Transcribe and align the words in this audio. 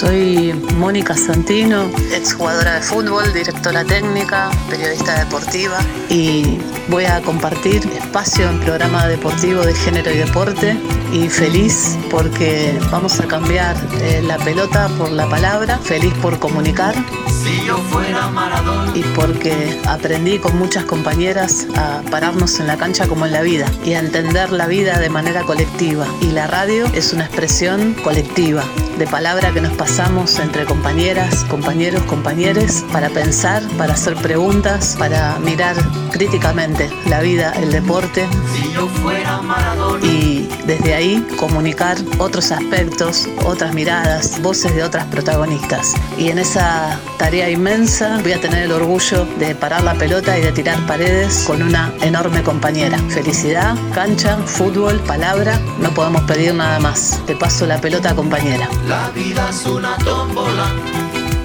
Soy 0.00 0.54
Mónica 0.78 1.14
Santino, 1.14 1.90
exjugadora 2.14 2.76
de 2.76 2.80
fútbol, 2.80 3.34
directora 3.34 3.84
técnica, 3.84 4.50
periodista 4.70 5.22
deportiva. 5.22 5.78
Y 6.08 6.58
voy 6.88 7.04
a 7.04 7.20
compartir 7.20 7.86
espacio 7.92 8.48
en 8.48 8.60
programa 8.60 9.06
deportivo 9.06 9.60
de 9.60 9.74
género 9.74 10.10
y 10.10 10.16
deporte. 10.16 10.74
Y 11.12 11.28
feliz 11.28 11.98
porque 12.10 12.78
vamos 12.90 13.20
a 13.20 13.26
cambiar 13.26 13.76
eh, 14.00 14.22
la 14.24 14.38
pelota 14.38 14.88
por 14.96 15.10
la 15.10 15.28
palabra, 15.28 15.76
feliz 15.76 16.14
por 16.22 16.38
comunicar. 16.38 16.94
Si 17.28 17.66
yo 17.66 17.76
fuera 17.90 18.28
Maradona. 18.28 18.96
Y 18.96 19.02
porque 19.14 19.78
aprendí 19.86 20.38
con 20.38 20.58
muchas 20.58 20.86
compañeras 20.86 21.66
a 21.76 22.00
pararnos 22.10 22.58
en 22.58 22.68
la 22.68 22.78
cancha 22.78 23.06
como 23.06 23.26
en 23.26 23.32
la 23.32 23.42
vida. 23.42 23.66
Y 23.84 23.92
a 23.92 23.98
entender 23.98 24.50
la 24.50 24.66
vida 24.66 24.98
de 24.98 25.10
manera 25.10 25.42
colectiva. 25.42 26.06
Y 26.22 26.28
la 26.28 26.46
radio 26.46 26.86
es 26.94 27.12
una 27.12 27.26
expresión 27.26 27.92
colectiva 28.02 28.64
de 29.00 29.06
palabra 29.06 29.50
que 29.50 29.62
nos 29.62 29.72
entre 29.98 30.64
compañeras, 30.66 31.44
compañeros, 31.44 32.02
compañeres 32.04 32.84
para 32.92 33.08
pensar, 33.08 33.62
para 33.76 33.94
hacer 33.94 34.14
preguntas, 34.14 34.94
para 34.96 35.38
mirar 35.40 35.74
críticamente 36.10 36.88
la 37.06 37.20
vida, 37.20 37.52
el 37.56 37.72
deporte. 37.72 38.26
Si 38.54 38.72
yo 38.72 38.86
fuera 38.86 39.42
Maradona. 39.42 40.06
Y 40.06 40.48
desde 40.64 40.94
ahí 40.94 41.26
comunicar 41.36 41.96
otros 42.18 42.52
aspectos, 42.52 43.28
otras 43.44 43.74
miradas, 43.74 44.40
voces 44.40 44.74
de 44.74 44.84
otras 44.84 45.06
protagonistas. 45.06 45.94
Y 46.16 46.28
en 46.28 46.38
esa 46.38 46.98
tarea 47.18 47.50
inmensa 47.50 48.20
voy 48.22 48.32
a 48.32 48.40
tener 48.40 48.64
el 48.64 48.72
orgullo 48.72 49.26
de 49.38 49.54
parar 49.54 49.82
la 49.82 49.94
pelota 49.94 50.38
y 50.38 50.42
de 50.42 50.52
tirar 50.52 50.78
paredes 50.86 51.44
con 51.46 51.62
una 51.62 51.92
enorme 52.00 52.42
compañera. 52.42 52.96
Felicidad, 53.08 53.76
cancha, 53.92 54.36
fútbol, 54.46 55.00
palabra, 55.00 55.58
no 55.80 55.90
podemos 55.90 56.22
pedir 56.22 56.54
nada 56.54 56.78
más. 56.78 57.20
Te 57.26 57.34
paso 57.34 57.66
la 57.66 57.80
pelota 57.80 58.14
compañera. 58.14 58.68
La 58.86 59.10
vida 59.10 59.52
una 59.80 59.96
tómbola 60.04 60.66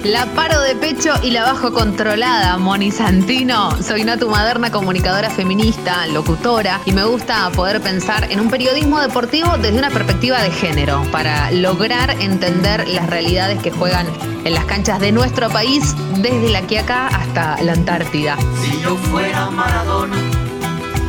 la 0.04 0.24
paro 0.26 0.60
de 0.60 0.76
pecho 0.76 1.10
y 1.20 1.30
la 1.32 1.42
bajo 1.42 1.72
controlada, 1.72 2.58
Moni 2.58 2.92
Santino. 2.92 3.72
Soy 3.82 4.04
Natu 4.04 4.28
Maderna, 4.28 4.70
comunicadora 4.70 5.30
feminista, 5.30 6.06
locutora, 6.06 6.80
y 6.84 6.92
me 6.92 7.04
gusta 7.04 7.50
poder 7.50 7.80
pensar 7.80 8.30
en 8.30 8.38
un 8.38 8.48
periodismo 8.48 9.00
deportivo 9.00 9.56
desde 9.58 9.76
una 9.76 9.90
perspectiva 9.90 10.40
de 10.42 10.52
género, 10.52 11.02
para 11.10 11.50
lograr 11.50 12.10
entender 12.20 12.86
las 12.86 13.10
realidades 13.10 13.60
que 13.60 13.72
juegan 13.72 14.06
en 14.44 14.54
las 14.54 14.64
canchas 14.66 15.00
de 15.00 15.10
nuestro 15.10 15.50
país, 15.50 15.96
desde 16.18 16.50
la 16.50 16.60
Quiaca 16.60 17.08
hasta 17.08 17.60
la 17.62 17.72
Antártida. 17.72 18.36
Si 18.62 18.80
yo 18.82 18.96
fuera 18.96 19.50
Maradona 19.50 20.18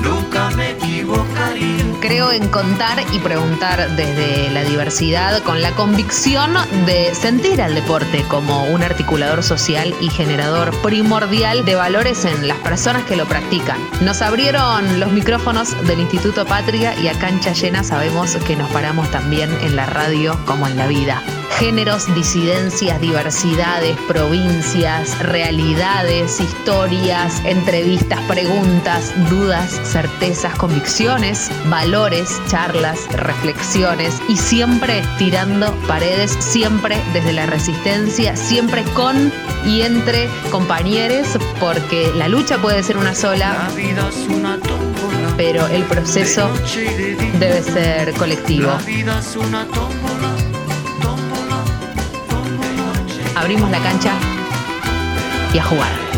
nunca 0.01 0.49
me 0.55 0.71
equivocaría. 0.71 1.86
Creo 1.99 2.31
en 2.31 2.47
contar 2.49 3.03
y 3.11 3.19
preguntar 3.19 3.95
desde 3.95 4.51
la 4.51 4.63
diversidad 4.63 5.41
con 5.43 5.61
la 5.61 5.71
convicción 5.71 6.53
de 6.85 7.13
sentir 7.15 7.61
al 7.61 7.73
deporte 7.73 8.23
como 8.27 8.65
un 8.65 8.83
articulador 8.83 9.41
social 9.41 9.95
y 9.99 10.09
generador 10.09 10.71
primordial 10.81 11.65
de 11.65 11.75
valores 11.75 12.23
en 12.25 12.47
las 12.47 12.57
personas 12.59 13.03
que 13.05 13.15
lo 13.15 13.25
practican. 13.25 13.77
Nos 14.01 14.21
abrieron 14.21 14.99
los 14.99 15.11
micrófonos 15.11 15.75
del 15.87 15.99
Instituto 15.99 16.45
Patria 16.45 16.97
y 16.99 17.07
a 17.07 17.17
cancha 17.17 17.53
llena 17.53 17.83
sabemos 17.83 18.35
que 18.45 18.55
nos 18.55 18.69
paramos 18.71 19.09
también 19.09 19.51
en 19.61 19.75
la 19.75 19.87
radio 19.87 20.37
como 20.45 20.67
en 20.67 20.77
la 20.77 20.87
vida 20.87 21.23
géneros, 21.57 22.13
disidencias, 22.13 23.01
diversidades, 23.01 23.97
provincias, 24.07 25.17
realidades, 25.19 26.39
historias, 26.39 27.41
entrevistas, 27.45 28.19
preguntas, 28.27 29.11
dudas, 29.29 29.79
certezas, 29.83 30.55
convicciones, 30.55 31.49
valores, 31.65 31.86
charlas, 32.47 33.07
reflexiones 33.13 34.21
y 34.27 34.35
siempre 34.35 35.03
tirando 35.17 35.73
paredes, 35.87 36.35
siempre 36.39 36.97
desde 37.13 37.31
la 37.31 37.45
resistencia, 37.45 38.35
siempre 38.35 38.83
con 38.93 39.31
y 39.65 39.81
entre 39.81 40.27
compañeros, 40.51 41.37
porque 41.59 42.11
la 42.15 42.27
lucha 42.27 42.57
puede 42.57 42.83
ser 42.83 42.97
una 42.97 43.15
sola, 43.15 43.69
pero 45.37 45.65
el 45.67 45.83
proceso 45.83 46.49
debe 47.39 47.63
ser 47.63 48.13
colectivo. 48.13 48.71
Abrimos 53.35 53.71
la 53.71 53.79
cancha 53.79 54.13
y 55.53 55.57
a 55.57 55.63
jugar. 55.63 56.16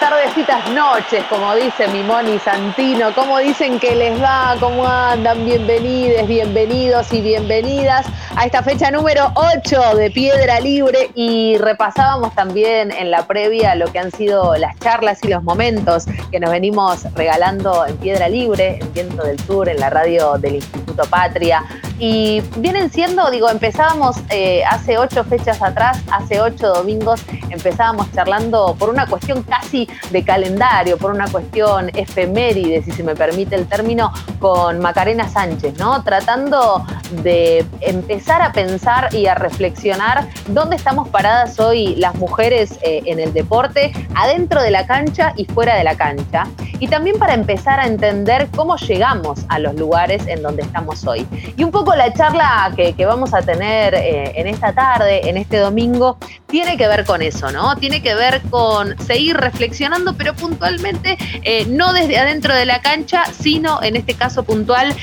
Tardecitas, 0.00 0.70
noches, 0.70 1.22
como 1.28 1.54
dice 1.54 1.88
mi 1.88 2.02
Moni 2.02 2.38
Santino, 2.38 3.14
como 3.14 3.38
dicen 3.38 3.78
que 3.78 3.94
les 3.94 4.20
va, 4.22 4.56
cómo 4.58 4.86
andan, 4.86 5.44
bienvenides, 5.44 6.26
bienvenidos 6.26 7.12
y 7.12 7.20
bienvenidas 7.20 8.06
a 8.36 8.46
esta 8.46 8.62
fecha 8.62 8.90
número 8.90 9.30
8 9.34 9.96
de 9.96 10.10
Piedra 10.10 10.58
Libre 10.60 11.10
y 11.14 11.58
repasábamos 11.58 12.34
también 12.34 12.92
en 12.92 13.10
la 13.10 13.26
previa 13.26 13.74
lo 13.74 13.92
que 13.92 13.98
han 13.98 14.10
sido 14.10 14.56
las 14.56 14.78
charlas 14.78 15.18
y 15.22 15.28
los 15.28 15.42
momentos 15.42 16.06
que 16.30 16.40
nos 16.40 16.50
venimos 16.50 17.04
regalando 17.14 17.84
en 17.86 17.96
Piedra 17.98 18.28
Libre, 18.28 18.78
en 18.80 18.92
Viento 18.94 19.22
del 19.22 19.38
Sur, 19.40 19.68
en 19.68 19.78
la 19.80 19.90
radio 19.90 20.38
del 20.38 20.56
Instituto 20.56 21.04
Patria. 21.10 21.62
Y 21.98 22.42
vienen 22.56 22.90
siendo, 22.90 23.30
digo, 23.30 23.48
empezábamos 23.48 24.16
eh, 24.30 24.62
hace 24.68 24.98
ocho 24.98 25.22
fechas 25.24 25.62
atrás, 25.62 26.00
hace 26.10 26.40
ocho 26.40 26.74
domingos, 26.74 27.22
empezábamos 27.50 28.10
charlando 28.12 28.74
por 28.78 28.90
una 28.90 29.06
cuestión 29.06 29.42
casi 29.42 29.88
de 30.10 30.24
calendario, 30.24 30.98
por 30.98 31.12
una 31.12 31.28
cuestión 31.28 31.90
efeméride, 31.94 32.82
si 32.82 32.90
se 32.90 33.02
me 33.04 33.14
permite 33.14 33.54
el 33.54 33.66
término, 33.66 34.12
con 34.40 34.80
Macarena 34.80 35.28
Sánchez, 35.28 35.78
¿no? 35.78 36.02
Tratando 36.02 36.84
de 37.22 37.64
empezar 37.80 38.42
a 38.42 38.52
pensar 38.52 39.14
y 39.14 39.26
a 39.26 39.34
reflexionar 39.34 40.28
dónde 40.48 40.76
estamos 40.76 41.08
paradas 41.08 41.60
hoy 41.60 41.94
las 41.96 42.14
mujeres 42.16 42.78
eh, 42.82 43.02
en 43.06 43.20
el 43.20 43.32
deporte, 43.32 43.92
adentro 44.14 44.62
de 44.62 44.70
la 44.70 44.86
cancha 44.86 45.32
y 45.36 45.44
fuera 45.44 45.76
de 45.76 45.84
la 45.84 45.96
cancha. 45.96 46.46
Y 46.80 46.88
también 46.88 47.18
para 47.18 47.34
empezar 47.34 47.78
a 47.78 47.86
entender 47.86 48.48
cómo 48.54 48.76
llegamos 48.76 49.44
a 49.48 49.58
los 49.58 49.74
lugares 49.76 50.26
en 50.26 50.42
donde 50.42 50.62
estamos 50.62 51.06
hoy. 51.06 51.26
Y 51.56 51.62
un 51.62 51.70
poco 51.70 51.93
la 51.96 52.12
charla 52.12 52.72
que, 52.76 52.94
vamos 53.04 53.34
a 53.34 53.42
tener 53.42 53.94
eh, 53.94 54.32
en 54.36 54.46
esta 54.46 54.72
tarde, 54.72 55.28
en 55.28 55.36
este 55.36 55.58
domingo, 55.58 56.18
tiene 56.46 56.76
que 56.76 56.88
ver 56.88 57.04
con 57.04 57.22
eso, 57.22 57.50
¿no? 57.50 57.76
Tiene 57.76 58.02
que 58.02 58.14
ver 58.14 58.40
con 58.50 58.98
seguir 59.00 59.36
reflexionando, 59.36 60.14
pero 60.14 60.34
puntualmente, 60.34 61.18
eh, 61.42 61.66
no 61.68 61.92
desde 61.92 62.18
adentro 62.18 62.54
de 62.54 62.64
la 62.66 62.80
cancha, 62.80 63.24
sino 63.26 63.82
en 63.82 63.96
este 63.96 64.14
caso 64.14 64.44
puntual, 64.44 64.94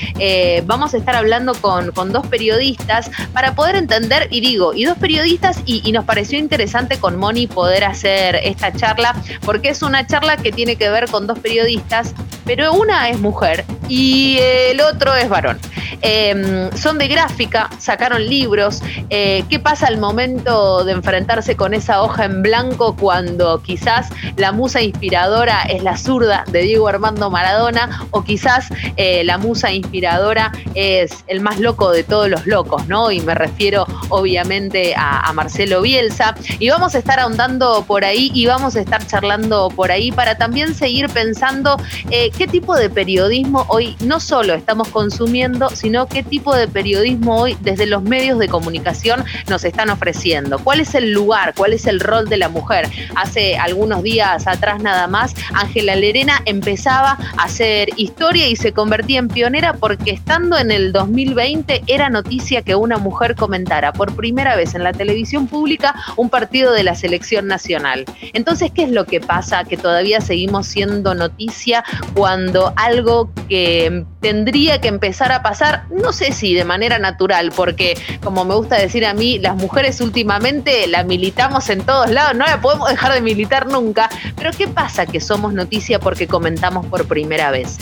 vamos 0.66 0.94
a 0.94 0.98
estar 0.98 1.16
hablando 1.16 1.54
con, 1.56 1.92
con 1.92 2.12
dos 2.12 2.26
periodistas 2.28 3.12
para 3.34 3.56
poder 3.56 3.76
entender, 3.76 4.28
y 4.30 4.42
digo, 4.42 4.74
y 4.74 4.86
dos 4.86 4.98
periodistas, 4.98 5.60
y, 5.66 5.92
nos 5.92 6.06
pareció 6.06 6.40
interesante 6.40 7.00
con 7.00 7.18
Moni 7.18 7.48
poder 7.48 7.84
hacer 7.84 8.36
esta 8.36 8.72
charla, 8.72 9.16
porque 9.46 9.70
es 9.70 9.82
una 9.82 10.08
charla 10.08 10.38
que 10.38 10.52
tiene 10.52 10.76
que 10.76 10.90
ver 10.90 11.10
con 11.10 11.28
dos 11.28 11.40
periodistas, 11.40 12.14
pero 12.46 12.74
una 12.74 13.10
es 13.10 13.20
mujer 13.20 13.66
y 13.88 14.38
el 14.40 14.82
otro 14.82 15.14
es 15.16 15.30
varón. 15.30 15.60
Em, 16.02 16.72
son 16.76 16.98
de 16.98 17.08
gráfica, 17.08 17.70
sacaron 17.80 18.26
libros. 18.26 18.82
Eh, 19.10 19.44
¿Qué 19.50 19.60
pasa 19.60 19.88
al 19.88 19.98
momento 19.98 20.84
de 20.86 20.94
enfrentarse 20.94 21.56
con 21.56 21.74
esa 21.74 22.02
hoja 22.02 22.26
en 22.26 22.42
blanco 22.42 22.96
cuando 22.96 23.62
quizás 23.62 24.10
la 24.38 24.52
musa 24.52 24.82
inspiradora 24.82 25.64
es 25.64 25.84
la 25.84 25.98
zurda 25.98 26.44
de 26.52 26.62
Diego 26.62 26.88
Armando 26.88 27.30
Maradona 27.30 28.08
o 28.12 28.24
quizás 28.24 28.70
eh, 28.98 29.24
la 29.24 29.38
musa 29.38 29.72
inspiradora 29.72 30.52
es 30.76 31.24
el 31.28 31.42
más 31.42 31.60
loco 31.60 31.92
de 31.92 32.04
todos 32.04 32.30
los 32.30 32.46
locos, 32.48 32.88
¿no? 32.88 33.12
Y 33.12 33.20
me 33.22 33.36
refiero 33.36 33.86
obviamente 34.10 34.94
a, 34.96 35.32
Marcelo 35.34 35.82
Bielsa. 35.82 36.36
Y 36.60 36.70
vamos 36.70 36.94
a 36.94 36.98
estar 36.98 37.18
ahondando 37.20 37.86
por 37.88 38.04
ahí 38.04 38.32
y 38.34 38.46
vamos 38.48 38.76
a 38.76 38.82
estar 38.82 39.06
charlando 39.08 39.70
por 39.70 39.92
ahí 39.92 40.12
para 40.12 40.38
también 40.38 40.76
seguir 40.76 41.08
pensando 41.10 41.78
eh, 42.10 42.32
qué 42.38 42.48
tipo 42.48 42.76
de 42.76 42.90
periodismo 42.90 43.66
hoy 43.70 43.96
no 44.02 44.20
solo 44.20 44.54
estamos 44.54 44.90
consumiendo, 44.90 45.70
sino 45.82 46.08
qué 46.08 46.22
tipo 46.22 46.56
de 46.56 46.68
periodismo 46.68 47.42
hoy 47.42 47.58
desde 47.62 47.88
los 47.88 48.04
medios 48.04 48.38
de 48.40 48.48
comunicación 48.48 49.26
nos 49.50 49.64
están 49.64 49.90
ofreciendo. 49.90 50.60
¿Cuál 50.60 50.80
es 50.80 50.94
el 50.96 51.12
lugar? 51.12 51.54
¿Cuál 51.56 51.74
es 51.74 51.88
el 51.88 52.00
rol 52.00 52.30
de 52.30 52.38
la 52.38 52.50
mujer? 52.50 52.88
Hace 53.16 53.58
algunos 53.58 54.04
días 54.04 54.48
atrás 54.48 54.82
nada 54.82 55.08
más, 55.08 55.34
Ángela 55.54 55.96
Lerena 55.96 56.42
empezaba 56.46 57.18
a 57.38 57.44
hacer 57.44 57.90
historia 57.98 58.48
y 58.48 58.56
se 58.56 58.72
convertía 58.72 59.20
en 59.20 59.28
pionera 59.28 59.74
porque 59.74 60.12
estando 60.12 60.58
en 60.58 60.72
el 60.72 60.92
2020 60.92 61.84
era 61.88 62.10
noticia 62.10 62.62
que 62.62 62.76
una 62.76 62.98
mujer 62.98 63.36
comentara 63.36 63.92
por 63.94 64.16
primera 64.16 64.56
vez 64.56 64.76
en 64.76 64.84
la 64.84 64.94
televisión 64.94 65.48
pública 65.48 65.96
un 66.16 66.30
partido 66.30 66.74
de 66.74 66.84
la 66.84 66.96
selección 66.96 67.48
nacional. 67.48 68.06
Entonces, 68.34 68.72
¿qué 68.74 68.84
es 68.84 68.92
lo 68.92 69.06
que 69.06 69.20
pasa? 69.20 69.64
Que 69.64 69.78
todavía 69.78 70.22
seguimos 70.22 70.68
siendo 70.68 71.14
noticia 71.16 71.84
cuando 72.14 72.74
algo 72.76 73.32
que 73.50 74.06
tendría 74.22 74.80
que 74.80 74.88
empezar 74.88 75.32
a 75.32 75.42
pasar, 75.42 75.71
no 75.90 76.14
sé 76.14 76.32
si 76.32 76.54
de 76.54 76.66
manera 76.66 77.00
natural, 77.00 77.52
porque 77.56 77.98
como 78.24 78.46
me 78.46 78.56
gusta 78.56 78.78
decir 78.78 79.06
a 79.06 79.14
mí, 79.14 79.40
las 79.40 79.56
mujeres 79.56 80.02
últimamente 80.02 80.88
la 80.88 81.04
militamos 81.04 81.70
en 81.70 81.82
todos 81.82 82.10
lados, 82.10 82.36
no 82.36 82.46
la 82.46 82.62
podemos 82.62 82.90
dejar 82.90 83.14
de 83.14 83.22
militar 83.22 83.68
nunca, 83.68 84.10
pero 84.36 84.52
¿qué 84.52 84.68
pasa 84.68 85.06
que 85.06 85.20
somos 85.20 85.54
noticia 85.54 86.00
porque 86.00 86.28
comentamos 86.28 86.86
por 86.86 87.08
primera 87.08 87.52
vez? 87.52 87.78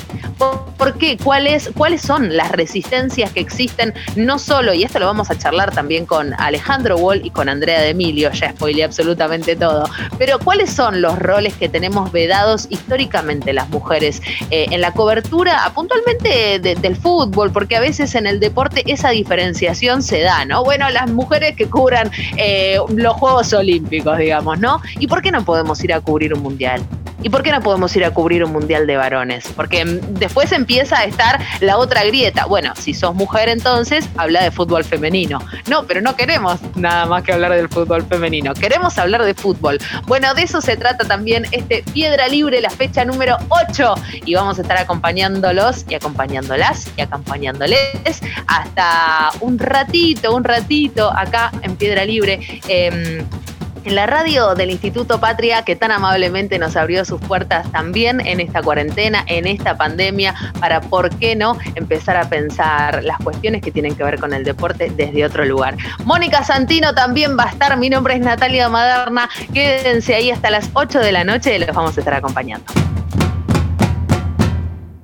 ¿Por, 0.77 0.97
qué? 0.97 1.17
¿Cuáles, 1.17 1.69
¿Cuáles 1.75 2.01
son 2.01 2.35
las 2.37 2.51
resistencias 2.51 3.31
que 3.31 3.41
existen? 3.41 3.93
No 4.15 4.39
solo, 4.39 4.73
y 4.73 4.83
esto 4.83 4.99
lo 4.99 5.05
vamos 5.05 5.29
a 5.29 5.37
charlar 5.37 5.71
también 5.71 6.05
con 6.05 6.33
Alejandro 6.39 6.97
Wall 6.97 7.25
y 7.25 7.29
con 7.29 7.49
Andrea 7.49 7.81
de 7.81 7.89
Emilio, 7.89 8.31
ya 8.31 8.51
spoileé 8.51 8.85
absolutamente 8.85 9.57
todo, 9.57 9.83
pero 10.17 10.39
¿cuáles 10.39 10.71
son 10.71 11.01
los 11.01 11.19
roles 11.19 11.53
que 11.55 11.67
tenemos 11.67 12.11
vedados 12.13 12.67
históricamente 12.69 13.51
las 13.51 13.69
mujeres 13.69 14.21
eh, 14.49 14.67
en 14.71 14.79
la 14.79 14.93
cobertura, 14.93 15.69
puntualmente 15.75 16.59
del 16.59 16.95
fútbol? 16.95 17.51
Porque 17.51 17.75
a 17.79 17.81
veces 17.81 18.13
en 18.15 18.27
el 18.27 18.41
deporte 18.41 18.83
esa 18.87 19.11
diferenciación 19.11 20.03
se 20.03 20.19
da, 20.19 20.43
¿no? 20.43 20.65
Bueno, 20.65 20.89
las 20.89 21.09
mujeres 21.09 21.55
que 21.55 21.65
cubran 21.67 22.11
eh, 22.35 22.77
los 22.93 23.13
Juegos 23.13 23.53
Olímpicos, 23.53 24.17
digamos, 24.17 24.59
¿no? 24.59 24.81
¿Y 24.99 25.07
por 25.07 25.21
qué 25.21 25.31
no 25.31 25.45
podemos 25.45 25.81
ir 25.81 25.93
a 25.93 26.01
cubrir 26.01 26.33
un 26.33 26.43
mundial? 26.43 26.81
¿Y 27.21 27.29
por 27.29 27.43
qué 27.43 27.51
no 27.51 27.61
podemos 27.61 27.93
ir 27.97 28.05
a 28.05 28.11
cubrir 28.11 28.43
un 28.45 28.53
mundial 28.53 28.87
de 28.87 28.95
varones? 28.95 29.51
Porque 29.55 29.83
después 30.11 30.51
empieza 30.53 30.99
a 30.99 31.03
estar 31.03 31.39
la 31.59 31.77
otra 31.77 32.03
grieta. 32.05 32.45
Bueno, 32.45 32.73
si 32.77 32.93
sos 32.93 33.13
mujer 33.13 33.49
entonces, 33.49 34.07
habla 34.15 34.41
de 34.41 34.51
fútbol 34.51 34.85
femenino. 34.85 35.39
No, 35.67 35.85
pero 35.85 35.99
no 35.99 36.15
queremos 36.15 36.59
nada 36.75 37.05
más 37.07 37.23
que 37.23 37.33
hablar 37.33 37.53
del 37.53 37.67
fútbol 37.67 38.05
femenino. 38.05 38.53
Queremos 38.53 38.97
hablar 38.97 39.23
de 39.23 39.33
fútbol. 39.33 39.79
Bueno, 40.05 40.33
de 40.33 40.43
eso 40.43 40.61
se 40.61 40.77
trata 40.77 41.05
también 41.05 41.45
este 41.51 41.83
Piedra 41.93 42.27
Libre, 42.29 42.61
la 42.61 42.69
fecha 42.69 43.03
número 43.03 43.37
8. 43.49 43.95
Y 44.25 44.35
vamos 44.35 44.57
a 44.57 44.61
estar 44.61 44.77
acompañándolos 44.77 45.85
y 45.89 45.95
acompañándolas 45.95 46.87
y 46.95 47.01
acompañándoles 47.73 48.21
hasta 48.47 49.29
un 49.41 49.59
ratito, 49.59 50.35
un 50.35 50.43
ratito 50.43 51.11
acá 51.11 51.51
en 51.61 51.75
Piedra 51.75 52.05
Libre. 52.05 52.39
Em, 52.67 53.25
en 53.85 53.95
la 53.95 54.05
radio 54.05 54.55
del 54.55 54.71
Instituto 54.71 55.21
Patria, 55.21 55.63
que 55.63 55.75
tan 55.75 55.91
amablemente 55.91 56.59
nos 56.59 56.75
abrió 56.75 57.05
sus 57.05 57.21
puertas 57.21 57.71
también 57.71 58.19
en 58.19 58.41
esta 58.41 58.61
cuarentena, 58.61 59.23
en 59.25 59.47
esta 59.47 59.77
pandemia, 59.77 60.35
para, 60.59 60.81
¿por 60.81 61.09
qué 61.15 61.35
no?, 61.35 61.57
empezar 61.75 62.17
a 62.17 62.29
pensar 62.29 63.01
las 63.05 63.17
cuestiones 63.19 63.61
que 63.61 63.71
tienen 63.71 63.95
que 63.95 64.03
ver 64.03 64.19
con 64.19 64.33
el 64.33 64.43
deporte 64.43 64.91
desde 64.95 65.23
otro 65.23 65.45
lugar. 65.45 65.77
Mónica 66.03 66.43
Santino 66.43 66.93
también 66.93 67.37
va 67.39 67.45
a 67.45 67.49
estar, 67.51 67.77
mi 67.77 67.89
nombre 67.89 68.15
es 68.15 68.19
Natalia 68.19 68.67
Maderna, 68.67 69.29
quédense 69.53 70.13
ahí 70.13 70.29
hasta 70.29 70.49
las 70.49 70.69
8 70.73 70.99
de 70.99 71.11
la 71.13 71.23
noche 71.23 71.57
los 71.57 71.73
vamos 71.73 71.95
a 71.97 72.01
estar 72.01 72.13
acompañando. 72.13 72.88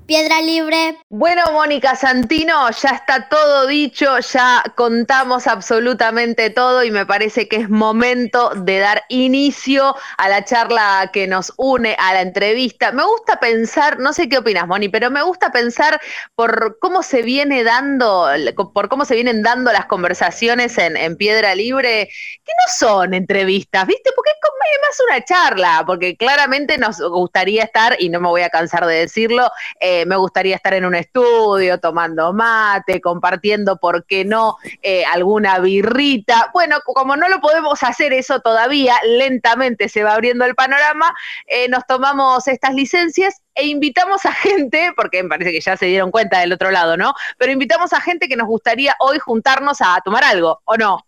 Piedra 0.05 0.39
Libre. 0.41 0.99
Bueno, 1.09 1.41
Mónica 1.51 1.95
Santino, 1.95 2.69
ya 2.69 2.89
está 2.89 3.27
todo 3.27 3.65
dicho, 3.65 4.19
ya 4.19 4.63
contamos 4.75 5.47
absolutamente 5.47 6.51
todo 6.51 6.83
y 6.83 6.91
me 6.91 7.07
parece 7.07 7.47
que 7.47 7.55
es 7.55 7.69
momento 7.69 8.51
de 8.55 8.77
dar 8.77 9.03
inicio 9.09 9.95
a 10.17 10.29
la 10.29 10.45
charla 10.45 11.09
que 11.11 11.25
nos 11.25 11.53
une, 11.57 11.95
a 11.97 12.13
la 12.13 12.21
entrevista. 12.21 12.91
Me 12.91 13.03
gusta 13.03 13.39
pensar, 13.39 13.97
no 13.97 14.13
sé 14.13 14.29
qué 14.29 14.37
opinas, 14.37 14.67
Moni, 14.67 14.89
pero 14.89 15.09
me 15.09 15.23
gusta 15.23 15.51
pensar 15.51 15.99
por 16.35 16.77
cómo 16.79 17.01
se 17.01 17.23
viene 17.23 17.63
dando, 17.63 18.27
por 18.73 18.89
cómo 18.89 19.05
se 19.05 19.15
vienen 19.15 19.41
dando 19.41 19.71
las 19.71 19.87
conversaciones 19.87 20.77
en, 20.77 21.15
Piedra 21.17 21.55
Libre, 21.55 22.09
que 22.43 22.51
no 22.51 22.73
son 22.77 23.13
entrevistas, 23.13 23.87
¿viste? 23.87 24.11
Porque 24.15 24.31
es 24.31 24.81
más 24.81 24.99
una 25.07 25.25
charla, 25.25 25.83
porque 25.85 26.15
claramente 26.15 26.77
nos 26.77 26.99
gustaría 26.99 27.63
estar, 27.63 27.95
y 27.99 28.09
no 28.09 28.19
me 28.19 28.27
voy 28.27 28.41
a 28.41 28.49
cansar 28.49 28.85
de 28.85 28.95
decirlo, 28.95 29.49
eh, 29.95 30.05
me 30.05 30.15
gustaría 30.17 30.55
estar 30.55 30.73
en 30.73 30.85
un 30.85 30.95
estudio 30.95 31.79
tomando 31.79 32.33
mate, 32.33 32.99
compartiendo, 32.99 33.77
¿por 33.77 34.05
qué 34.05 34.25
no?, 34.25 34.57
eh, 34.81 35.05
alguna 35.05 35.59
birrita. 35.59 36.49
Bueno, 36.53 36.79
como 36.83 37.15
no 37.15 37.29
lo 37.29 37.39
podemos 37.39 37.81
hacer 37.83 38.13
eso 38.13 38.39
todavía, 38.41 38.95
lentamente 39.05 39.89
se 39.89 40.03
va 40.03 40.13
abriendo 40.13 40.45
el 40.45 40.55
panorama, 40.55 41.13
eh, 41.47 41.69
nos 41.69 41.85
tomamos 41.87 42.47
estas 42.47 42.73
licencias 42.73 43.41
e 43.55 43.67
invitamos 43.67 44.25
a 44.25 44.31
gente, 44.33 44.91
porque 44.95 45.23
me 45.23 45.29
parece 45.29 45.51
que 45.51 45.61
ya 45.61 45.77
se 45.77 45.85
dieron 45.85 46.11
cuenta 46.11 46.39
del 46.39 46.53
otro 46.53 46.71
lado, 46.71 46.97
¿no? 46.97 47.13
Pero 47.37 47.51
invitamos 47.51 47.93
a 47.93 48.01
gente 48.01 48.27
que 48.27 48.35
nos 48.35 48.47
gustaría 48.47 48.95
hoy 48.99 49.17
juntarnos 49.19 49.81
a 49.81 49.99
tomar 50.03 50.23
algo, 50.25 50.61
¿o 50.65 50.75
no? 50.75 50.99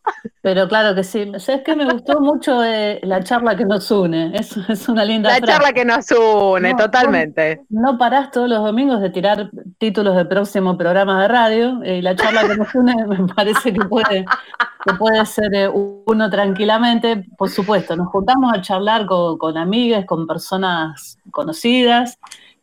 Pero 0.41 0.65
claro 0.69 0.95
que 0.95 1.03
sí. 1.03 1.29
¿Sabes 1.39 1.61
qué? 1.65 1.75
Me 1.75 1.83
gustó 1.83 2.21
mucho 2.21 2.63
eh, 2.63 3.01
la 3.03 3.21
charla 3.21 3.57
que 3.57 3.65
nos 3.65 3.91
une. 3.91 4.31
Es, 4.33 4.55
es 4.69 4.87
una 4.87 5.03
linda 5.03 5.29
La 5.29 5.45
charla 5.45 5.73
que 5.73 5.83
nos 5.83 6.09
une, 6.11 6.73
totalmente. 6.75 7.65
No, 7.69 7.97
parás 7.97 8.31
todos 8.31 8.47
los 8.47 8.63
domingos 8.63 9.01
de 9.01 9.09
tirar 9.09 9.49
títulos 9.77 10.15
de 10.15 10.23
próximo 10.23 10.77
programa 10.77 11.21
de 11.21 11.27
radio. 11.27 11.83
y 11.83 12.01
la 12.01 12.15
charla 12.15 12.47
que 12.47 12.55
nos 12.55 12.73
une 12.73 12.95
me 13.07 13.27
parece 13.33 13.73
que 13.73 13.85
puede, 13.85 14.23
que 14.85 14.93
puede 14.93 15.25
ser 15.25 15.53
eh, 15.53 15.67
uno 15.67 16.29
tranquilamente. 16.29 17.25
Por 17.37 17.49
supuesto, 17.49 17.97
nos 17.97 18.07
juntamos 18.07 18.53
a 18.53 18.61
charlar 18.61 19.05
con, 19.05 19.37
con 19.37 19.57
amigas, 19.57 20.05
con 20.05 20.25
personas 20.25 21.17
conocidas. 21.37 22.17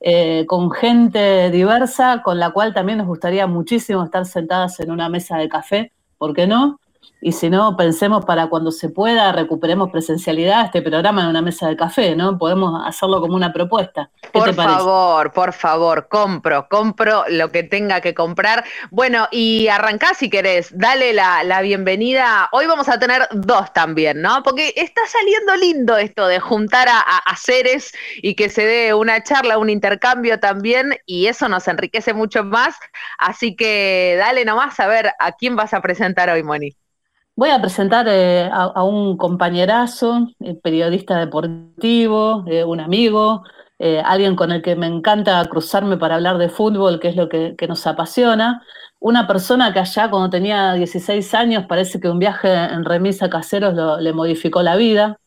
Eh, 0.06 0.44
con 0.46 0.70
gente 0.70 1.50
diversa, 1.50 2.20
con 2.22 2.38
la 2.38 2.50
cual 2.50 2.74
también 2.74 2.98
nos 2.98 3.06
gustaría 3.06 3.46
muchísimo 3.46 4.04
estar 4.04 4.26
sentadas 4.26 4.78
en 4.80 4.90
una 4.90 5.08
mesa 5.08 5.38
de 5.38 5.48
café, 5.48 5.92
¿por 6.18 6.34
qué 6.34 6.46
no? 6.46 6.78
Y 7.24 7.32
si 7.32 7.48
no, 7.48 7.74
pensemos 7.74 8.26
para 8.26 8.48
cuando 8.48 8.70
se 8.70 8.90
pueda, 8.90 9.32
recuperemos 9.32 9.90
presencialidad 9.90 10.66
este 10.66 10.82
programa 10.82 11.22
en 11.22 11.28
una 11.28 11.40
mesa 11.40 11.66
de 11.68 11.74
café, 11.74 12.14
¿no? 12.14 12.36
Podemos 12.36 12.86
hacerlo 12.86 13.18
como 13.22 13.34
una 13.34 13.50
propuesta. 13.50 14.10
por 14.30 14.54
favor, 14.54 15.32
por 15.32 15.54
favor, 15.54 16.06
compro, 16.08 16.68
compro 16.68 17.24
lo 17.30 17.50
que 17.50 17.62
tenga 17.62 18.02
que 18.02 18.12
comprar. 18.12 18.62
Bueno, 18.90 19.26
y 19.30 19.68
arrancá 19.68 20.12
si 20.12 20.28
querés, 20.28 20.76
dale 20.76 21.14
la, 21.14 21.62
bienvenida. 21.62 22.50
Hoy 22.52 22.66
vamos 22.66 22.90
a 22.90 22.98
tener 22.98 23.26
dos 23.32 23.72
también, 23.72 24.20
¿no? 24.20 24.42
Porque 24.42 24.74
está 24.76 25.00
saliendo 25.06 25.56
lindo 25.56 25.96
esto 25.96 26.26
de 26.26 26.40
juntar 26.40 26.88
a, 26.90 27.00
a 27.00 27.36
seres 27.38 27.94
y 28.18 28.34
que 28.34 28.50
se 28.50 28.66
dé 28.66 28.92
una 28.92 29.22
charla, 29.22 29.56
un 29.56 29.70
intercambio 29.70 30.40
también, 30.40 30.98
y 31.06 31.28
eso 31.28 31.48
nos 31.48 31.68
enriquece 31.68 32.12
mucho 32.12 32.44
más. 32.44 32.76
Así 33.16 33.56
que 33.56 34.16
dale 34.18 34.44
nomás 34.44 34.78
a 34.78 34.86
ver 34.88 35.12
a 35.18 35.32
quién 35.32 35.56
vas 35.56 35.72
a 35.72 35.80
presentar 35.80 36.28
hoy, 36.28 36.42
Moni. 36.42 36.76
Voy 37.36 37.50
a 37.50 37.60
presentar 37.60 38.06
eh, 38.08 38.48
a, 38.52 38.84
un 38.84 39.16
compañerazo, 39.16 40.28
eh, 40.38 40.54
periodista 40.54 41.18
deportivo, 41.18 42.44
eh, 42.46 42.62
un 42.64 42.80
amigo, 42.80 43.42
alguien 44.04 44.34
con 44.36 44.50
el 44.52 44.62
que 44.62 44.76
me 44.76 44.86
encanta 44.86 45.44
cruzarme 45.46 45.98
para 45.98 46.14
hablar 46.14 46.38
de 46.38 46.48
fútbol, 46.48 47.00
que 47.00 47.08
es 47.08 47.16
lo 47.16 47.28
que, 47.28 47.56
nos 47.68 47.86
apasiona. 47.86 48.62
Una 48.98 49.26
persona 49.26 49.72
que 49.72 49.80
allá 49.80 50.08
cuando 50.08 50.30
tenía 50.30 50.72
16 50.74 51.34
años 51.34 51.66
parece 51.68 52.00
que 52.00 52.08
un 52.08 52.18
viaje 52.18 52.48
en 52.50 52.84
remisa 52.84 53.28
caseros 53.28 53.74
le 54.00 54.12
modificó 54.12 54.62
la 54.62 54.76
vida. 54.76 55.18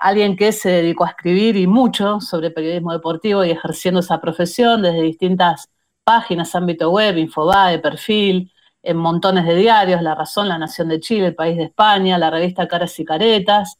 alguien 0.00 0.36
que 0.36 0.52
se 0.52 0.70
dedicó 0.70 1.04
a 1.04 1.10
escribir 1.10 1.56
y 1.56 1.66
mucho 1.66 2.20
sobre 2.20 2.50
periodismo 2.50 2.92
deportivo 2.92 3.44
y 3.44 3.50
ejerciendo 3.50 4.00
esa 4.00 4.20
profesión 4.20 4.82
desde 4.82 5.02
distintas 5.02 5.68
páginas, 6.04 6.54
ámbito 6.54 6.90
web, 6.90 7.16
Infobae, 7.18 7.78
Perfil, 7.78 8.50
en 8.82 8.96
montones 8.96 9.44
de 9.46 9.54
diarios, 9.56 10.02
La 10.02 10.14
Razón, 10.14 10.48
La 10.48 10.58
Nación 10.58 10.88
de 10.88 11.00
Chile, 11.00 11.28
El 11.28 11.34
País 11.34 11.56
de 11.56 11.64
España, 11.64 12.18
la 12.18 12.30
revista 12.30 12.68
Caras 12.68 12.98
y 12.98 13.04
Caretas, 13.04 13.78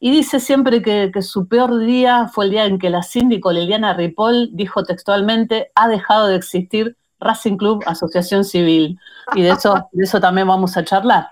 y 0.00 0.10
dice 0.10 0.38
siempre 0.38 0.80
que, 0.80 1.10
su 1.22 1.48
peor 1.48 1.78
día 1.80 2.28
fue 2.28 2.44
el 2.44 2.52
día 2.52 2.66
en 2.66 2.78
que 2.78 2.90
la 2.90 3.02
síndico 3.02 3.50
Liliana 3.52 3.94
Ripoll 3.94 4.50
dijo 4.52 4.84
textualmente, 4.84 5.72
ha 5.74 5.88
dejado 5.88 6.28
de 6.28 6.36
existir 6.36 6.96
Racing 7.18 7.56
Club 7.56 7.82
Asociación 7.86 8.44
Civil, 8.44 8.98
y 9.34 9.42
de 9.42 9.50
eso, 9.50 9.88
de 9.92 10.04
eso 10.04 10.20
también 10.20 10.46
vamos 10.46 10.76
a 10.76 10.84
charlar. 10.84 11.30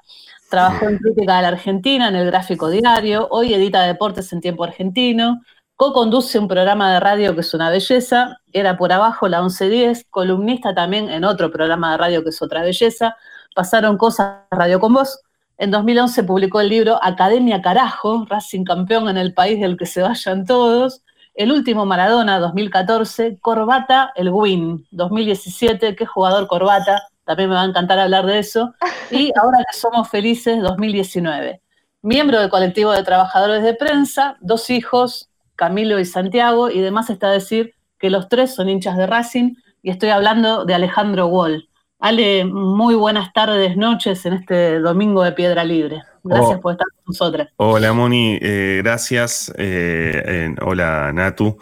Trabajó 0.50 0.88
en 0.88 0.98
crítica 0.98 1.36
de 1.36 1.42
la 1.42 1.48
Argentina, 1.48 2.08
en 2.08 2.16
el 2.16 2.26
gráfico 2.26 2.68
diario, 2.68 3.28
hoy 3.30 3.54
edita 3.54 3.82
deportes 3.82 4.32
en 4.32 4.40
tiempo 4.40 4.64
argentino, 4.64 5.42
Co-conduce 5.76 6.38
un 6.38 6.48
programa 6.48 6.92
de 6.92 7.00
radio 7.00 7.34
que 7.34 7.42
es 7.42 7.52
una 7.52 7.70
belleza, 7.70 8.38
era 8.52 8.76
por 8.78 8.92
abajo 8.92 9.28
la 9.28 9.40
1110, 9.40 10.06
columnista 10.10 10.74
también 10.74 11.10
en 11.10 11.24
otro 11.24 11.50
programa 11.50 11.92
de 11.92 11.98
radio 11.98 12.22
que 12.22 12.30
es 12.30 12.40
otra 12.40 12.62
belleza. 12.62 13.16
Pasaron 13.54 13.98
cosas 13.98 14.38
Radio 14.50 14.80
con 14.80 14.94
Vos. 14.94 15.20
En 15.58 15.70
2011 15.70 16.24
publicó 16.24 16.60
el 16.60 16.70
libro 16.70 16.98
Academia 17.02 17.60
Carajo, 17.60 18.26
Racing 18.28 18.64
Campeón 18.64 19.08
en 19.08 19.18
el 19.18 19.34
país 19.34 19.60
del 19.60 19.76
que 19.76 19.86
se 19.86 20.02
vayan 20.02 20.46
todos. 20.46 21.02
El 21.34 21.52
último 21.52 21.84
Maradona, 21.84 22.38
2014. 22.38 23.38
Corbata, 23.40 24.12
el 24.16 24.30
Win, 24.30 24.86
2017. 24.90 25.94
¿Qué 25.94 26.06
jugador 26.06 26.46
Corbata? 26.46 27.02
también 27.26 27.50
me 27.50 27.56
va 27.56 27.62
a 27.62 27.66
encantar 27.66 27.98
hablar 27.98 28.24
de 28.24 28.38
eso. 28.38 28.72
Y 29.10 29.32
ahora 29.42 29.58
que 29.58 29.76
somos 29.76 30.08
felices 30.08 30.62
2019. 30.62 31.60
Miembro 32.00 32.40
del 32.40 32.48
colectivo 32.48 32.92
de 32.92 33.02
trabajadores 33.02 33.62
de 33.62 33.74
prensa, 33.74 34.36
dos 34.40 34.70
hijos, 34.70 35.28
Camilo 35.56 35.98
y 35.98 36.04
Santiago, 36.04 36.70
y 36.70 36.80
demás 36.80 37.10
está 37.10 37.30
decir 37.30 37.74
que 37.98 38.10
los 38.10 38.28
tres 38.28 38.54
son 38.54 38.68
hinchas 38.68 38.96
de 38.96 39.06
Racing, 39.06 39.54
y 39.82 39.90
estoy 39.90 40.10
hablando 40.10 40.64
de 40.64 40.74
Alejandro 40.74 41.26
Wall. 41.26 41.68
Ale, 41.98 42.44
muy 42.44 42.94
buenas 42.94 43.32
tardes, 43.32 43.76
noches 43.76 44.26
en 44.26 44.34
este 44.34 44.80
domingo 44.80 45.22
de 45.22 45.32
Piedra 45.32 45.64
Libre. 45.64 46.02
Gracias 46.28 46.58
oh. 46.58 46.60
por 46.60 46.72
estar 46.72 46.86
con 46.88 47.04
nosotros. 47.06 47.48
Hola 47.56 47.92
Moni, 47.92 48.38
eh, 48.40 48.80
gracias. 48.82 49.52
Eh, 49.56 50.54
hola 50.60 51.12
Natu. 51.12 51.58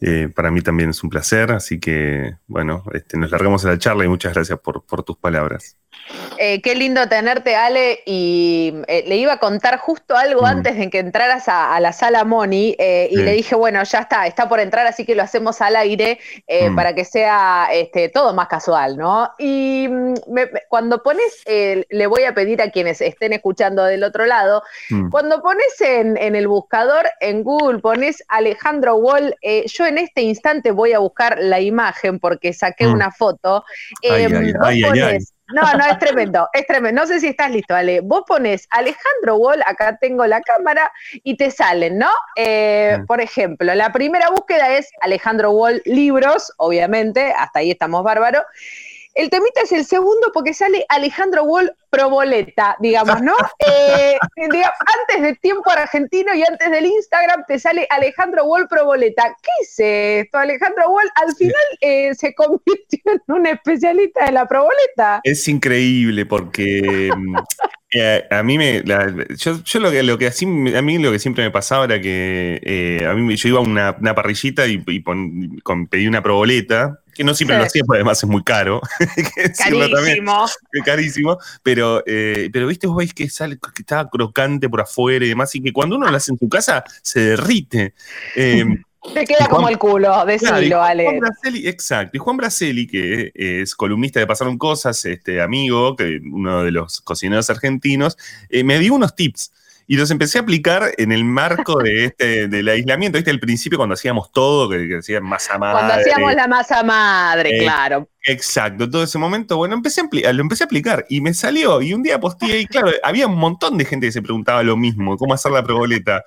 Eh, 0.00 0.28
para 0.32 0.52
mí 0.52 0.60
también 0.60 0.90
es 0.90 1.02
un 1.02 1.10
placer, 1.10 1.50
así 1.50 1.80
que 1.80 2.36
bueno, 2.46 2.84
este, 2.92 3.18
nos 3.18 3.32
largamos 3.32 3.64
a 3.64 3.70
la 3.70 3.78
charla 3.78 4.04
y 4.04 4.08
muchas 4.08 4.32
gracias 4.32 4.60
por, 4.60 4.84
por 4.84 5.02
tus 5.02 5.16
palabras. 5.16 5.76
Eh, 6.38 6.62
qué 6.62 6.76
lindo 6.76 7.08
tenerte, 7.08 7.56
Ale, 7.56 8.00
y 8.06 8.72
eh, 8.86 9.02
le 9.08 9.16
iba 9.16 9.32
a 9.32 9.38
contar 9.38 9.78
justo 9.78 10.16
algo 10.16 10.42
mm. 10.42 10.46
antes 10.46 10.78
de 10.78 10.88
que 10.88 11.00
entraras 11.00 11.48
a, 11.48 11.78
la 11.80 11.92
sala 11.92 12.22
Moni, 12.24 12.76
y 12.78 13.16
le 13.16 13.32
dije, 13.32 13.56
bueno, 13.56 13.82
ya 13.82 14.00
está, 14.00 14.26
está 14.28 14.48
por 14.48 14.60
entrar, 14.60 14.86
así 14.86 15.04
que 15.04 15.16
lo 15.16 15.22
hacemos 15.24 15.60
al 15.60 15.74
aire 15.74 16.20
mm. 16.48 16.76
para 16.76 16.94
que 16.94 17.04
sea 17.04 17.68
este, 17.72 18.08
todo 18.08 18.32
más 18.34 18.46
casual, 18.46 18.96
¿no? 18.96 19.32
Y 19.36 19.88
mm, 19.88 20.14
cuando 20.68 21.02
pones, 21.02 21.42
le 21.44 22.06
voy 22.06 22.22
a 22.22 22.34
pedir 22.34 22.62
a 22.62 22.70
quienes 22.70 23.00
estén 23.00 23.32
escuchando 23.32 23.84
del 23.84 24.04
otro 24.08 24.26
lado, 24.26 24.62
cuando 25.10 25.40
pones 25.40 25.80
en, 25.80 26.16
en, 26.16 26.34
el 26.34 26.48
buscador, 26.48 27.06
en 27.20 27.42
Google, 27.42 27.78
pones 27.78 28.22
Alejandro 28.28 28.96
Wall, 28.96 29.34
yo 29.66 29.86
en 29.86 29.98
este 29.98 30.22
instante 30.22 30.70
voy 30.70 30.92
a 30.92 30.98
buscar 30.98 31.38
la 31.40 31.60
imagen 31.60 32.18
porque 32.18 32.52
saqué 32.52 32.86
mm. 32.86 32.92
una 32.92 33.10
foto. 33.10 33.64
Em, 34.02 34.52
no, 35.50 35.62
no, 35.62 35.86
es 35.86 35.98
tremendo, 35.98 36.46
es 36.52 36.66
tremendo. 36.66 37.00
No 37.00 37.06
sé 37.06 37.20
si 37.20 37.28
estás 37.28 37.50
listo, 37.50 37.74
Ale. 37.74 38.00
Vos 38.00 38.24
pones 38.26 38.66
Alejandro 38.70 39.36
Wall, 39.36 39.62
acá 39.64 39.96
tengo 39.98 40.26
la 40.26 40.42
cámara, 40.42 40.92
y 41.22 41.36
te 41.36 41.50
salen, 41.50 41.98
¿no? 41.98 42.10
Eh, 42.36 42.98
mm. 43.00 43.06
Por 43.06 43.20
ejemplo, 43.20 43.74
la 43.74 43.90
primera 43.92 44.28
búsqueda 44.28 44.76
es 44.76 44.90
Alejandro 45.00 45.52
Wall 45.52 45.80
libros, 45.86 46.52
obviamente, 46.58 47.32
hasta 47.32 47.60
ahí 47.60 47.70
estamos 47.70 48.04
bárbaros. 48.04 48.42
El 49.18 49.30
temita 49.30 49.62
es 49.62 49.72
el 49.72 49.84
segundo 49.84 50.30
porque 50.32 50.54
sale 50.54 50.86
Alejandro 50.88 51.42
Wall 51.42 51.74
proboleta, 51.90 52.76
digamos, 52.78 53.20
¿no? 53.20 53.34
Eh, 53.66 54.16
antes 54.40 55.22
de 55.22 55.34
tiempo 55.36 55.68
argentino 55.70 56.32
y 56.34 56.42
antes 56.42 56.70
del 56.70 56.86
Instagram 56.86 57.44
te 57.46 57.58
sale 57.58 57.86
Alejandro 57.90 58.44
Wall 58.44 58.68
proboleta. 58.68 59.36
¿Qué 59.42 59.50
es 59.62 60.24
esto? 60.24 60.38
Alejandro 60.38 60.90
Wall 60.90 61.10
al 61.16 61.34
final 61.34 61.54
eh, 61.80 62.14
se 62.14 62.34
convirtió 62.34 63.00
en 63.04 63.20
un 63.26 63.46
especialista 63.46 64.26
de 64.26 64.32
la 64.32 64.46
proboleta. 64.46 65.20
Es 65.24 65.48
increíble 65.48 66.24
porque 66.24 67.10
mm, 67.14 67.36
eh, 67.94 68.24
a 68.30 68.42
mí 68.44 68.56
me. 68.56 68.84
yo, 68.84 69.80
lo 69.80 69.90
que, 69.90 70.02
lo 70.04 70.16
que 70.16 70.28
así, 70.28 70.44
a 70.46 70.82
mí 70.82 70.98
lo 70.98 71.10
que 71.10 71.18
siempre 71.18 71.42
me 71.42 71.50
pasaba 71.50 71.86
era 71.86 72.00
que 72.00 73.04
a 73.06 73.12
mí 73.14 73.36
yo 73.36 73.48
iba 73.48 73.58
a 73.58 73.62
una, 73.62 74.14
parrillita 74.14 74.66
y, 74.68 74.78
pedí 74.78 76.06
una 76.06 76.22
proboleta 76.22 77.00
que 77.18 77.24
no 77.24 77.34
siempre 77.34 77.58
lo 77.58 77.64
hacía, 77.64 77.82
porque 77.84 77.98
además 77.98 78.22
es 78.22 78.30
muy 78.30 78.44
caro. 78.44 78.80
carísimo. 79.58 80.46
carísimo, 80.84 81.38
pero, 81.64 82.00
eh, 82.06 82.48
pero 82.52 82.68
viste, 82.68 82.86
vos 82.86 82.96
veis 82.96 83.12
que 83.12 83.28
sale, 83.28 83.58
que 83.58 83.82
está 83.82 84.08
crocante 84.08 84.68
por 84.68 84.82
afuera 84.82 85.24
y 85.24 85.30
demás, 85.30 85.52
y 85.56 85.60
que 85.60 85.72
cuando 85.72 85.96
uno 85.96 86.08
lo 86.08 86.16
hace 86.16 86.30
en 86.30 86.38
su 86.38 86.48
casa, 86.48 86.84
se 87.02 87.18
derrite. 87.20 87.94
Eh, 88.36 88.64
Te 89.14 89.24
queda 89.24 89.48
como 89.48 89.68
el 89.68 89.78
culo, 89.78 90.24
decilo, 90.26 90.80
Ale. 90.80 91.04
Juan 91.04 91.20
Braceli, 91.20 91.68
exacto. 91.68 92.16
Y 92.16 92.20
Juan 92.20 92.36
Braceli, 92.36 92.86
que 92.86 93.32
es 93.34 93.74
columnista 93.74 94.20
de 94.20 94.26
Pasaron 94.26 94.56
Cosas, 94.56 95.04
este 95.04 95.40
amigo, 95.40 95.96
que 95.96 96.20
uno 96.30 96.62
de 96.62 96.70
los 96.70 97.00
cocineros 97.00 97.50
argentinos, 97.50 98.16
eh, 98.48 98.62
me 98.62 98.78
dio 98.78 98.94
unos 98.94 99.16
tips 99.16 99.52
y 99.90 99.96
los 99.96 100.10
empecé 100.10 100.36
a 100.36 100.42
aplicar 100.42 100.92
en 100.98 101.12
el 101.12 101.24
marco 101.24 101.82
de 101.82 102.04
este, 102.04 102.46
del 102.46 102.68
aislamiento. 102.68 103.16
¿Viste? 103.16 103.30
Al 103.30 103.40
principio, 103.40 103.78
cuando 103.78 103.94
hacíamos 103.94 104.30
todo, 104.30 104.68
que, 104.68 104.76
decían 104.76 105.24
masa 105.24 105.56
madre. 105.56 105.78
Cuando 105.78 105.94
hacíamos 105.94 106.34
la 106.34 106.46
masa 106.46 106.82
madre, 106.82 107.56
eh, 107.56 107.62
claro. 107.62 108.06
Exacto, 108.22 108.90
todo 108.90 109.02
ese 109.02 109.16
momento, 109.16 109.56
bueno, 109.56 109.74
empecé 109.74 110.02
a 110.02 110.32
lo 110.34 110.42
empecé 110.42 110.64
a 110.64 110.66
aplicar 110.66 111.06
y 111.08 111.22
me 111.22 111.32
salió. 111.32 111.80
Y 111.80 111.94
un 111.94 112.02
día 112.02 112.20
posteé 112.20 112.60
y 112.60 112.66
claro, 112.66 112.90
había 113.02 113.26
un 113.26 113.38
montón 113.38 113.78
de 113.78 113.86
gente 113.86 114.06
que 114.06 114.12
se 114.12 114.20
preguntaba 114.20 114.62
lo 114.62 114.76
mismo, 114.76 115.16
cómo 115.16 115.32
hacer 115.32 115.52
la 115.52 115.64
proboleta. 115.64 116.22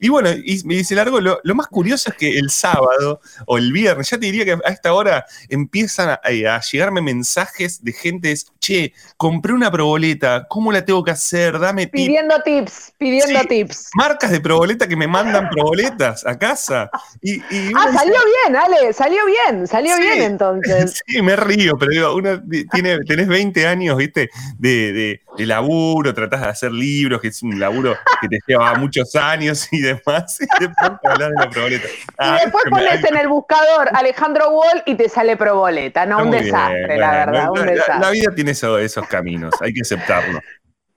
Y 0.00 0.08
bueno, 0.08 0.30
y 0.30 0.62
me 0.64 0.76
dice 0.76 0.94
largo, 0.94 1.20
lo, 1.20 1.40
más 1.54 1.66
curioso 1.66 2.10
es 2.10 2.16
que 2.16 2.38
el 2.38 2.50
sábado 2.50 3.20
o 3.46 3.58
el 3.58 3.70
viernes, 3.70 4.08
ya 4.08 4.18
te 4.18 4.26
diría 4.26 4.46
que 4.46 4.52
a 4.52 4.70
esta 4.70 4.94
hora 4.94 5.26
empiezan 5.50 6.08
a, 6.10 6.20
llegarme 6.60 7.02
mensajes 7.02 7.84
de 7.84 7.92
gente, 7.92 8.34
che, 8.58 8.94
compré 9.18 9.52
una 9.52 9.70
proboleta, 9.70 10.46
¿cómo 10.48 10.72
la 10.72 10.84
tengo 10.84 11.04
que 11.04 11.10
hacer? 11.10 11.58
Dame 11.58 11.86
tips. 11.86 12.06
Pidiendo 12.06 12.42
tips, 12.42 12.92
pidiendo 12.96 13.40
tips. 13.44 13.90
Marcas 13.94 14.30
de 14.30 14.40
proboleta 14.40 14.88
que 14.88 14.96
me 14.96 15.06
mandan 15.06 15.50
proboletas 15.50 16.26
a 16.26 16.38
casa. 16.38 16.90
Y, 17.20 17.40
ah, 17.74 17.92
salió 17.92 18.16
bien, 18.44 18.56
Ale, 18.56 18.92
salió 18.94 19.20
bien, 19.26 19.66
salió 19.66 19.96
bien 19.98 20.22
entonces. 20.22 21.02
Sí, 21.10 21.20
me 21.22 21.34
río, 21.34 21.76
pero 21.76 21.90
digo, 21.90 22.14
uno 22.14 22.40
tiene, 22.70 22.98
tenés 23.00 23.26
20 23.26 23.66
años, 23.66 23.96
viste, 23.96 24.30
de, 24.58 24.92
de 24.92 25.20
laburo, 25.46 26.14
tratás 26.14 26.40
de 26.40 26.46
hacer 26.48 26.72
libros, 26.72 27.20
que 27.20 27.28
es 27.28 27.42
un 27.42 27.58
laburo 27.58 27.96
que 28.20 28.28
te 28.28 28.38
lleva 28.46 28.74
muchos 28.74 29.14
años 29.16 29.68
y 29.72 29.80
de 29.80 29.94
demás, 29.94 30.38
y 30.40 30.64
después 30.64 30.90
hablar 31.04 31.30
de 31.30 31.44
la 31.44 31.50
proboleta. 31.50 31.88
y 31.88 32.44
después 32.44 32.64
pones 32.70 33.04
en 33.04 33.16
el 33.16 33.28
buscador 33.28 33.90
Alejandro 33.94 34.50
Wall 34.50 34.82
y 34.86 34.94
te 34.94 35.08
sale 35.08 35.36
proboleta, 35.36 36.06
¿no? 36.06 36.22
un 36.22 36.30
desastre, 36.30 36.96
la 36.96 37.10
verdad, 37.10 37.50
un 37.50 37.66
desastre. 37.66 37.98
La, 38.00 38.10
vida 38.10 38.34
tiene 38.34 38.50
esos 38.52 39.06
caminos, 39.08 39.54
hay 39.60 39.72
que 39.72 39.80
aceptarlo. 39.82 40.40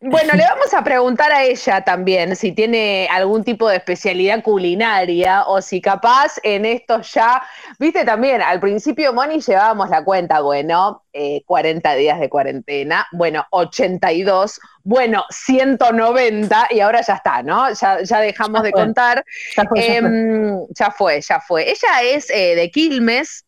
Bueno, 0.05 0.33
le 0.36 0.43
vamos 0.43 0.74
a 0.74 0.83
preguntar 0.83 1.31
a 1.31 1.43
ella 1.43 1.81
también 1.81 2.36
si 2.36 2.51
tiene 2.51 3.07
algún 3.10 3.43
tipo 3.43 3.69
de 3.69 3.77
especialidad 3.77 4.43
culinaria 4.43 5.43
o 5.48 5.62
si 5.62 5.79
capaz 5.79 6.33
en 6.43 6.65
esto 6.65 7.00
ya, 7.01 7.41
viste 7.79 8.03
también, 8.03 8.41
al 8.41 8.60
principio, 8.60 9.13
Moni, 9.13 9.39
llevábamos 9.39 9.89
la 9.89 10.03
cuenta, 10.03 10.41
bueno, 10.41 11.03
40 11.45 11.95
eh, 11.95 11.98
días 11.98 12.19
de 12.19 12.29
cuarentena, 12.29 13.07
bueno, 13.13 13.45
82, 13.51 14.60
bueno, 14.83 15.24
190 15.29 16.67
y 16.72 16.81
ahora 16.81 17.01
ya 17.01 17.13
está, 17.13 17.41
¿no? 17.41 17.72
Ya, 17.74 18.01
ya 18.03 18.19
dejamos 18.19 18.63
de 18.63 18.72
contar. 18.74 19.24
Em, 19.75 20.60
ya 20.77 20.91
fue, 20.91 21.22
ya 21.22 21.39
fue. 21.39 21.69
Ella 21.69 22.01
es 22.03 22.29
eh, 22.29 22.55
de 22.55 22.69
Quilmes, 22.72 23.45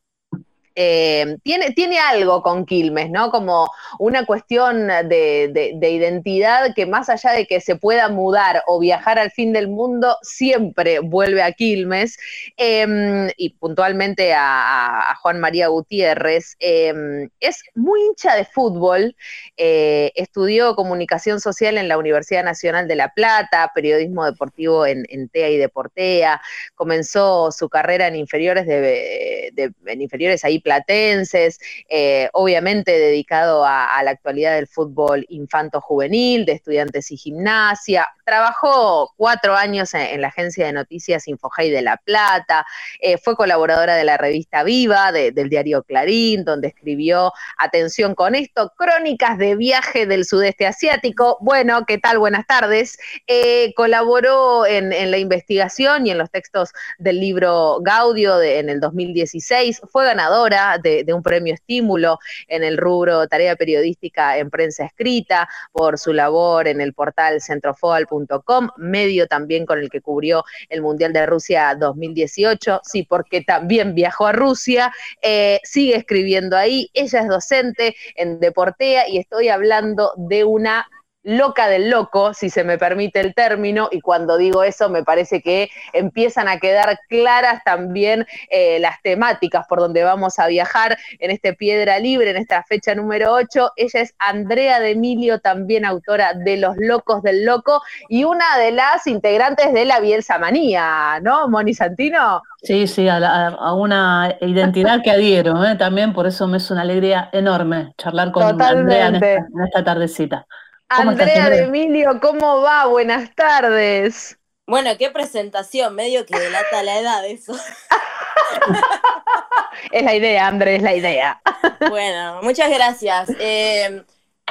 eh, 0.75 1.37
tiene, 1.43 1.71
tiene 1.71 1.99
algo 1.99 2.41
con 2.41 2.65
Quilmes, 2.65 3.09
¿no? 3.09 3.31
Como 3.31 3.67
una 3.99 4.25
cuestión 4.25 4.87
de, 4.87 5.77
identidad 5.81 6.73
que 6.75 6.85
más 6.85 7.09
allá 7.09 7.31
de 7.31 7.45
que 7.47 7.61
se 7.61 7.77
pueda 7.77 8.09
mudar 8.09 8.63
o 8.67 8.79
viajar 8.79 9.17
al 9.17 9.31
fin 9.31 9.53
del 9.53 9.69
mundo, 9.69 10.17
siempre 10.21 10.99
vuelve 10.99 11.41
a 11.41 11.53
Quilmes. 11.53 12.17
Em, 12.57 13.29
y 13.37 13.51
puntualmente 13.51 14.33
a, 14.35 15.15
Juan 15.21 15.39
María 15.39 15.67
Gutiérrez. 15.67 16.55
Em, 16.59 17.29
es 17.39 17.63
muy 17.73 18.01
hincha 18.01 18.35
de 18.35 18.45
fútbol, 18.45 19.15
eh, 19.57 20.11
estudió 20.15 20.75
comunicación 20.75 21.39
social 21.39 21.77
en 21.77 21.87
la 21.87 21.97
Universidad 21.97 22.43
Nacional 22.43 22.87
de 22.87 22.95
La 22.95 23.09
Plata, 23.13 23.71
periodismo 23.73 24.25
deportivo 24.25 24.85
en, 24.85 25.05
TEA 25.29 25.49
y 25.49 25.57
Deportea, 25.57 26.41
comenzó 26.75 27.51
su 27.51 27.69
carrera 27.69 28.07
en 28.07 28.15
inferiores 28.15 28.67
de, 28.67 29.51
en 29.85 30.01
inferiores 30.01 30.43
ahí 30.45 30.59
platenses, 30.65 31.59
eh, 31.89 32.27
obviamente 32.33 32.91
dedicado 32.91 33.63
a, 33.63 34.01
la 34.03 34.11
actualidad 34.11 34.55
del 34.55 34.67
fútbol 34.67 35.25
infanto-juvenil, 35.29 36.43
de 36.45 36.53
estudiantes 36.53 37.11
y 37.11 37.17
gimnasia. 37.17 38.07
Trabajó 38.25 39.13
cuatro 39.15 39.55
años 39.55 39.93
en, 39.93 40.19
la 40.21 40.29
agencia 40.29 40.65
de 40.65 40.73
noticias 40.73 41.27
Infojay 41.27 41.69
de 41.69 41.83
La 41.83 41.97
Plata, 41.97 42.65
eh, 42.99 43.19
fue 43.19 43.35
colaboradora 43.35 43.95
de 43.95 44.03
la 44.03 44.17
revista 44.17 44.63
Viva, 44.63 45.11
del 45.11 45.49
diario 45.49 45.83
Clarín, 45.83 46.43
donde 46.43 46.69
escribió, 46.69 47.31
atención 47.59 48.15
con 48.15 48.33
esto, 48.33 48.73
crónicas 48.75 49.37
de 49.37 49.55
viaje 49.55 50.07
del 50.07 50.25
sudeste 50.25 50.65
asiático. 50.65 51.37
Bueno, 51.41 51.85
¿qué 51.85 51.99
tal? 51.99 52.17
Buenas 52.17 52.47
tardes. 52.47 52.97
Eh, 53.27 53.71
colaboró 53.75 54.65
en, 54.65 54.89
la 55.11 55.17
investigación 55.19 56.07
y 56.07 56.11
en 56.11 56.17
los 56.17 56.31
textos 56.31 56.71
del 56.97 57.19
libro 57.19 57.77
Gaudio 57.81 58.41
en 58.41 58.69
el 58.69 58.79
2016, 58.79 59.81
fue 59.91 60.05
ganadora 60.05 60.54
de, 60.81 61.05
un 61.13 61.23
premio 61.23 61.53
estímulo 61.53 62.19
en 62.47 62.63
el 62.63 62.77
rubro 62.77 63.27
tarea 63.27 63.55
periodística 63.55 64.37
en 64.37 64.49
prensa 64.49 64.85
escrita 64.85 65.47
por 65.71 65.97
su 65.97 66.13
labor 66.13 66.67
en 66.67 66.81
el 66.81 66.93
portal 66.93 67.41
centrofoal.com, 67.41 68.69
medio 68.77 69.27
también 69.27 69.65
con 69.65 69.79
el 69.79 69.89
que 69.89 70.01
cubrió 70.01 70.43
el 70.69 70.81
Mundial 70.81 71.13
de 71.13 71.25
Rusia 71.25 71.75
2018, 71.75 72.81
sí, 72.83 73.03
porque 73.03 73.41
también 73.41 73.95
viajó 73.95 74.27
a 74.27 74.31
Rusia, 74.31 74.93
eh, 75.21 75.59
sigue 75.63 75.95
escribiendo 75.95 76.57
ahí, 76.57 76.89
ella 76.93 77.21
es 77.21 77.27
docente 77.27 77.95
en 78.15 78.39
Deportea 78.39 79.07
y 79.09 79.17
estoy 79.17 79.49
hablando 79.49 80.13
de 80.17 80.43
una 80.43 80.87
loca 81.25 81.67
del 81.67 81.89
loco, 81.89 82.33
si 82.33 82.49
se 82.49 82.63
me 82.63 82.77
permite 82.77 83.19
el 83.19 83.33
término, 83.33 83.89
y 83.91 83.99
cuando 83.99 84.37
digo 84.37 84.63
eso 84.63 84.89
me 84.89 85.03
parece 85.03 85.41
que 85.41 85.69
empiezan 85.91 86.47
a 86.47 86.59
quedar 86.59 86.99
claras 87.09 87.63
también 87.65 88.27
eh, 88.51 88.79
las 88.79 89.01
temáticas 89.01 89.65
por 89.67 89.79
donde 89.79 90.03
vamos 90.03 90.37
a 90.37 90.47
viajar 90.47 90.97
en 91.19 91.31
este 91.31 91.53
Piedra 91.53 91.97
Libre, 91.97 92.29
en 92.29 92.37
esta 92.37 92.63
fecha 92.63 92.93
número 92.93 93.33
8. 93.33 93.71
Ella 93.75 94.01
es 94.01 94.13
Andrea 94.19 94.79
de 94.79 94.91
Emilio, 94.91 95.39
también 95.39 95.83
autora 95.83 96.33
de 96.35 96.57
Los 96.57 96.77
Locos 96.77 97.23
del 97.23 97.43
Loco 97.43 97.81
y 98.07 98.23
una 98.23 98.57
de 98.59 98.71
las 98.71 99.07
integrantes 99.07 99.73
de 99.73 99.85
la 99.85 99.99
Bielsa 99.99 100.37
Manía, 100.37 101.19
¿no, 101.23 101.47
Moni 101.49 101.73
Santino? 101.73 102.43
Sí, 102.61 102.87
sí, 102.87 103.07
a, 103.09 103.73
una 103.73 104.35
identidad 104.41 105.01
que 105.03 105.11
adhiero, 105.11 105.63
¿eh? 105.65 105.75
también 105.75 106.13
por 106.13 106.27
eso 106.27 106.47
me 106.47 106.57
es 106.57 106.69
una 106.69 106.81
alegría 106.81 107.29
enorme 107.33 107.93
charlar 107.97 108.31
con 108.31 108.61
Andrea 108.61 109.07
en 109.07 109.63
esta 109.65 109.83
tardecita. 109.83 110.45
Andrea 110.89 111.49
de 111.49 111.63
Emilio, 111.63 112.19
¿cómo 112.21 112.61
va? 112.61 112.85
Buenas 112.85 113.33
tardes. 113.33 114.37
Bueno, 114.67 114.91
qué 114.97 115.09
presentación, 115.09 115.95
medio 115.95 116.25
que 116.25 116.37
delata 116.37 116.83
la 116.83 116.99
edad 116.99 117.25
eso. 117.25 117.53
es 119.91 120.03
la 120.03 120.15
idea, 120.15 120.47
Andrés, 120.47 120.77
es 120.77 120.83
la 120.83 120.95
idea. 120.95 121.41
bueno, 121.89 122.41
muchas 122.43 122.69
gracias. 122.69 123.29
Eh, 123.39 124.03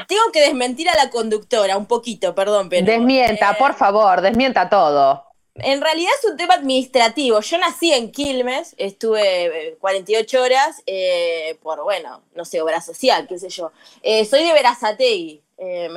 tengo 0.09 0.23
que 0.33 0.41
desmentir 0.41 0.89
a 0.89 0.97
la 0.97 1.11
conductora 1.11 1.77
un 1.77 1.87
poquito, 1.87 2.35
perdón, 2.35 2.69
pero. 2.69 2.87
Desmienta, 2.87 3.53
eh, 3.53 3.57
por 3.59 3.75
favor, 3.75 4.21
desmienta 4.21 4.69
todo. 4.69 5.25
En 5.57 5.81
realidad 5.81 6.11
es 6.19 6.29
un 6.29 6.37
tema 6.37 6.55
administrativo. 6.55 7.41
Yo 7.41 7.59
nací 7.59 7.93
en 7.93 8.11
Quilmes, 8.11 8.75
estuve 8.77 9.77
48 9.81 10.37
eh, 10.37 10.41
horas 10.41 10.83
por, 11.63 11.85
bueno, 11.85 12.23
no 12.35 12.45
sé, 12.45 12.61
obra 12.61 12.81
social, 12.81 13.27
qué 13.29 13.39
sé 13.39 13.49
yo. 13.51 13.71
soy 14.03 14.45
de 14.45 14.53
Verazategui, 14.53 15.44
eh, 15.57 15.89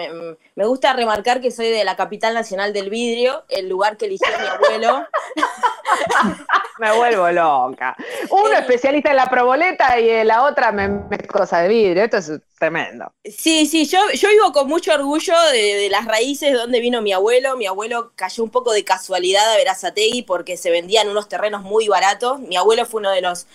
me, 0.55 0.65
gusta 0.65 0.93
remarcar 0.93 1.41
que 1.41 1.49
soy 1.49 1.69
de 1.69 1.83
la 1.83 1.95
capital 1.95 2.35
nacional 2.35 2.73
del 2.73 2.91
vidrio, 2.91 3.43
el 3.49 3.67
lugar 3.67 3.97
que 3.97 4.05
eligió 4.05 4.27
mi 4.39 4.45
abuelo. 4.45 5.07
me 6.79 6.95
vuelvo 6.95 7.31
loca. 7.31 7.95
Uno 8.29 8.53
especialista 8.53 9.09
en 9.09 9.15
la 9.15 9.29
proboleta 9.29 9.99
y 9.99 10.23
la 10.23 10.43
otra 10.43 10.71
me, 10.71 11.07
cosa 11.27 11.61
de 11.61 11.69
vidrio. 11.69 12.03
Esto 12.03 12.17
es 12.17 12.31
tremendo. 12.59 13.11
Sí, 13.23 13.65
sí, 13.65 13.85
yo, 13.85 13.99
yo 14.13 14.29
vivo 14.29 14.51
con 14.51 14.67
mucho 14.67 14.93
orgullo 14.93 15.33
de, 15.51 15.87
las 15.89 16.05
raíces 16.05 16.51
de 16.51 16.57
donde 16.57 16.79
vino 16.79 17.01
mi 17.01 17.11
abuelo. 17.11 17.57
Mi 17.57 17.65
abuelo 17.65 18.11
cayó 18.15 18.43
un 18.43 18.51
poco 18.51 18.71
de 18.73 18.85
casualidad 18.85 19.51
a 19.51 19.57
Verazategui 19.57 20.21
porque 20.21 20.55
se 20.55 20.69
vendían 20.69 21.09
unos 21.09 21.29
terrenos 21.29 21.63
muy 21.63 21.87
baratos. 21.87 22.39
Mi 22.39 22.57
abuelo 22.57 22.85
fue 22.85 22.99
uno 22.99 23.09
de 23.09 23.21
los 23.21 23.47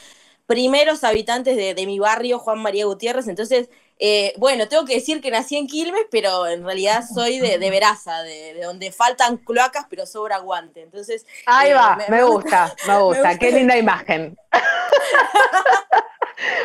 primeros 0.47 1.04
habitantes 1.04 1.56
de, 1.56 1.75
de 1.75 1.87
mi 1.87 2.00
barrio, 2.00 2.40
Juan 2.40 2.61
María 2.61 2.87
Gutiérrez. 2.87 3.28
Entonces, 3.28 3.68
eh, 4.04 4.35
bueno, 4.37 4.66
tengo 4.66 4.85
que 4.85 4.94
decir 4.94 5.21
que 5.21 5.30
nací 5.30 5.56
en 5.56 5.68
Quilmes, 5.68 6.06
pero 6.11 6.49
en 6.49 6.64
realidad 6.64 7.04
soy 7.14 7.38
de, 7.38 7.59
de 7.59 7.71
Veraza, 7.71 8.23
de, 8.23 8.61
donde 8.61 8.90
faltan 8.90 9.37
cloacas, 9.37 9.87
pero 9.88 10.06
sobra 10.06 10.38
guante. 10.38 10.82
Entonces. 10.82 11.25
Ahí 11.47 11.71
eh, 11.71 11.75
va, 11.75 11.97
me, 12.09 12.23
gusta, 12.25 12.75
me 12.88 12.99
gusta. 12.99 13.38
Qué 13.38 13.52
linda 13.52 13.76
imagen. 13.76 14.37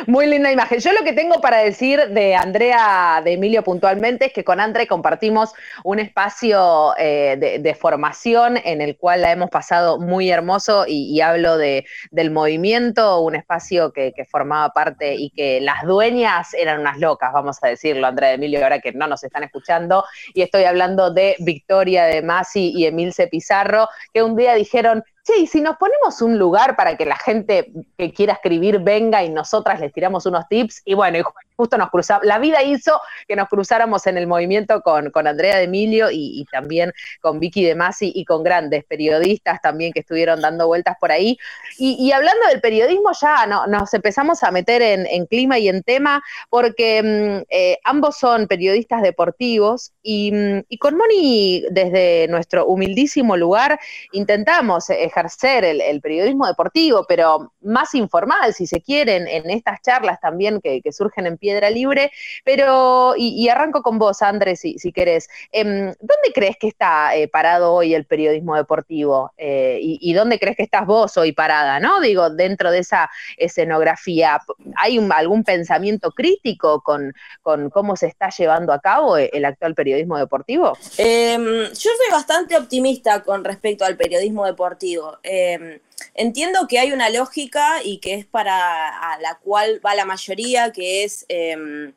Muy 0.08 0.28
linda 0.28 0.52
imagen. 0.52 0.80
Yo 0.80 0.92
lo 0.94 1.04
que 1.04 1.14
tengo 1.14 1.42
para 1.42 1.58
decir 1.58 2.10
de 2.10 2.36
Andrea, 2.36 3.22
de 3.24 3.34
Emilio 3.34 3.64
puntualmente, 3.64 4.28
es 4.28 4.34
que 4.34 4.44
con 4.44 4.60
Andrea 4.60 4.88
compartimos 4.88 5.54
un 5.84 6.00
espacio 6.00 6.94
eh, 6.98 7.60
de, 7.62 7.76
formación 7.76 8.58
en 8.64 8.82
el 8.82 8.98
cual 8.98 9.22
la 9.22 9.32
hemos 9.32 9.50
pasado 9.50 10.00
muy 10.00 10.30
hermoso 10.30 10.86
y, 10.88 11.20
hablo 11.22 11.58
de, 11.58 11.86
del 12.12 12.32
movimiento, 12.32 13.22
un 13.22 13.36
espacio 13.36 13.92
que, 13.92 14.14
formaba 14.30 14.70
parte 14.70 15.16
y 15.16 15.30
que 15.30 15.62
las 15.62 15.84
dueñas 15.84 16.54
eran 16.54 16.82
unas 16.82 16.98
locas, 16.98 17.32
vamos 17.32 17.58
a 17.62 17.68
decirlo, 17.68 18.08
Andrea 18.08 18.30
de 18.30 18.36
Emilio, 18.36 18.64
ahora 18.64 18.80
que 18.80 18.92
no 18.92 19.08
nos 19.08 19.24
están 19.24 19.44
escuchando, 19.44 20.04
y 20.34 20.42
estoy 20.42 20.64
hablando 20.64 21.12
de 21.12 21.36
Victoria 21.40 22.06
de 22.06 22.22
Masi 22.22 22.72
y 22.76 22.86
Emilce 22.86 23.28
Pizarro, 23.28 23.88
que 24.14 24.24
un 24.24 24.36
día 24.36 24.56
dijeron, 24.56 25.04
Sí, 25.28 25.46
si 25.46 25.60
nos 25.60 25.76
ponemos 25.76 26.22
un 26.22 26.40
lugar 26.40 26.78
para 26.78 26.96
que 26.96 27.06
la 27.06 27.18
gente 27.18 27.70
que 27.98 28.14
quiera 28.14 28.32
escribir 28.32 28.80
venga 28.80 29.26
y 29.26 29.30
nosotras 29.30 29.78
les 29.82 29.92
tiramos 29.92 30.26
unos 30.26 30.48
tips, 30.48 30.84
y 30.86 30.94
bueno, 30.94 31.20
justo 31.58 31.78
nos 31.78 31.90
cruzamos, 31.90 32.26
la 32.26 32.40
vida 32.40 32.64
hizo 32.64 32.98
que 33.28 33.36
nos 33.36 33.50
cruzáramos 33.50 34.08
en 34.08 34.18
el 34.18 34.26
movimiento 34.26 34.82
con, 34.82 35.12
con 35.12 35.28
Andrea 35.28 35.58
de 35.58 35.64
Emilio 35.64 36.08
y, 36.10 36.46
también 36.50 36.94
con 37.20 37.42
Vicky 37.42 37.66
de 37.66 37.76
Masi 37.76 38.10
y 38.16 38.24
con 38.24 38.42
grandes 38.42 38.86
periodistas 38.86 39.60
también 39.62 39.92
que 39.92 40.00
estuvieron 40.00 40.40
dando 40.40 40.66
vueltas 40.66 40.96
por 40.98 41.12
ahí. 41.12 41.38
Y, 41.78 42.10
hablando 42.14 42.48
del 42.48 42.62
periodismo, 42.62 43.12
ya 43.20 43.46
no, 43.48 43.68
nos 43.68 43.94
empezamos 43.94 44.44
a 44.44 44.52
meter 44.52 44.82
en, 44.82 45.26
clima 45.26 45.60
y 45.60 45.68
en 45.68 45.84
tema, 45.84 46.24
porque 46.50 47.04
mm, 47.04 47.46
eh, 47.50 47.80
ambos 47.84 48.18
son 48.18 48.48
periodistas 48.48 49.02
deportivos 49.02 49.92
mm, 50.06 50.60
y, 50.70 50.78
con 50.78 50.96
Moni, 50.96 51.66
desde 51.70 52.30
nuestro 52.30 52.66
humildísimo 52.66 53.36
lugar, 53.36 53.78
intentamos 54.14 54.90
ejercer 54.90 55.17
el, 55.64 56.02
periodismo 56.02 56.48
deportivo, 56.48 57.06
pero 57.08 57.54
más 57.62 57.96
informal, 57.96 58.54
si 58.54 58.68
se 58.68 58.82
quieren, 58.82 59.28
en 59.28 59.50
estas 59.50 59.82
charlas 59.82 60.20
también 60.20 60.62
que, 60.62 60.82
surgen 60.92 61.28
en 61.28 61.38
Piedra 61.38 61.70
Libre. 61.70 62.12
Pero, 62.44 63.13
y, 63.18 63.48
arranco 63.50 63.82
con 63.82 64.00
vos, 64.00 64.22
Andrés, 64.22 64.60
si, 64.60 64.78
si 64.80 64.91
querés. 64.91 65.28
Em, 65.52 65.94
¿Dónde 66.00 66.32
crees 66.34 66.58
que 66.58 66.68
está 66.68 67.15
eh, 67.15 67.28
parado 67.28 67.74
hoy 67.74 67.94
el 67.94 68.06
periodismo 68.06 68.56
deportivo? 68.56 69.32
Eh, 69.38 69.80
y, 69.82 70.13
dónde 70.13 70.39
crees 70.39 70.58
que 70.58 70.63
estás 70.63 70.86
vos 70.86 71.18
hoy 71.18 71.32
parada, 71.32 71.80
no? 71.80 72.00
Digo, 72.00 72.30
dentro 72.30 72.72
de 72.72 72.80
esa 72.80 73.10
escenografía, 73.38 74.39
¿hay 74.76 74.98
algún 75.12 75.44
pensamiento 75.44 76.12
crítico 76.12 76.82
con, 76.82 77.13
con, 77.41 77.70
cómo 77.70 77.96
se 77.96 78.08
está 78.08 78.30
llevando 78.30 78.74
a 78.74 78.80
cabo 78.80 79.18
el 79.18 79.46
actual 79.46 79.76
periodismo 79.76 80.18
deportivo? 80.18 80.78
Em, 80.98 81.44
yo 81.44 81.72
soy 81.74 82.12
bastante 82.12 82.58
optimista 82.58 83.24
con 83.24 83.44
respecto 83.44 83.86
al 83.86 83.98
periodismo 83.98 84.46
deportivo. 84.46 85.07
Em, 85.24 85.80
entiendo 86.13 86.67
que 86.67 86.80
hay 86.80 86.91
una 86.91 87.10
lógica 87.10 87.84
y 87.84 88.00
que 88.00 88.13
es 88.15 88.26
para 88.26 89.17
la 89.20 89.39
cual 89.43 89.82
va 89.86 89.96
la 89.96 90.06
mayoría, 90.06 90.72
que 90.72 91.04
es 91.04 91.26
em, 91.30 91.93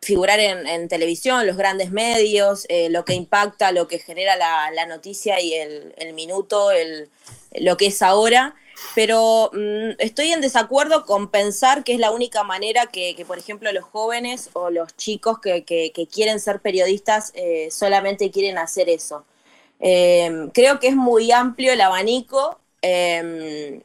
figurar 0.00 0.38
en, 0.40 0.88
televisión, 0.88 1.46
los 1.46 1.56
grandes 1.56 1.90
medios, 1.90 2.66
eh, 2.68 2.88
lo 2.90 3.04
que 3.04 3.14
impacta, 3.14 3.72
lo 3.72 3.88
que 3.88 3.98
genera 3.98 4.36
la, 4.36 4.86
noticia 4.86 5.40
y 5.40 5.54
el, 5.54 6.12
minuto, 6.14 6.70
lo 7.60 7.76
que 7.76 7.86
es 7.86 8.02
ahora. 8.02 8.54
Pero 8.94 9.50
mm, 9.52 9.96
estoy 9.98 10.32
en 10.32 10.40
desacuerdo 10.40 11.04
con 11.04 11.30
pensar 11.30 11.84
que 11.84 11.94
es 11.94 12.00
la 12.00 12.10
única 12.10 12.42
manera 12.42 12.86
que, 12.86 13.22
por 13.26 13.38
ejemplo, 13.38 13.72
los 13.72 13.84
jóvenes 13.84 14.50
o 14.54 14.70
los 14.70 14.96
chicos 14.96 15.38
que, 15.40 15.64
quieren 16.12 16.40
ser 16.40 16.60
periodistas 16.60 17.32
eh, 17.34 17.68
solamente 17.70 18.30
quieren 18.30 18.58
hacer 18.58 18.88
eso. 18.88 19.24
Em, 19.84 20.48
creo 20.50 20.78
que 20.78 20.86
es 20.86 20.94
muy 20.94 21.32
amplio 21.32 21.72
el 21.72 21.80
abanico, 21.80 22.60
em, 22.82 23.82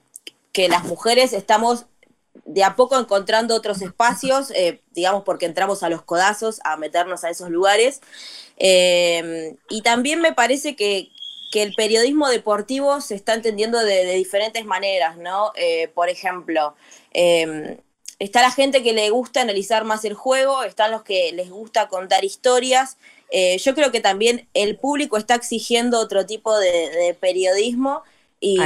que 0.54 0.70
las 0.70 0.84
mujeres 0.84 1.34
estamos 1.34 1.88
de 2.46 2.64
a 2.64 2.76
poco 2.76 2.98
encontrando 3.00 3.56
otros 3.56 3.82
espacios, 3.82 4.52
eh, 4.52 4.80
digamos 4.92 5.24
porque 5.24 5.48
entramos 5.48 5.82
a 5.82 5.90
los 5.90 6.04
codazos 6.04 6.60
a 6.64 6.78
meternos 6.78 7.24
a 7.24 7.32
esos 7.32 7.50
lugares. 7.50 8.02
Em, 8.58 9.58
y 9.70 9.82
también 9.82 10.22
me 10.22 10.34
parece 10.34 10.76
que, 10.76 11.12
el 11.54 11.74
periodismo 11.74 12.30
deportivo 12.30 13.02
se 13.02 13.16
está 13.16 13.34
entendiendo 13.34 13.80
de, 13.80 14.06
de 14.06 14.14
diferentes 14.14 14.64
maneras, 14.64 15.18
¿no? 15.18 15.54
Eh, 15.56 15.88
por 15.96 16.08
ejemplo, 16.08 16.76
está 18.20 18.42
la 18.44 18.52
gente 18.52 18.84
que 18.84 18.94
le 18.94 19.10
gusta 19.10 19.42
analizar 19.42 19.84
más 19.84 20.06
el 20.06 20.14
juego, 20.14 20.64
están 20.64 20.92
los 20.92 21.02
que 21.02 21.32
les 21.34 21.50
gusta 21.50 21.88
contar 21.88 22.24
historias, 22.24 22.98
eh, 23.30 23.58
yo 23.58 23.76
creo 23.76 23.92
que 23.92 24.00
también 24.00 24.48
el 24.54 24.78
público 24.78 25.18
está 25.18 25.36
exigiendo 25.36 26.00
otro 26.00 26.26
tipo 26.26 26.58
de, 26.58 27.16
periodismo 27.20 28.04
y, 28.40 28.60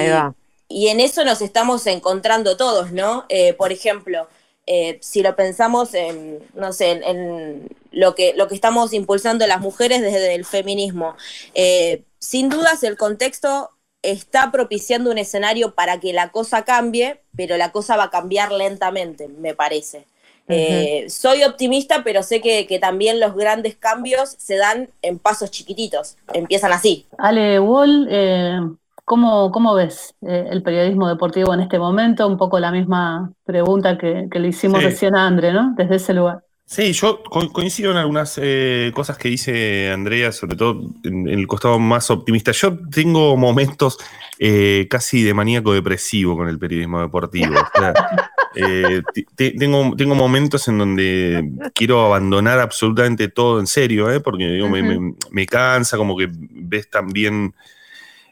y, 0.68 0.90
en 0.90 1.00
eso 1.00 1.24
nos 1.24 1.42
estamos 1.42 1.88
encontrando 1.88 2.58
todos, 2.58 2.92
¿no? 2.92 3.26
Eh, 3.30 3.54
por 3.54 3.72
ejemplo, 3.72 4.28
eh, 4.68 5.00
si 5.02 5.22
lo 5.24 5.36
pensamos 5.36 5.94
en, 5.94 6.40
no 6.54 6.74
sé, 6.74 6.92
en, 6.92 7.70
lo, 7.92 8.16
que, 8.16 8.34
lo 8.36 8.48
que 8.48 8.56
estamos 8.56 8.94
impulsando 8.94 9.48
las 9.48 9.62
mujeres 9.62 10.02
desde 10.02 10.36
el 10.36 10.46
feminismo, 10.46 11.16
sin 12.20 12.50
dudas 12.50 12.84
el 12.84 12.98
contexto 12.98 13.72
está 14.04 14.52
propiciando 14.52 15.12
un 15.12 15.18
escenario 15.18 15.76
para 15.76 16.00
que 16.00 16.14
la 16.14 16.32
cosa 16.32 16.64
cambie, 16.66 17.22
pero 17.36 17.58
la 17.58 17.72
cosa 17.72 17.98
va 17.98 18.06
a 18.06 18.10
cambiar 18.10 18.52
lentamente, 18.52 19.28
me 19.28 19.54
parece. 19.54 20.06
Eh, 20.52 21.06
soy 21.10 21.44
optimista, 21.44 22.04
pero 22.04 22.24
sé 22.24 22.42
que, 22.42 22.80
también 22.80 23.20
los 23.20 23.36
grandes 23.36 23.76
cambios 23.76 24.36
se 24.38 24.58
dan 24.58 24.90
en 25.02 25.20
pasos 25.20 25.52
chiquititos, 25.52 26.18
empiezan 26.34 26.74
así. 26.74 27.06
Ale 27.18 27.60
Wall, 27.60 28.08
eh, 28.10 28.60
¿cómo, 29.06 29.74
ves 29.76 30.14
eh, 30.22 30.48
el 30.50 30.64
periodismo 30.64 31.08
deportivo 31.08 31.54
en 31.54 31.62
este 31.62 31.80
momento? 31.80 32.28
Un 32.28 32.38
poco 32.38 32.60
la 32.60 32.72
misma 32.72 33.32
pregunta 33.46 33.98
que, 33.98 34.28
le 34.32 34.48
hicimos 34.48 34.84
recién 34.84 35.16
a 35.16 35.28
André, 35.28 35.54
¿no? 35.54 35.74
Desde 35.78 35.96
ese 35.96 36.14
lugar. 36.14 36.44
Sí, 36.66 36.94
yo 36.94 37.22
coincido 37.52 37.92
en 37.92 37.98
algunas 37.98 38.40
cosas 38.94 39.18
que 39.18 39.28
dice 39.28 39.92
Andrea, 39.92 40.32
sobre 40.32 40.56
todo 40.56 40.82
en, 41.04 41.28
el 41.28 41.46
costado 41.46 41.78
más 41.80 42.10
optimista. 42.10 42.54
Yo 42.54 42.78
tengo 42.90 43.36
momentos 43.36 43.98
casi 44.90 45.24
de 45.24 45.34
maníaco 45.34 45.74
depresivo 45.74 46.38
con 46.38 46.48
el 46.48 46.58
periodismo 46.58 47.02
deportivo. 47.02 47.56
Eh, 48.56 49.02
tengo, 49.36 49.96
tengo 49.96 50.16
momentos 50.16 50.68
en 50.68 50.78
donde 50.78 51.52
quiero 51.74 52.06
abandonar 52.06 52.60
absolutamente 52.60 53.28
todo 53.30 53.60
en 53.60 53.68
serio, 53.68 54.12
¿eh? 54.12 54.20
porque 54.20 54.46
digo, 54.46 54.70
me, 54.70 55.46
cansa, 55.46 55.98
como 55.98 56.18
que 56.18 56.30
ves 56.32 56.90
también 56.90 57.54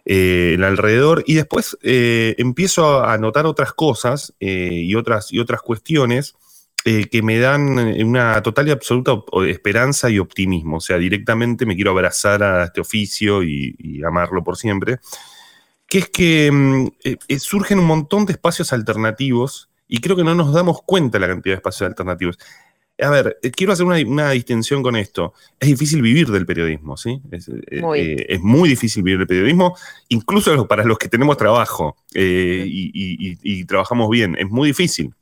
eh, 0.05 0.53
el 0.55 0.63
alrededor. 0.63 1.23
Y 1.25 1.36
después 1.36 1.77
eh, 1.82 2.36
empiezo 2.38 3.03
a 3.03 3.17
notar 3.17 3.45
otras 3.45 3.73
cosas 3.73 4.34
y, 4.39 4.93
otras, 4.95 5.32
y 5.32 5.39
otras 5.39 5.62
cuestiones 5.62 6.36
que 6.84 7.21
me 7.21 7.38
dan 7.38 7.77
una 7.77 8.41
total 8.41 8.69
y 8.69 8.71
absoluta 8.71 9.13
esperanza 9.47 10.10
y 10.10 10.17
optimismo. 10.17 10.77
O 10.77 10.82
sea, 10.82 10.97
directamente 10.97 11.65
me 11.65 11.75
quiero 11.75 11.91
abrazar 11.91 12.41
a 12.41 12.63
este 12.63 12.82
oficio 12.82 13.43
y 13.43 14.01
amarlo 14.03 14.43
por 14.43 14.58
siempre 14.58 14.99
que 15.89 15.97
es 15.97 16.10
que 16.10 16.51
mm, 16.51 16.88
eh, 17.03 17.17
eh, 17.27 17.39
surgen 17.39 17.79
un 17.79 17.86
montón 17.86 18.25
de 18.25 18.34
espacios 18.34 18.71
alternativos 18.71 19.68
y 19.89 19.99
creo 19.99 20.15
que 20.15 20.23
no 20.23 20.36
nos 20.36 20.54
damos 20.54 20.84
cuenta 20.84 21.17
de 21.17 21.21
la 21.21 21.34
cantidad 21.34 21.56
de 21.56 21.58
espacios 21.58 21.89
alternativos. 21.89 22.38
A 23.02 23.10
ver, 23.10 23.39
eh, 23.41 23.49
quiero 23.49 23.73
hacer 23.73 23.86
una, 23.86 24.32
distinción 24.32 24.84
con 24.84 24.95
esto. 24.95 25.34
Es 25.60 25.67
difícil 25.67 26.02
vivir 26.02 26.28
del 26.28 26.45
periodismo, 26.45 26.95
¿sí? 26.95 27.19
Es 27.32 28.39
muy, 28.39 28.69
difícil 28.69 29.04
vivir 29.04 29.19
del 29.19 29.28
periodismo, 29.28 29.75
incluso 30.10 30.67
para 30.67 30.84
los 30.84 30.97
que 30.99 31.10
tenemos 31.10 31.38
trabajo 31.38 31.97
y, 32.13 33.65
trabajamos 33.65 34.10
bien. 34.10 34.36
Es 34.38 34.49
muy 34.49 34.69
difícil. 34.69 35.13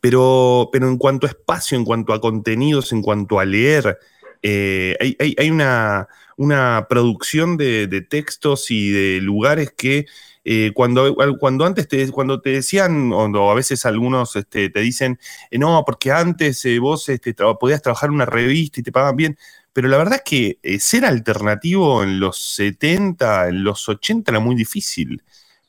pero, 0.00 0.68
pero 0.72 0.88
en 0.88 0.98
cuanto 0.98 1.26
a 1.26 1.30
espacio, 1.30 1.78
en 1.78 1.84
cuanto 1.84 2.12
a 2.12 2.20
contenidos, 2.20 2.92
en 2.92 3.02
cuanto 3.02 3.38
a 3.38 3.44
leer, 3.44 3.98
hay, 4.42 5.50
una, 5.50 6.08
una 6.36 6.86
producción 6.88 7.56
de, 7.56 8.06
textos 8.08 8.70
y 8.70 8.90
de 8.90 9.20
lugares 9.20 9.72
que 9.76 10.06
eh, 10.44 10.72
cuando, 10.74 11.14
cuando 11.38 11.64
antes 11.64 11.86
te, 11.88 12.10
cuando 12.10 12.40
te 12.40 12.50
decían, 12.50 13.12
o 13.12 13.50
a 13.50 13.54
veces 13.54 13.86
algunos 13.86 14.34
este, 14.36 14.70
te 14.70 14.80
dicen, 14.80 15.18
eh, 15.50 15.58
no, 15.58 15.82
porque 15.86 16.10
antes 16.10 16.64
eh, 16.64 16.78
vos 16.78 17.08
este, 17.08 17.34
podías 17.34 17.82
trabajar 17.82 18.08
en 18.08 18.16
una 18.16 18.26
revista 18.26 18.80
y 18.80 18.82
te 18.82 18.92
pagaban 18.92 19.16
bien, 19.16 19.38
pero 19.72 19.88
la 19.88 19.98
verdad 19.98 20.14
es 20.16 20.22
que 20.22 20.78
ser 20.80 21.04
alternativo 21.04 22.02
en 22.02 22.20
los 22.20 22.38
70, 22.54 23.48
en 23.48 23.64
los 23.64 23.88
80 23.88 24.32
era 24.32 24.40
muy 24.40 24.54
difícil 24.56 25.22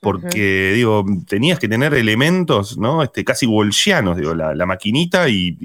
porque, 0.03 0.73
digo, 0.75 1.03
tenías 1.27 1.57
que 1.57 1.67
tener 1.67 1.93
elementos, 1.95 2.77
¿no? 2.77 3.01
Este, 3.01 3.23
casi 3.23 3.47
bolsianos, 3.47 4.17
digo, 4.17 4.35
la, 4.35 4.65
maquinita 4.67 5.27
y, 5.29 5.57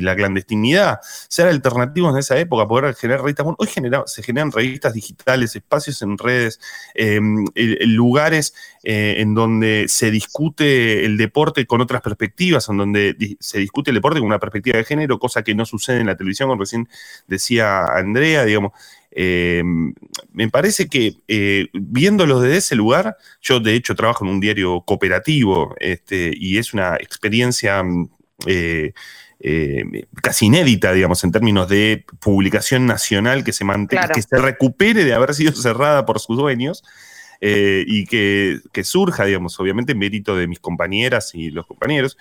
la 0.00 0.16
clandestinidad. 0.16 1.00
Ser 1.28 1.48
alternativos 1.48 2.12
en 2.12 2.18
esa 2.18 2.38
época, 2.38 2.66
poder 2.66 2.94
generar 2.94 3.20
revistas. 3.20 3.46
Hoy 3.58 3.68
se 4.06 4.22
generan 4.22 4.52
revistas 4.52 4.94
digitales, 4.94 5.54
espacios 5.54 6.00
en 6.00 6.16
redes, 6.16 6.60
em, 6.94 7.44
lugares 7.54 8.54
eh, 8.82 9.16
en 9.18 9.34
donde 9.34 9.86
se 9.88 10.10
discute 10.10 11.04
el 11.04 11.18
deporte 11.18 11.66
con 11.66 11.82
otras 11.82 12.00
perspectivas, 12.00 12.68
en 12.70 12.78
donde 12.78 13.36
se 13.38 13.58
discute 13.58 13.90
el 13.90 13.96
deporte 13.96 14.20
con 14.20 14.26
una 14.26 14.38
perspectiva 14.38 14.78
de 14.78 14.84
género, 14.84 15.18
cosa 15.18 15.42
que 15.42 15.54
no 15.54 15.66
sucede 15.66 16.00
en 16.00 16.06
la 16.06 16.16
televisión, 16.16 16.48
como 16.48 16.60
recién 16.60 16.88
decía 17.26 17.84
Andrea, 17.84 18.44
digamos. 18.44 18.72
Eh, 19.12 19.62
me 20.32 20.48
parece 20.48 20.88
que 20.88 21.16
eh, 21.26 21.68
viéndolo 21.72 22.40
desde 22.40 22.58
ese 22.58 22.76
lugar, 22.76 23.16
yo 23.40 23.60
de 23.60 23.74
hecho 23.74 23.94
trabajo 23.94 24.24
en 24.24 24.30
un 24.30 24.40
diario 24.40 24.82
cooperativo 24.82 25.74
este, 25.80 26.32
y 26.34 26.58
es 26.58 26.72
una 26.72 26.96
experiencia 26.96 27.82
eh, 28.46 28.92
casi 30.22 30.46
inédita, 30.46 30.92
digamos, 30.92 31.24
en 31.24 31.32
términos 31.32 31.68
de 31.68 32.04
publicación 32.20 32.86
nacional 32.86 33.42
que 33.42 33.52
se 33.52 33.64
mantenga, 33.64 34.08
que 34.08 34.22
se 34.22 34.36
recupere 34.36 35.04
de 35.04 35.14
haber 35.14 35.34
sido 35.34 35.52
cerrada 35.52 36.06
por 36.06 36.20
sus 36.20 36.36
dueños. 36.36 36.84
y 37.42 38.04
que, 38.04 38.60
que, 38.70 38.84
surja, 38.84 39.24
digamos, 39.24 39.58
obviamente 39.58 39.92
en 39.92 39.98
mérito 39.98 40.36
de 40.36 40.46
mis 40.46 40.60
compañeras 40.60 41.34
y 41.34 41.50
los 41.50 41.66
compañeros, 41.66 42.18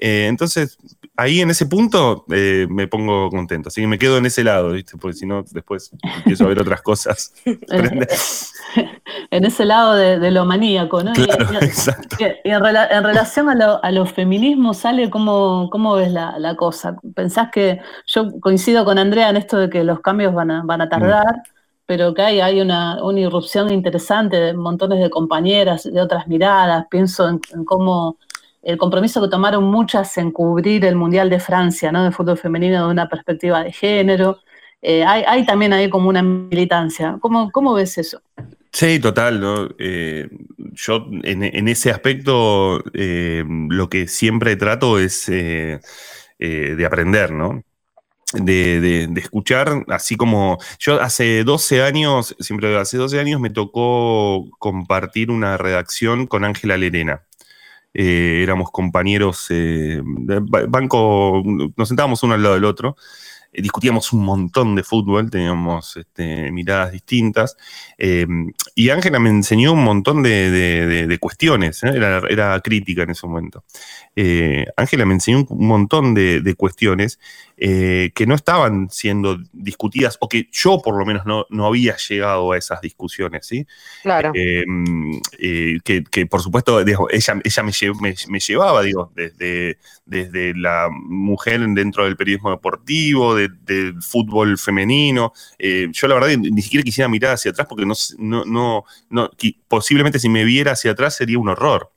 eh, 0.00 0.26
entonces, 0.28 0.78
ahí 1.16 1.40
en 1.40 1.50
ese 1.50 1.66
punto 1.66 2.24
eh, 2.30 2.66
me 2.70 2.88
pongo 2.88 3.28
contento. 3.28 3.68
Así 3.68 3.82
que 3.82 3.86
me 3.86 3.98
quedo 3.98 4.16
en 4.16 4.24
ese 4.24 4.42
lado, 4.42 4.72
¿viste? 4.72 4.96
Porque 4.96 5.16
si 5.16 5.26
no, 5.26 5.44
después 5.50 5.92
empiezo 6.16 6.44
a 6.44 6.48
ver 6.48 6.60
otras 6.60 6.80
cosas. 6.80 7.34
en 9.30 9.44
ese 9.44 9.64
lado 9.66 9.94
de, 9.94 10.30
lo 10.30 10.46
maníaco, 10.46 11.02
¿no? 11.02 11.12
Claro, 11.12 11.46
y, 11.52 11.56
exacto. 11.64 12.16
y 12.18 12.50
en, 12.50 13.04
relación 13.04 13.50
a, 13.50 13.54
lo, 13.54 13.84
a, 13.84 13.90
los 13.92 14.10
feminismos, 14.12 14.78
¿sale 14.78 15.10
cómo, 15.10 15.68
cómo 15.70 15.94
ves 15.94 16.10
la, 16.10 16.54
cosa? 16.56 16.96
¿Pensás 17.14 17.50
que 17.52 17.80
yo 18.06 18.40
coincido 18.40 18.84
con 18.86 18.98
Andrea 18.98 19.28
en 19.28 19.36
esto 19.36 19.58
de 19.58 19.68
que 19.68 19.84
los 19.84 20.00
cambios 20.00 20.34
van 20.34 20.50
a, 20.50 20.62
van 20.64 20.80
a 20.80 20.88
tardar? 20.88 21.36
Mm. 21.36 21.42
pero 21.86 22.14
que 22.14 22.22
hay, 22.22 22.40
hay 22.40 22.60
una, 22.60 23.02
una, 23.02 23.20
irrupción 23.20 23.70
interesante 23.70 24.36
de 24.36 24.54
montones 24.54 25.00
de 25.00 25.10
compañeras, 25.10 25.82
de 25.84 26.00
otras 26.00 26.26
miradas, 26.28 26.86
pienso 26.88 27.28
en 27.28 27.64
cómo 27.64 28.16
el 28.62 28.76
compromiso 28.76 29.22
que 29.22 29.28
tomaron 29.28 29.64
muchas 29.64 30.16
en 30.18 30.30
cubrir 30.30 30.84
el 30.84 30.96
Mundial 30.96 31.30
de 31.30 31.40
Francia, 31.40 31.90
¿no? 31.90 32.04
De 32.04 32.12
fútbol 32.12 32.36
femenino 32.36 32.84
de 32.86 32.90
una 32.90 33.08
perspectiva 33.08 33.64
de 33.64 33.72
género. 33.72 34.40
Eh, 34.82 35.04
hay, 35.04 35.44
también 35.44 35.72
ahí 35.72 35.88
como 35.88 36.08
una 36.08 36.22
militancia. 36.22 37.16
¿Cómo, 37.20 37.50
cómo 37.50 37.74
ves 37.74 37.98
eso? 37.98 38.20
Sí, 38.72 38.98
total. 39.00 39.40
¿no? 39.40 39.68
Eh, 39.78 40.28
yo 40.72 41.06
en, 41.22 41.68
ese 41.68 41.90
aspecto 41.90 42.82
eh, 42.94 43.44
lo 43.46 43.88
que 43.88 44.06
siempre 44.08 44.56
trato 44.56 44.98
es 44.98 45.26
de 45.26 45.80
aprender, 46.86 47.32
¿no? 47.32 47.62
De, 48.32 48.80
de, 48.80 49.20
escuchar, 49.20 49.84
así 49.88 50.14
como 50.14 50.58
yo 50.78 51.00
hace 51.00 51.42
12 51.42 51.82
años, 51.82 52.36
siempre 52.38 52.76
hace 52.78 52.96
12 52.96 53.18
años 53.18 53.40
me 53.40 53.50
tocó 53.50 54.48
compartir 54.60 55.32
una 55.32 55.56
redacción 55.56 56.28
con 56.28 56.44
Ángela 56.44 56.76
Lerena. 56.76 57.24
Eh, 57.92 58.40
éramos 58.42 58.70
compañeros 58.70 59.46
eh, 59.50 60.00
de 60.04 60.40
banco, 60.68 61.42
nos 61.76 61.88
sentábamos 61.88 62.22
uno 62.22 62.34
al 62.34 62.42
lado 62.42 62.54
del 62.54 62.64
otro, 62.64 62.94
eh, 63.52 63.62
discutíamos 63.62 64.12
un 64.12 64.24
montón 64.24 64.76
de 64.76 64.84
fútbol, 64.84 65.28
teníamos 65.28 65.96
este, 65.96 66.52
miradas 66.52 66.92
distintas, 66.92 67.56
y 68.76 68.90
Ángela 68.90 69.18
me 69.18 69.30
enseñó 69.30 69.72
un 69.72 69.82
montón 69.82 70.22
de, 70.22 71.18
cuestiones, 71.20 71.82
era, 71.82 72.22
era, 72.28 72.60
crítica 72.60 73.02
en 73.02 73.10
ese 73.10 73.26
momento. 73.26 73.64
Ángela 74.76 75.04
me 75.04 75.14
enseñó 75.14 75.44
un 75.48 75.66
montón 75.66 76.14
de, 76.14 76.54
cuestiones 76.56 77.18
eh, 77.62 78.10
que 78.14 78.26
no 78.26 78.34
estaban 78.34 78.88
siendo 78.88 79.36
discutidas 79.52 80.16
o 80.20 80.30
que 80.30 80.48
yo 80.50 80.80
por 80.80 80.98
lo 80.98 81.04
menos 81.04 81.26
no, 81.26 81.44
no 81.50 81.66
había 81.66 81.94
llegado 81.98 82.52
a 82.52 82.56
esas 82.56 82.80
discusiones, 82.80 83.46
¿sí? 83.46 83.66
Claro. 84.02 84.32
Eh, 84.34 84.64
eh, 85.38 85.78
que, 85.84 86.24
por 86.24 86.40
supuesto 86.40 86.80
ella, 86.80 87.34
ella 87.44 87.62
me, 87.62 88.40
llevaba, 88.40 88.80
digo, 88.82 89.12
desde, 89.14 89.76
desde 90.06 90.54
la 90.54 90.88
mujer 90.90 91.60
dentro 91.74 92.06
del 92.06 92.16
periodismo 92.16 92.50
deportivo, 92.50 93.34
del 93.34 94.02
fútbol 94.02 94.56
femenino. 94.56 95.34
yo 95.58 96.08
la 96.08 96.14
verdad 96.14 96.30
ni 96.38 96.62
siquiera 96.62 96.82
quisiera 96.82 97.10
mirar 97.10 97.34
hacia 97.34 97.50
atrás 97.50 97.66
porque 97.68 97.84
no, 97.84 97.94
no, 98.46 98.84
no, 99.10 99.30
posiblemente 99.68 100.18
si 100.18 100.30
me 100.30 100.44
viera 100.44 100.72
hacia 100.72 100.92
atrás 100.92 101.14
sería 101.14 101.38
un 101.38 101.50
horror. 101.50 101.92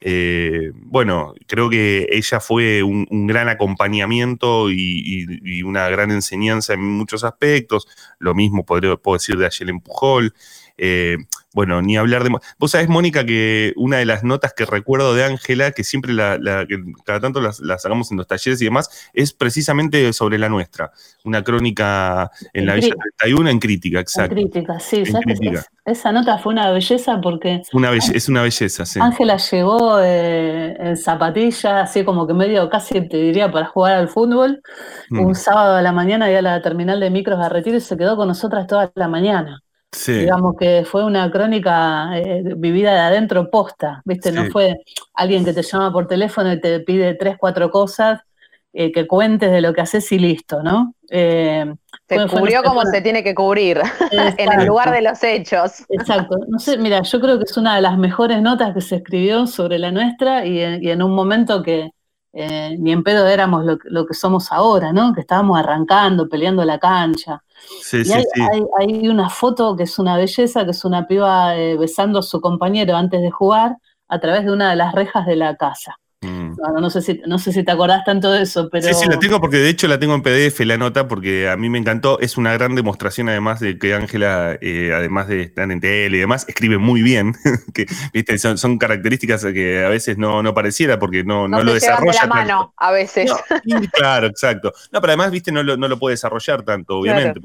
Eh, 0.00 0.70
bueno, 0.74 1.34
creo 1.46 1.68
que 1.68 2.06
ella 2.10 2.40
fue 2.40 2.82
un, 2.82 3.06
gran 3.26 3.48
acompañamiento 3.48 4.70
y, 4.70 5.62
una 5.62 5.88
gran 5.88 6.10
enseñanza 6.10 6.74
en 6.74 6.82
muchos 6.82 7.24
aspectos. 7.24 7.86
Lo 8.18 8.34
mismo 8.34 8.64
puedo 8.64 8.98
decir 9.12 9.36
de 9.36 9.46
Ayelen 9.46 9.80
Pujol. 9.80 10.34
Eh, 10.76 11.18
bueno, 11.58 11.82
ni 11.82 11.96
hablar 11.96 12.22
de... 12.22 12.30
Vos 12.56 12.70
sabés, 12.70 12.88
Mónica, 12.88 13.26
que 13.26 13.72
una 13.74 13.96
de 13.96 14.04
las 14.04 14.22
notas 14.22 14.54
que 14.54 14.64
recuerdo 14.64 15.12
de 15.12 15.24
Ángela, 15.24 15.72
que 15.72 15.82
siempre 15.82 16.12
la, 16.12 16.38
cada 17.04 17.18
tanto 17.18 17.40
las, 17.40 17.60
sacamos 17.82 18.12
en 18.12 18.16
los 18.16 18.28
talleres 18.28 18.62
y 18.62 18.66
demás, 18.66 19.10
es 19.12 19.32
precisamente 19.32 20.12
sobre 20.12 20.38
la 20.38 20.48
nuestra. 20.48 20.92
Una 21.24 21.42
crónica 21.42 22.30
en, 22.52 22.64
la 22.64 22.74
Villa 22.74 22.94
31 23.18 23.50
en 23.50 23.58
crítica, 23.58 23.98
exacto. 23.98 24.36
En 24.36 24.48
crítica, 24.48 24.78
sí. 24.78 25.02
esa 25.84 26.12
nota 26.12 26.38
fue 26.38 26.52
una 26.52 26.70
belleza 26.70 27.20
porque... 27.20 27.60
Una 27.72 27.92
es 27.92 28.28
una 28.28 28.42
belleza, 28.42 28.86
sí. 28.86 29.00
Ángela 29.02 29.36
llegó 29.38 29.98
eh, 30.00 30.76
en 30.78 30.96
zapatilla, 30.96 31.80
así 31.80 32.04
como 32.04 32.28
que 32.28 32.34
medio 32.34 32.70
casi 32.70 33.00
te 33.08 33.16
diría 33.16 33.50
para 33.50 33.66
jugar 33.66 33.96
al 33.96 34.06
fútbol, 34.06 34.62
mm. 35.10 35.18
un 35.18 35.34
sábado 35.34 35.74
a 35.74 35.82
la 35.82 35.90
mañana 35.90 36.30
y 36.30 36.36
a 36.36 36.42
la 36.42 36.62
terminal 36.62 37.00
de 37.00 37.10
micros 37.10 37.40
a 37.40 37.48
retiro 37.48 37.78
y 37.78 37.80
se 37.80 37.96
quedó 37.96 38.16
con 38.16 38.28
nosotras 38.28 38.68
toda 38.68 38.92
la 38.94 39.08
mañana. 39.08 39.60
Digamos 40.06 40.54
que 40.58 40.84
fue 40.84 41.04
una 41.04 41.30
crónica 41.30 42.10
eh, 42.18 42.42
vivida 42.56 42.92
de 42.92 43.00
adentro 43.00 43.50
posta, 43.50 44.02
¿viste? 44.04 44.30
No 44.32 44.44
fue 44.50 44.76
alguien 45.14 45.44
que 45.44 45.54
te 45.54 45.62
llama 45.62 45.92
por 45.92 46.06
teléfono 46.06 46.52
y 46.52 46.60
te 46.60 46.80
pide 46.80 47.14
tres, 47.14 47.36
cuatro 47.38 47.70
cosas 47.70 48.20
eh, 48.74 48.92
que 48.92 49.06
cuentes 49.06 49.50
de 49.50 49.62
lo 49.62 49.72
que 49.72 49.80
haces 49.80 50.12
y 50.12 50.18
listo, 50.18 50.62
¿no? 50.62 50.94
Eh, 51.10 51.74
se 52.06 52.26
cubrió 52.26 52.62
como 52.62 52.82
se 52.82 53.00
tiene 53.00 53.24
que 53.24 53.34
cubrir, 53.34 53.80
en 54.12 54.60
el 54.60 54.66
lugar 54.66 54.92
de 54.92 55.00
los 55.00 55.22
hechos. 55.24 55.84
Exacto. 55.88 56.36
No 56.48 56.58
sé, 56.58 56.76
mira, 56.76 57.02
yo 57.02 57.20
creo 57.20 57.38
que 57.38 57.44
es 57.44 57.56
una 57.56 57.76
de 57.76 57.82
las 57.82 57.96
mejores 57.96 58.42
notas 58.42 58.74
que 58.74 58.82
se 58.82 58.96
escribió 58.96 59.46
sobre 59.46 59.78
la 59.78 59.90
nuestra 59.90 60.44
y, 60.44 60.60
en 60.60 61.02
un 61.02 61.14
momento 61.14 61.62
que 61.62 61.90
ni 62.32 62.92
en 62.92 63.02
pedo 63.02 63.26
éramos 63.26 63.64
lo, 63.64 63.78
lo, 63.84 64.06
que 64.06 64.14
somos 64.14 64.52
ahora, 64.52 64.92
¿no? 64.92 65.14
Que 65.14 65.20
estábamos 65.20 65.58
arrancando, 65.58 66.28
peleando 66.28 66.64
la 66.64 66.78
cancha. 66.78 67.42
Sí, 67.82 68.04
sí, 68.04 68.12
hay, 68.12 68.24
sí. 68.34 68.42
Hay, 68.78 69.08
una 69.08 69.28
foto 69.28 69.76
que 69.76 69.84
es 69.84 69.98
una 69.98 70.16
belleza, 70.16 70.64
que 70.64 70.70
es 70.70 70.84
una 70.84 71.06
piba 71.06 71.56
eh, 71.56 71.76
besando 71.76 72.20
a 72.20 72.22
su 72.22 72.40
compañero 72.40 72.96
antes 72.96 73.20
de 73.20 73.30
jugar, 73.30 73.76
a 74.08 74.20
través 74.20 74.44
de 74.44 74.52
una 74.52 74.70
de 74.70 74.76
las 74.76 74.94
rejas 74.94 75.26
de 75.26 75.36
la 75.36 75.56
casa. 75.56 75.98
Mm. 76.20 76.47
No, 76.80 76.90
sé 76.90 77.02
si, 77.02 77.20
no 77.26 77.38
sé 77.38 77.52
si 77.52 77.64
te 77.64 77.70
acordás 77.70 78.04
tanto 78.04 78.30
de 78.32 78.42
eso, 78.42 78.68
pero. 78.70 78.86
Sí, 78.86 78.94
sí, 78.94 79.06
la 79.08 79.18
tengo 79.18 79.40
porque 79.40 79.58
de 79.58 79.68
hecho 79.68 79.88
la 79.88 79.98
tengo 79.98 80.14
en 80.14 80.22
PDF, 80.22 80.60
la 80.60 80.76
nota, 80.76 81.08
porque 81.08 81.48
a 81.48 81.56
mí 81.56 81.70
me 81.70 81.78
encantó. 81.78 82.18
Es 82.20 82.36
una 82.36 82.52
gran 82.52 82.74
demostración, 82.74 83.28
además, 83.28 83.60
de 83.60 83.78
que 83.78 83.94
Ángela, 83.94 84.58
eh, 84.60 84.92
además 84.94 85.28
de 85.28 85.42
estar 85.42 85.70
en 85.70 85.80
tele 85.80 86.16
y 86.16 86.20
demás, 86.20 86.44
escribe 86.48 86.78
muy 86.78 87.02
bien. 87.02 87.34
que, 87.74 87.86
¿viste? 88.12 88.38
Son, 88.38 88.78
características 88.78 89.44
que 89.46 89.84
a 89.84 89.88
veces 89.88 90.18
no, 90.18 90.42
no 90.42 90.54
pareciera 90.54 90.98
porque 90.98 91.24
no, 91.24 91.48
no, 91.48 91.62
lo 91.62 91.74
desarrolla. 91.74 92.12
De 92.12 92.26
la 92.28 92.34
mano, 92.34 92.74
a 92.76 92.90
veces. 92.92 93.30
claro, 93.92 94.26
exacto. 94.26 94.72
No, 94.92 95.00
pero 95.00 95.12
además, 95.12 95.30
viste, 95.30 95.52
no 95.52 95.62
lo, 95.62 95.76
no 95.76 95.88
lo 95.88 95.98
puede 95.98 96.14
desarrollar 96.14 96.62
tanto, 96.62 96.98
obviamente. 96.98 97.40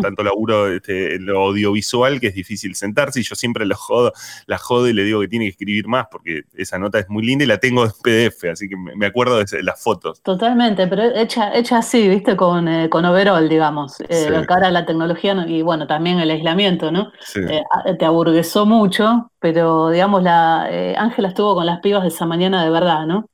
Tanto 0.00 0.22
laburo 0.22 0.72
este, 0.72 1.16
en 1.16 1.26
lo 1.26 1.40
audiovisual 1.40 2.20
que 2.20 2.28
es 2.28 2.34
difícil 2.34 2.76
sentarse 2.76 3.20
y 3.20 3.22
yo 3.24 3.34
siempre 3.34 3.66
la 3.66 3.74
jodo, 3.74 4.12
la 4.46 4.58
jodo 4.58 4.88
y 4.88 4.92
le 4.92 5.02
digo 5.02 5.20
que 5.20 5.28
tiene 5.28 5.46
que 5.46 5.50
escribir 5.50 5.88
más 5.88 6.06
porque 6.10 6.42
esa 6.54 6.78
nota 6.78 6.98
es 6.98 7.08
muy 7.08 7.24
linda 7.24 7.44
y 7.44 7.48
la 7.48 7.58
tengo 7.58 7.84
en 7.84 7.90
PDF, 7.90 8.44
así 8.52 8.68
que 8.68 8.76
me 8.76 9.06
acuerdo 9.06 9.38
de 9.38 9.62
las 9.62 9.82
fotos. 9.82 10.22
Totalmente, 10.22 10.86
pero 10.86 11.02
hecha, 11.02 11.54
hecha 11.54 11.78
así, 11.78 12.08
viste, 12.08 12.36
con, 12.36 12.68
eh, 12.68 12.88
con 12.88 13.04
overall, 13.04 13.48
digamos, 13.48 14.00
eh, 14.08 14.44
cara 14.46 14.68
a 14.68 14.70
la 14.70 14.86
tecnología 14.86 15.34
y 15.46 15.62
bueno, 15.62 15.86
también 15.86 16.20
el 16.20 16.30
aislamiento, 16.30 16.92
¿no? 16.92 17.12
Eh, 17.36 17.62
te 17.98 18.04
aburguesó 18.04 18.66
mucho, 18.66 19.30
pero 19.38 19.90
digamos, 19.90 20.22
la 20.22 20.64
Ángela 20.96 21.28
estuvo 21.28 21.54
con 21.54 21.66
las 21.66 21.80
pibas 21.80 22.02
de 22.02 22.08
esa 22.08 22.26
mañana 22.26 22.64
de 22.64 22.70
verdad, 22.70 23.06
¿no? 23.06 23.28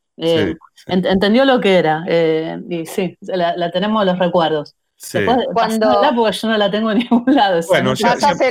entendió 0.87 1.45
lo 1.45 1.61
que 1.61 1.77
era, 1.77 2.05
y 2.69 2.87
sí, 2.87 3.17
la, 3.21 3.57
la 3.57 3.71
tenemos 3.71 4.05
los 4.05 4.19
recuerdos. 4.19 4.75
Sí. 5.01 5.21
Cuando... 5.53 6.03
porque 6.17 6.37
yo 6.37 6.49
no 6.49 6.57
la 6.57 6.69
tengo 6.73 6.91
en 6.91 6.99
ningún 7.11 7.25
lado. 7.33 7.61
Bueno, 7.69 7.95
ya, 7.95 8.17
te 8.17 8.51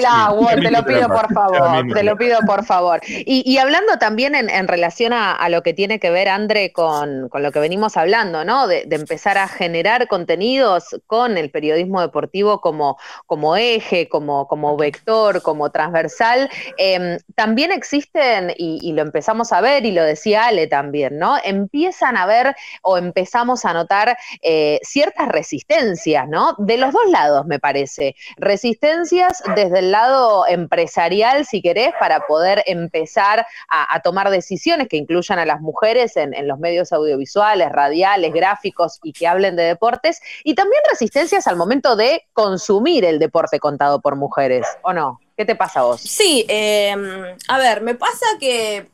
lo 0.71 0.86
pido 0.86 1.10
por 1.10 1.33
favor, 1.33 1.93
te 1.93 2.03
lo 2.03 2.17
pido 2.17 2.39
por 2.47 2.63
favor. 2.63 3.01
Y, 3.05 3.57
hablando 3.57 3.97
también 3.97 4.33
en, 4.33 4.67
relación 4.67 5.12
a, 5.12 5.49
lo 5.49 5.62
que 5.62 5.73
tiene 5.73 5.99
que 5.99 6.10
ver, 6.10 6.29
André, 6.29 6.71
con, 6.71 7.29
lo 7.31 7.51
que 7.51 7.60
venimos 7.60 7.97
hablando, 7.97 8.45
¿no? 8.45 8.67
De, 8.67 8.88
empezar 8.97 9.38
a 9.38 9.47
generar 9.47 10.07
contenidos 10.07 10.95
con 11.05 11.38
el 11.38 11.51
periodismo 11.51 11.99
deportivo 12.01 12.62
como, 12.62 12.97
como 13.25 13.57
eje, 13.57 14.07
como, 14.07 14.47
como 14.47 14.75
vector, 14.77 15.41
como 15.41 15.69
transversal, 15.69 16.49
em, 16.77 17.19
también 17.36 17.71
existen, 17.73 18.53
y, 18.57 18.93
lo 18.93 19.01
empezamos 19.01 19.51
a 19.51 19.60
ver, 19.60 19.86
y 19.86 19.91
lo 19.91 20.03
decía 20.03 20.45
Ale 20.45 20.67
también, 20.67 21.19
¿no? 21.19 21.38
Empiezan 21.43 22.15
a 22.15 22.25
ver 22.25 22.55
o 22.81 22.97
empezamos 22.97 23.65
a 23.65 23.73
notar 23.73 24.17
eh, 24.41 24.79
ciertas 24.81 25.27
resistencias, 25.27 26.27
¿no? 26.27 26.37
De 26.58 26.78
los 26.78 26.93
dos 26.93 27.10
lados, 27.10 27.45
me 27.45 27.60
parece. 27.60 28.15
Resistencias 28.38 29.43
desde 29.56 29.80
el 29.80 29.91
lado 29.91 30.45
empresarial, 30.47 31.45
si 31.45 31.62
querés, 31.62 31.93
para 32.00 32.28
poder 32.28 32.63
empezar 32.65 33.45
a, 33.69 34.00
tomar 34.02 34.30
decisiones 34.30 34.88
que 34.88 34.97
incluyan 34.97 35.39
a 35.39 35.45
las 35.45 35.62
mujeres 35.62 36.15
en, 36.17 36.34
los 36.47 36.60
medios 36.60 36.91
audiovisuales, 36.93 37.71
radiales, 37.71 38.34
gráficos 38.34 39.00
y 39.04 39.13
que 39.13 39.28
hablen 39.28 39.56
de 39.56 39.63
deportes. 39.63 40.21
Y 40.43 40.56
también 40.56 40.82
resistencias 40.89 41.47
al 41.47 41.56
momento 41.56 41.95
de 41.95 42.26
consumir 42.34 43.06
el 43.06 43.19
deporte 43.19 43.60
contado 43.60 44.02
por 44.02 44.15
mujeres, 44.15 44.65
¿o 44.84 44.93
no? 44.93 45.19
¿Qué 45.36 45.45
te 45.45 45.56
pasa 45.56 45.82
a 45.82 45.84
vos? 45.84 46.02
Sí, 46.02 46.45
em, 46.47 47.23
a 47.47 47.58
ver, 47.60 47.82
me 47.82 47.93
pasa 47.93 48.26
que 48.39 48.88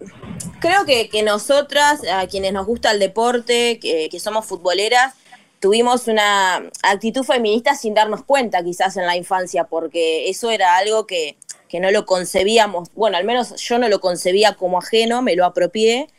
creo 0.59 0.85
que, 0.85 1.23
nosotras, 1.23 2.01
a 2.11 2.27
quienes 2.27 2.51
nos 2.51 2.65
gusta 2.65 2.91
el 2.91 2.99
deporte, 2.99 3.79
que 3.79 4.19
somos 4.19 4.45
futboleras, 4.45 5.15
tuvimos 5.63 6.09
una 6.09 6.57
actitud 6.81 7.23
feminista 7.23 7.73
sin 7.73 7.93
darnos 7.93 8.25
cuenta 8.25 8.61
quizás 8.61 8.97
en 8.97 9.05
la 9.05 9.15
infancia, 9.15 9.63
porque 9.63 10.29
eso 10.29 10.51
era 10.51 10.75
algo 10.75 11.07
que, 11.07 11.37
que 11.69 11.79
no 11.79 11.89
lo 11.89 12.05
concebíamos, 12.05 12.89
bueno, 12.95 13.15
al 13.15 13.23
menos 13.23 13.55
yo 13.55 13.79
no 13.79 13.87
lo 13.87 14.01
concebía 14.01 14.55
como 14.55 14.79
ajeno, 14.79 15.21
me 15.21 15.37
lo 15.37 15.45
apropié 15.45 16.09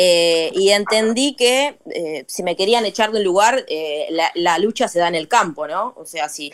eh, 0.00 0.52
y 0.54 0.70
entendí 0.70 1.34
que 1.34 1.76
eh, 1.92 2.24
si 2.28 2.44
me 2.44 2.54
querían 2.54 2.86
echar 2.86 3.10
de 3.10 3.18
un 3.18 3.24
lugar, 3.24 3.64
eh, 3.66 4.06
la, 4.36 4.58
lucha 4.60 4.86
se 4.86 5.00
da 5.00 5.08
en 5.08 5.16
el 5.16 5.26
campo, 5.26 5.66
¿no? 5.66 5.92
O 5.96 6.06
sea, 6.06 6.28
si, 6.28 6.52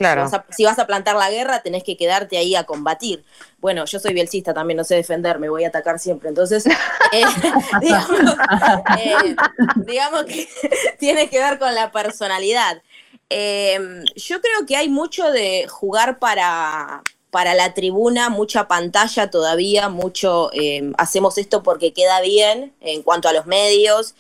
si, 0.51 0.65
vas 0.65 0.79
a, 0.79 0.87
plantar 0.87 1.17
la 1.17 1.31
guerra, 1.31 1.61
tenés 1.61 1.85
que 1.85 1.99
quedarte 1.99 2.39
ahí 2.39 2.57
a 2.57 2.65
combatir. 2.65 3.23
Bueno, 3.59 3.85
yo 3.85 3.99
soy 3.99 4.15
bielcista 4.15 4.55
también, 4.55 4.79
no 4.79 4.85
sé 4.85 4.95
defender, 4.95 5.39
me 5.39 5.51
voy 5.51 5.65
a 5.65 5.69
atacar 5.69 5.99
siempre. 5.99 6.31
Entonces, 6.31 6.65
digamos, 9.77 10.25
que 10.25 10.49
tiene 10.99 11.29
que 11.29 11.39
ver 11.39 11.59
con 11.59 11.75
la 11.75 11.93
personalidad. 11.93 12.81
yo 13.29 14.41
creo 14.41 14.67
que 14.67 14.77
hay 14.77 14.89
mucho 14.89 15.31
de 15.31 15.67
jugar 15.69 16.19
para, 16.19 17.03
para 17.35 17.55
la 17.55 17.75
tribuna, 17.75 18.29
mucha 18.29 18.69
pantalla 18.69 19.29
todavía, 19.29 19.89
mucho 19.89 20.53
eh, 20.53 20.93
hacemos 20.99 21.37
esto 21.37 21.65
porque 21.65 21.93
queda 21.93 22.21
bien 22.21 22.73
en 22.81 23.03
cuanto 23.03 23.29
a 23.29 23.33
los 23.33 23.45
medios 23.45 24.15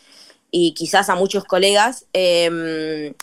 y 0.50 0.74
quizás 0.74 1.08
a 1.08 1.14
muchos 1.14 1.44
colegas, 1.44 2.06
em, 2.12 3.14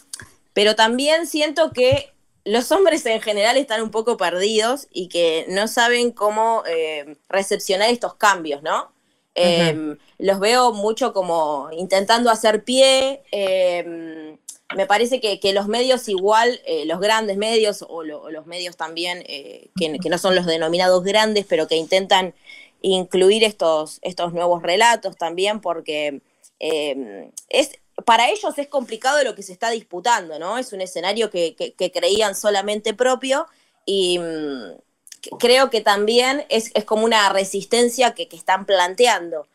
pero 0.53 0.77
también 0.77 1.27
siento 1.27 1.71
que 1.73 2.13
los 2.45 2.71
hombres 2.71 3.05
en 3.05 3.19
general 3.19 3.57
están 3.57 3.81
un 3.81 3.91
poco 3.91 4.15
perdidos 4.15 4.87
y 4.93 5.09
que 5.09 5.45
no 5.49 5.67
saben 5.67 6.11
cómo 6.11 6.63
em, 6.67 7.17
recepcionar 7.27 7.89
estos 7.89 8.13
cambios, 8.13 8.63
¿no? 8.63 8.93
Em, 9.35 9.97
los 10.19 10.39
veo 10.39 10.71
mucho 10.71 11.11
como 11.11 11.67
intentando 11.73 12.29
hacer 12.29 12.63
pie, 12.63 13.23
me 14.75 14.85
parece 14.85 15.19
que, 15.19 15.53
los 15.53 15.67
medios 15.67 16.07
igual, 16.07 16.61
eh, 16.65 16.85
los 16.85 16.99
grandes 16.99 17.37
medios 17.37 17.85
o, 17.87 18.03
los 18.03 18.45
medios 18.45 18.77
también, 18.77 19.23
eh, 19.27 19.69
que, 19.75 20.09
no 20.09 20.17
son 20.17 20.35
los 20.35 20.45
denominados 20.45 21.03
grandes, 21.03 21.45
pero 21.47 21.67
que 21.67 21.75
intentan 21.75 22.33
incluir 22.81 23.43
estos, 23.43 23.99
estos 24.01 24.33
nuevos 24.33 24.61
relatos 24.63 25.17
también, 25.17 25.61
porque 25.61 26.21
eh, 26.59 27.29
es, 27.49 27.71
para 28.05 28.29
ellos 28.29 28.57
es 28.57 28.67
complicado 28.67 29.23
lo 29.23 29.35
que 29.35 29.43
se 29.43 29.53
está 29.53 29.69
disputando, 29.69 30.39
¿no? 30.39 30.57
Es 30.57 30.73
un 30.73 30.81
escenario 30.81 31.29
que, 31.29 31.55
creían 31.93 32.35
solamente 32.35 32.93
propio 32.93 33.47
y 33.85 34.19
mm, 34.19 35.37
creo 35.37 35.69
que 35.69 35.81
también 35.81 36.45
es, 36.49 36.71
como 36.85 37.05
una 37.05 37.29
resistencia 37.29 38.13
que, 38.13 38.27
están 38.31 38.65
planteando. 38.65 39.47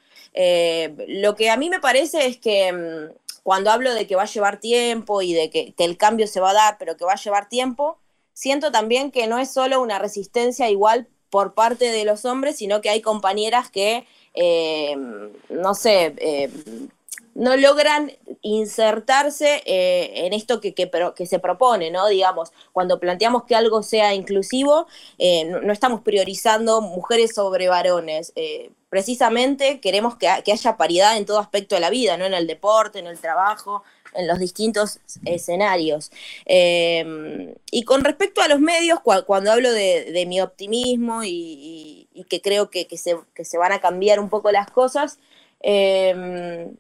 lo 1.09 1.35
que 1.35 1.51
a 1.51 1.57
mí 1.57 1.71
me 1.71 1.81
parece 1.81 2.27
es 2.27 2.37
que 2.37 2.73
mm, 2.73 3.26
cuando 3.47 3.71
hablo 3.71 3.95
de 3.95 4.09
que 4.09 4.17
va 4.17 4.25
a 4.25 4.27
llevar 4.27 4.59
tiempo 4.59 5.23
y 5.23 5.33
de 5.33 5.51
que, 5.51 5.73
el 5.79 5.97
cambio 5.97 6.27
se 6.27 6.41
va 6.41 6.51
a 6.51 6.55
dar, 6.55 6.79
pero 6.79 6.97
que 6.97 7.05
va 7.05 7.13
a 7.13 7.23
llevar 7.23 7.49
tiempo, 7.49 7.97
siento 8.33 8.73
también 8.73 9.13
que 9.13 9.29
no 9.29 9.39
es 9.39 9.53
solo 9.53 9.81
una 9.81 10.01
resistencia 10.01 10.69
igual 10.69 11.07
por 11.31 11.55
parte 11.55 11.93
de 11.93 12.05
los 12.05 12.25
hombres, 12.25 12.57
sino 12.57 12.81
que 12.81 12.91
hay 12.91 13.03
compañeras 13.03 13.71
que, 13.71 14.05
eh, 14.35 14.97
no 15.49 15.75
sé, 15.77 16.17
eh, 16.17 16.51
no 17.37 17.57
logran 17.57 18.11
insertarse 18.43 19.63
eh, 19.65 20.27
en 20.27 20.33
esto 20.33 20.61
que, 20.61 20.75
que, 20.75 20.91
que, 21.15 21.27
se 21.27 21.39
propone, 21.39 21.93
¿no? 21.93 22.09
Digamos, 22.09 22.51
cuando 22.73 22.99
planteamos 22.99 23.45
que 23.45 23.55
algo 23.55 23.85
sea 23.85 24.13
inclusivo, 24.13 24.89
no, 25.47 25.73
estamos 25.73 26.01
priorizando 26.01 26.81
mujeres 26.81 27.33
sobre 27.33 27.69
varones 27.69 28.33
precisamente 28.97 29.79
queremos 29.81 30.17
que, 30.17 30.27
haya 30.27 30.77
paridad 30.79 31.19
en 31.19 31.27
todo 31.27 31.39
aspecto 31.39 31.75
de 31.75 31.83
la 31.83 31.91
vida, 31.91 32.17
¿no? 32.17 32.25
En 32.25 32.33
el 32.33 32.47
deporte, 32.47 32.99
en 32.99 33.07
el 33.07 33.19
trabajo, 33.19 33.85
en 34.15 34.27
los 34.27 34.39
distintos 34.39 35.01
escenarios. 35.27 36.11
Em, 36.47 37.55
y 37.71 37.83
con 37.85 38.03
respecto 38.05 38.41
a 38.41 38.49
los 38.49 38.59
medios, 38.59 39.01
cuando 39.01 39.53
hablo 39.53 39.71
de, 39.71 40.25
mi 40.27 40.41
optimismo 40.41 41.21
y, 41.25 42.09
que 42.31 42.41
creo 42.41 42.71
que, 42.71 42.89
se, 42.97 43.59
van 43.59 43.73
a 43.73 43.83
cambiar 43.83 44.19
un 44.19 44.31
poco 44.31 44.51
las 44.51 44.71
cosas, 44.71 45.19
em, 45.61 46.75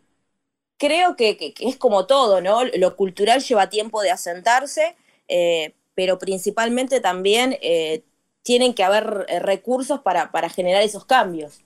creo 0.78 1.16
que, 1.16 1.54
es 1.60 1.76
como 1.76 2.06
todo, 2.06 2.40
¿no? 2.40 2.64
Lo 2.64 2.96
cultural 2.96 3.42
lleva 3.42 3.68
tiempo 3.68 4.00
de 4.00 4.10
asentarse, 4.10 4.96
eh, 5.28 5.74
pero 5.94 6.18
principalmente 6.18 7.00
también 7.00 7.58
eh, 7.60 8.04
tienen 8.42 8.72
que 8.72 8.84
haber 8.84 9.26
eh, 9.28 9.38
recursos 9.40 10.00
para 10.00 10.48
generar 10.48 10.82
esos 10.82 11.04
cambios. 11.04 11.65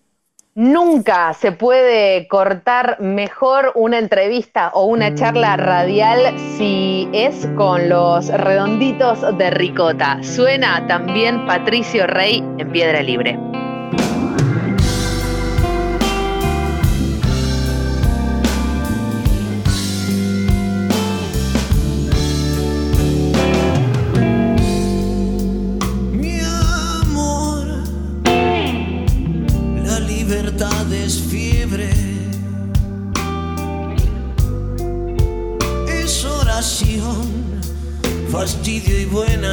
Nunca 0.57 1.33
se 1.33 1.53
puede 1.53 2.27
cortar 2.27 3.01
mejor 3.01 3.73
una 3.77 3.99
entrevista 3.99 4.71
o 4.75 4.87
una 4.87 5.15
charla 5.15 5.57
radial 5.57 6.37
si 6.57 7.09
es 7.13 7.47
con 7.57 7.89
los 7.89 8.29
redonditos 8.29 9.25
de 9.39 9.51
ricota. 9.51 10.21
Suena 10.23 10.87
también 10.89 11.47
Patricio 11.47 12.07
Rey 12.09 12.45
en 12.59 12.73
Piedra 12.73 13.01
Libre. 13.01 13.50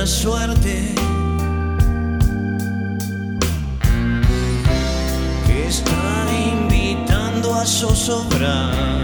Suerte. 0.07 0.95
Que 5.45 5.67
está 5.67 6.25
invitado. 6.51 6.67
zozobrar. 7.67 8.96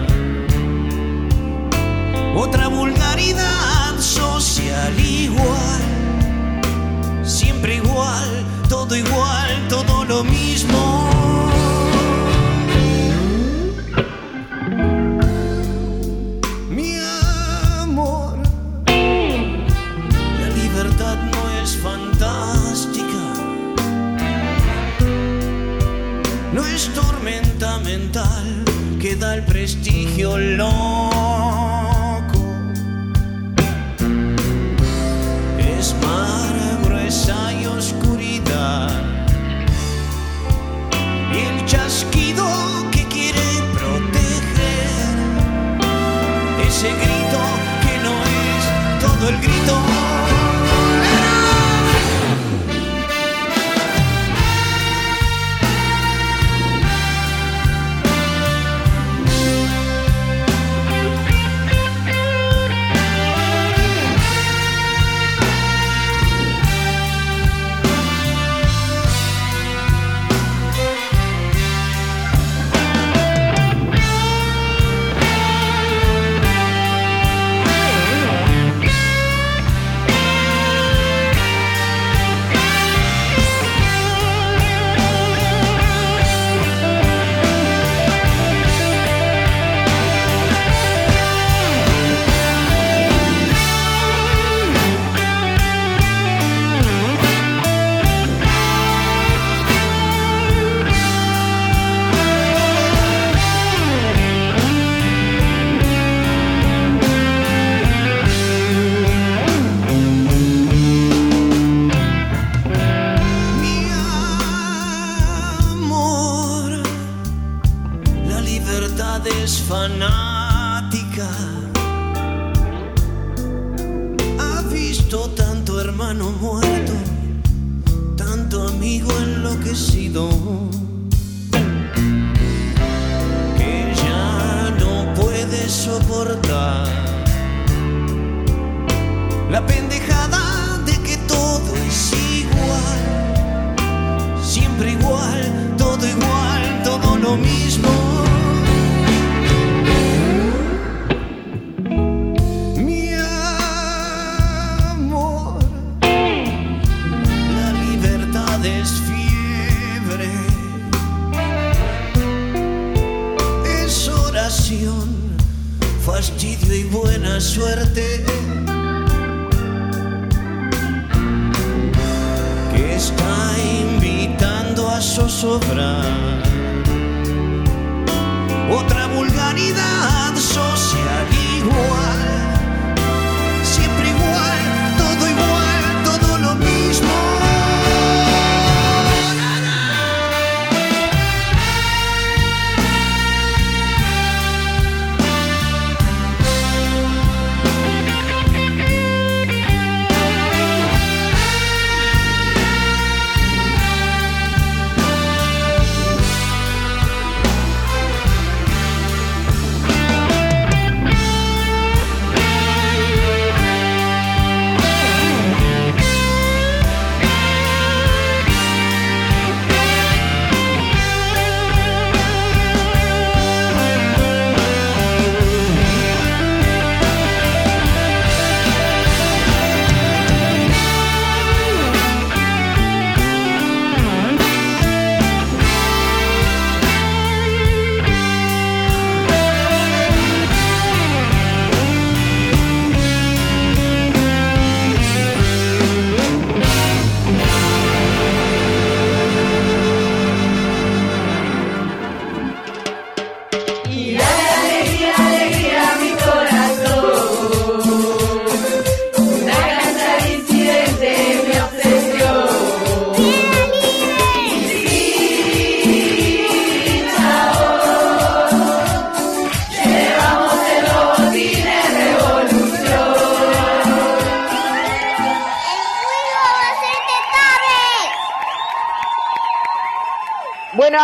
Buena 167.34 167.42
suerte. 167.42 168.13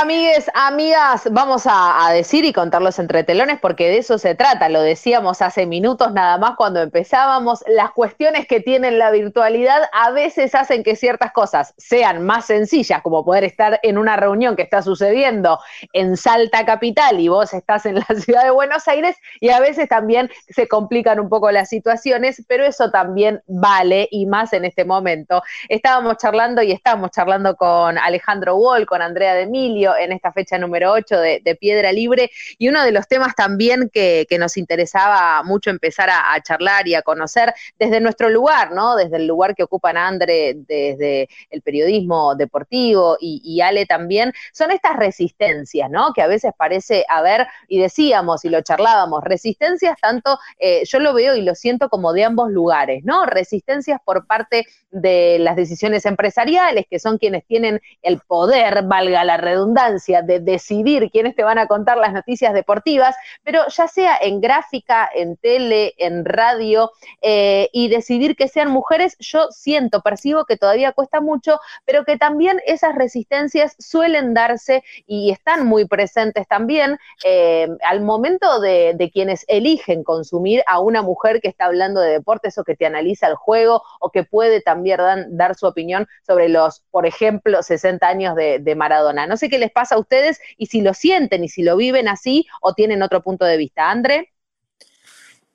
Amigues, 0.09 0.49
amigas, 0.55 1.27
vamos 1.31 1.67
a, 1.67 2.09
decir 2.11 2.43
y 2.43 2.51
contar 2.51 2.81
los 2.81 2.97
entretelones 2.97 3.59
porque 3.59 3.89
de 3.89 3.99
eso 3.99 4.17
se 4.17 4.33
trata. 4.33 4.67
Lo 4.67 4.81
decíamos 4.81 5.43
hace 5.43 5.67
minutos 5.67 6.13
nada 6.13 6.39
más 6.39 6.55
cuando 6.55 6.81
empezábamos. 6.81 7.63
Las 7.67 7.91
cuestiones 7.91 8.47
que 8.47 8.59
tienen 8.59 8.97
la 8.97 9.11
virtualidad 9.11 9.83
a 9.93 10.09
veces 10.09 10.55
hacen 10.55 10.81
que 10.81 10.95
ciertas 10.95 11.31
cosas 11.31 11.75
sean 11.77 12.25
más 12.25 12.45
sencillas, 12.45 13.03
como 13.03 13.23
poder 13.23 13.43
estar 13.43 13.79
en 13.83 13.99
una 13.99 14.15
reunión 14.15 14.55
que 14.55 14.63
está 14.63 14.81
sucediendo 14.81 15.60
en 15.93 16.17
Salta 16.17 16.65
Capital 16.65 17.19
y 17.19 17.27
vos 17.27 17.53
estás 17.53 17.85
en 17.85 17.95
la 17.99 18.05
ciudad 18.19 18.43
de 18.43 18.49
Buenos 18.49 18.87
Aires, 18.87 19.15
y 19.39 19.49
a 19.49 19.60
veces 19.60 19.87
también 19.89 20.31
se 20.47 20.67
complican 20.67 21.19
un 21.19 21.29
poco 21.29 21.51
las 21.51 21.69
situaciones, 21.69 22.43
pero 22.47 22.65
eso 22.65 22.89
también 22.89 23.43
vale 23.45 24.07
y 24.10 24.25
más 24.25 24.53
en 24.53 24.65
este 24.65 24.85
momento. 24.85 25.43
Estábamos 25.67 26.17
charlando 26.17 26.63
y 26.63 26.71
estamos 26.71 27.12
charlando 27.12 27.55
con 27.55 27.99
Alejandro 27.99 28.55
Wall, 28.55 28.87
con 28.87 29.03
Andrea 29.03 29.35
de 29.35 29.43
Emilio 29.43 29.93
en 30.00 30.12
esta 30.12 30.31
fecha 30.31 30.58
número 30.58 30.91
8 30.91 31.19
de, 31.19 31.58
Piedra 31.60 31.91
Libre. 31.91 32.31
Y 32.58 32.69
uno 32.69 32.83
de 32.83 32.91
los 32.91 33.08
temas 33.08 33.35
también 33.35 33.89
que, 33.91 34.27
nos 34.39 34.56
interesaba 34.56 35.43
mucho 35.43 35.69
empezar 35.69 36.10
a, 36.10 36.41
charlar 36.41 36.87
y 36.87 36.95
a 36.95 37.02
conocer 37.02 37.54
desde 37.77 38.00
nuestro 38.00 38.29
lugar, 38.29 38.71
¿no? 38.71 38.95
Desde 38.95 39.17
el 39.17 39.27
lugar 39.27 39.54
que 39.54 39.63
ocupan 39.63 39.97
Andre, 39.97 40.54
desde 40.56 41.27
el 41.50 41.62
periodismo 41.62 42.35
deportivo 42.35 43.17
y, 43.19 43.60
Ale 43.62 43.85
también, 43.85 44.31
son 44.54 44.71
estas 44.71 44.95
resistencias, 44.95 45.89
¿no? 45.89 46.13
Que 46.13 46.21
a 46.21 46.27
veces 46.27 46.52
parece 46.58 47.04
haber, 47.10 47.47
y 47.67 47.81
decíamos 47.81 48.45
y 48.45 48.50
lo 48.50 48.62
charlábamos, 48.62 49.23
resistencias 49.23 49.97
tanto, 50.00 50.39
eh, 50.60 50.83
yo 50.85 51.00
lo 51.00 51.13
veo 51.13 51.35
y 51.35 51.41
lo 51.41 51.56
siento 51.56 51.89
como 51.89 52.13
de 52.13 52.23
ambos 52.23 52.50
lugares, 52.50 53.04
¿no? 53.04 53.25
Resistencias 53.25 54.00
por 54.04 54.25
parte 54.25 54.65
de 54.91 55.37
las 55.39 55.56
decisiones 55.56 56.06
empresariales, 56.06 56.85
que 56.89 57.00
son 57.00 57.17
quienes 57.17 57.45
tienen 57.45 57.81
el 58.02 58.19
poder, 58.19 58.83
valga 58.83 59.23
la 59.23 59.37
redundancia, 59.37 59.88
de 59.96 60.40
decidir 60.40 61.10
quiénes 61.12 61.35
te 61.35 61.44
van 61.44 61.58
a 61.58 61.67
contar 61.67 61.98
las 61.98 62.13
noticias 62.13 62.54
deportivas, 62.54 63.15
pero 63.44 63.62
ya 63.67 63.87
sea 63.87 64.17
en 64.21 64.42
gráfica, 64.42 65.10
en 65.13 65.37
tele, 65.37 65.94
en 65.98 66.25
radio, 66.25 66.92
eh, 67.21 67.69
y 67.73 67.90
decidir 67.90 68.35
que 68.35 68.48
sean 68.48 68.69
mujeres, 68.69 69.15
yo 69.19 69.48
siento, 69.52 70.02
percibo 70.02 70.46
que 70.46 70.58
todavía 70.58 70.92
cuesta 70.92 71.21
mucho, 71.21 71.60
pero 71.85 72.06
que 72.06 72.17
también 72.17 72.62
esas 72.65 72.96
resistencias 72.96 73.75
suelen 73.79 74.33
darse 74.33 74.83
y 75.06 75.31
están 75.31 75.65
muy 75.65 75.85
presentes 75.85 76.48
también 76.48 76.98
eh, 77.23 77.67
al 77.83 78.02
momento 78.02 78.60
de, 78.60 79.10
quienes 79.12 79.44
eligen 79.48 80.04
consumir 80.04 80.62
a 80.67 80.79
una 80.79 81.02
mujer 81.02 81.42
que 81.42 81.48
está 81.48 81.65
hablando 81.65 82.00
de 82.00 82.12
deportes 82.12 82.58
o 82.58 82.63
que 82.63 82.75
te 82.75 82.85
analiza 82.85 83.27
el 83.27 83.35
juego 83.35 83.81
o 84.00 84.12
que 84.12 84.23
puede 84.23 84.62
también 84.62 85.00
dar 85.37 85.56
su 85.56 85.65
opinión 85.65 86.08
sobre 86.25 86.50
los, 86.50 86.81
por 86.92 87.06
ejemplo, 87.06 87.63
60 87.63 88.08
años 88.08 88.35
de, 88.35 88.60
de 88.60 88.75
Maradona. 88.75 89.25
No 89.25 89.37
sé 89.37 89.50
qué 89.50 89.58
les 89.58 89.71
pasa 89.80 89.96
a 89.96 90.00
ustedes 90.00 90.42
y 90.58 90.65
si 90.65 90.82
lo 90.82 90.94
sienten 90.94 91.46
y 91.46 91.48
si 91.48 91.63
lo 91.63 91.77
viven 91.77 92.10
así 92.10 92.46
o 92.60 92.73
tienen 92.73 93.02
otro 93.02 93.23
punto 93.23 93.46
de 93.46 93.56
vista. 93.56 93.90
Andre. 93.90 94.34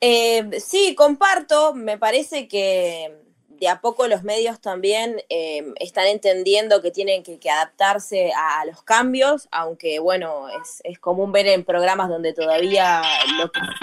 Eh, 0.01 0.49
sí, 0.61 0.95
comparto. 0.95 1.75
Me 1.75 1.99
parece 1.99 2.49
que 2.49 3.13
de 3.49 3.69
a 3.69 3.83
poco 3.83 4.09
los 4.09 4.23
medios 4.23 4.61
también 4.63 5.23
eh, 5.29 5.63
están 5.79 6.07
entendiendo 6.07 6.81
que 6.81 6.91
tienen 6.91 7.23
que, 7.23 7.39
adaptarse 7.51 8.33
a, 8.35 8.65
los 8.65 8.83
cambios, 8.83 9.47
aunque 9.51 9.99
bueno, 9.99 10.47
es, 10.83 10.99
común 10.99 11.33
ver 11.33 11.47
en 11.49 11.65
programas 11.65 12.09
donde 12.09 12.33
todavía 12.33 13.03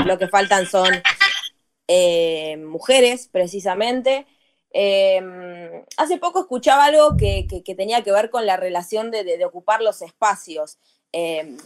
lo 0.05 0.17
que, 0.17 0.27
faltan 0.27 0.65
son 0.65 0.89
eh, 1.87 2.57
mujeres, 2.57 3.29
precisamente. 3.31 4.25
Em, 4.73 5.83
hace 5.97 6.17
poco 6.17 6.39
escuchaba 6.39 6.85
algo 6.85 7.17
que, 7.17 7.45
tenía 7.75 8.03
que 8.03 8.11
ver 8.11 8.29
con 8.29 8.45
la 8.45 8.57
relación 8.57 9.11
de, 9.11 9.43
ocupar 9.45 9.81
los 9.81 10.01
espacios. 10.01 10.77
Em, 11.11 11.57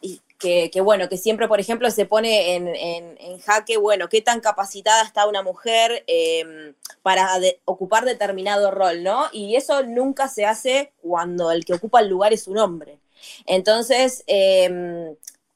y 0.00 0.20
que, 0.38 0.70
bueno, 0.82 1.08
que 1.08 1.16
siempre, 1.16 1.48
por 1.48 1.60
ejemplo, 1.60 1.90
se 1.90 2.06
pone 2.06 2.54
en, 2.54 3.38
jaque, 3.40 3.76
bueno, 3.76 4.08
qué 4.08 4.20
tan 4.20 4.40
capacitada 4.40 5.02
está 5.02 5.26
una 5.26 5.42
mujer 5.42 6.04
em, 6.06 6.74
para 7.02 7.28
ocupar 7.64 8.04
determinado 8.04 8.70
rol, 8.70 9.02
¿no? 9.02 9.26
Y 9.32 9.56
eso 9.56 9.82
nunca 9.82 10.28
se 10.28 10.44
hace 10.46 10.92
cuando 11.02 11.50
el 11.50 11.64
que 11.64 11.74
ocupa 11.74 12.00
el 12.00 12.08
lugar 12.08 12.32
es 12.32 12.46
un 12.48 12.58
hombre. 12.58 12.98
Entonces, 13.46 14.24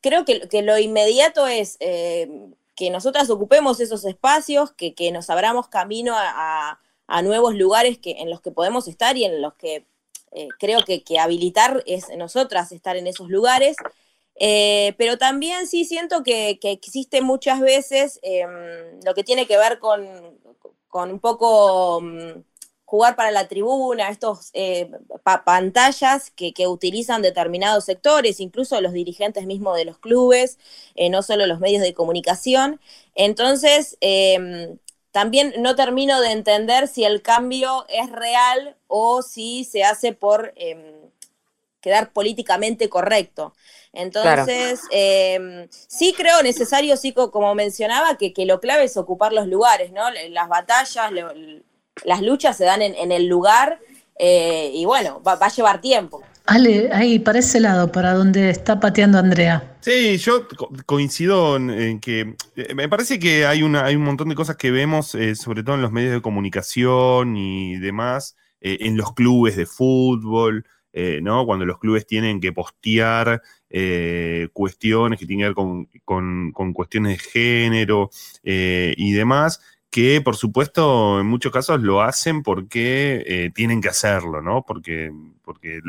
creo 0.01 0.25
que, 0.25 0.63
lo 0.63 0.79
inmediato 0.79 1.47
es 1.47 1.77
que 1.79 2.91
nosotras 2.91 3.29
ocupemos 3.31 3.81
esos 3.81 4.05
espacios, 4.05 4.73
que, 4.73 5.11
nos 5.13 5.31
abramos 5.31 5.69
camino 5.69 6.15
a 6.17 6.81
nuevos 7.23 7.55
lugares 7.55 7.99
que, 7.99 8.13
en 8.13 8.31
los 8.31 8.41
que 8.41 8.51
podemos 8.51 8.89
estar 8.89 9.17
y 9.17 9.25
en 9.25 9.43
los 9.43 9.55
que 9.55 9.85
eh, 10.33 10.49
creo 10.59 10.81
que, 10.85 11.03
habilitar 11.19 11.83
es 11.87 12.09
nosotras 12.17 12.73
estar 12.73 12.97
en 12.97 13.07
esos 13.07 13.29
lugares. 13.29 13.77
Eh, 14.37 14.95
pero 14.97 15.19
también 15.19 15.67
sí 15.67 15.85
siento 15.85 16.23
que, 16.23 16.59
existe 16.63 17.21
muchas 17.21 17.61
veces 17.61 18.21
em, 18.23 19.01
lo 19.05 19.15
que 19.15 19.25
tiene 19.25 19.47
que 19.47 19.59
ver 19.59 19.79
con, 19.79 20.01
un 20.93 21.21
poco 21.21 22.01
mm, 22.01 22.43
jugar 22.85 23.17
para 23.17 23.31
la 23.31 23.49
tribuna, 23.49 24.09
estos 24.09 24.51
eh, 24.55 24.91
pantallas 25.45 26.31
que, 26.31 26.67
utilizan 26.67 27.23
determinados 27.23 27.85
sectores, 27.85 28.41
incluso 28.41 28.81
los 28.81 28.93
dirigentes 28.93 29.47
mismos 29.47 29.77
de 29.77 29.85
los 29.85 29.99
clubes, 29.99 30.59
no 31.11 31.23
solo 31.23 31.47
los 31.47 31.61
medios 31.61 31.83
de 31.83 31.95
comunicación. 31.95 32.81
Entonces, 33.15 33.97
em, 34.01 34.79
también 35.13 35.55
no 35.59 35.75
termino 35.75 36.21
de 36.21 36.33
entender 36.33 36.89
si 36.89 37.05
el 37.05 37.23
cambio 37.23 37.85
es 37.89 38.11
real 38.11 38.77
o 38.87 39.23
si 39.23 39.65
se 39.65 39.85
hace 39.85 40.13
por 40.13 40.53
em, 40.57 41.11
quedar 41.81 42.13
políticamente 42.13 42.89
correcto. 42.89 43.55
Entonces, 43.93 44.83
em, 44.91 45.69
sí 45.71 46.15
creo 46.17 46.43
necesario, 46.43 46.97
sí, 46.97 47.13
como 47.13 47.55
mencionaba, 47.55 48.17
que, 48.17 48.33
lo 48.47 48.61
clave 48.61 48.85
es 48.85 48.97
ocupar 48.97 49.33
los 49.33 49.49
lugares, 49.49 49.91
¿no? 49.93 50.11
Las 50.11 50.49
batallas, 50.49 51.11
las 52.05 52.23
luchas 52.23 52.57
se 52.57 52.65
dan 52.65 52.83
en, 52.83 53.13
el 53.13 53.27
lugar 53.27 53.81
eh, 54.17 54.71
y 54.75 54.85
bueno, 54.85 55.23
va, 55.23 55.33
a 55.33 55.49
llevar 55.49 55.81
tiempo. 55.81 56.23
Ale, 56.51 56.91
ahí 56.93 57.21
para 57.21 57.39
ese 57.39 57.61
lado, 57.61 57.93
para 57.93 58.13
donde 58.13 58.51
está 58.51 58.81
pateando 58.81 59.19
Andrea. 59.19 59.77
Sí, 59.83 60.17
yo 60.17 60.49
coincido 60.85 61.55
en, 61.55 62.01
que 62.01 62.35
eh, 62.57 62.75
me 62.75 62.89
parece 62.89 63.21
que 63.21 63.47
hay, 63.47 63.63
una, 63.63 63.85
hay 63.85 63.95
un 63.95 64.03
montón 64.03 64.29
de 64.31 64.35
cosas 64.35 64.57
que 64.57 64.73
vemos, 64.73 65.15
eh, 65.15 65.37
sobre 65.37 65.63
todo 65.63 65.77
en 65.77 65.83
los 65.83 65.93
medios 65.93 66.13
de 66.13 66.21
comunicación 66.21 67.37
y 67.37 67.77
demás, 67.79 68.35
eh, 68.61 68.79
en 68.81 68.97
los 68.97 69.15
clubes 69.15 69.55
de 69.55 69.65
fútbol, 69.65 70.67
¿no? 71.23 71.47
Cuando 71.47 71.65
los 71.65 71.79
clubes 71.79 72.05
tienen 72.05 72.41
que 72.41 72.53
postear 72.53 73.41
cuestiones 74.53 75.21
que 75.21 75.27
tienen 75.27 75.45
que 75.45 75.49
ver 75.51 75.87
con, 76.05 76.51
con 76.51 76.73
cuestiones 76.73 77.17
de 77.17 77.31
género 77.31 78.11
y 78.43 79.13
demás 79.13 79.61
que 79.91 80.21
por 80.21 80.37
supuesto 80.37 81.21
en 81.21 81.27
muchos 81.27 81.53
casos 81.53 81.81
lo 81.81 82.01
hacen 82.01 82.43
porque 82.43 83.25
eh, 83.27 83.51
tienen 83.53 83.81
que 83.81 83.89
hacerlo, 83.89 84.41
¿no? 84.41 84.65
Porque, 84.65 85.13
porque 85.43 85.81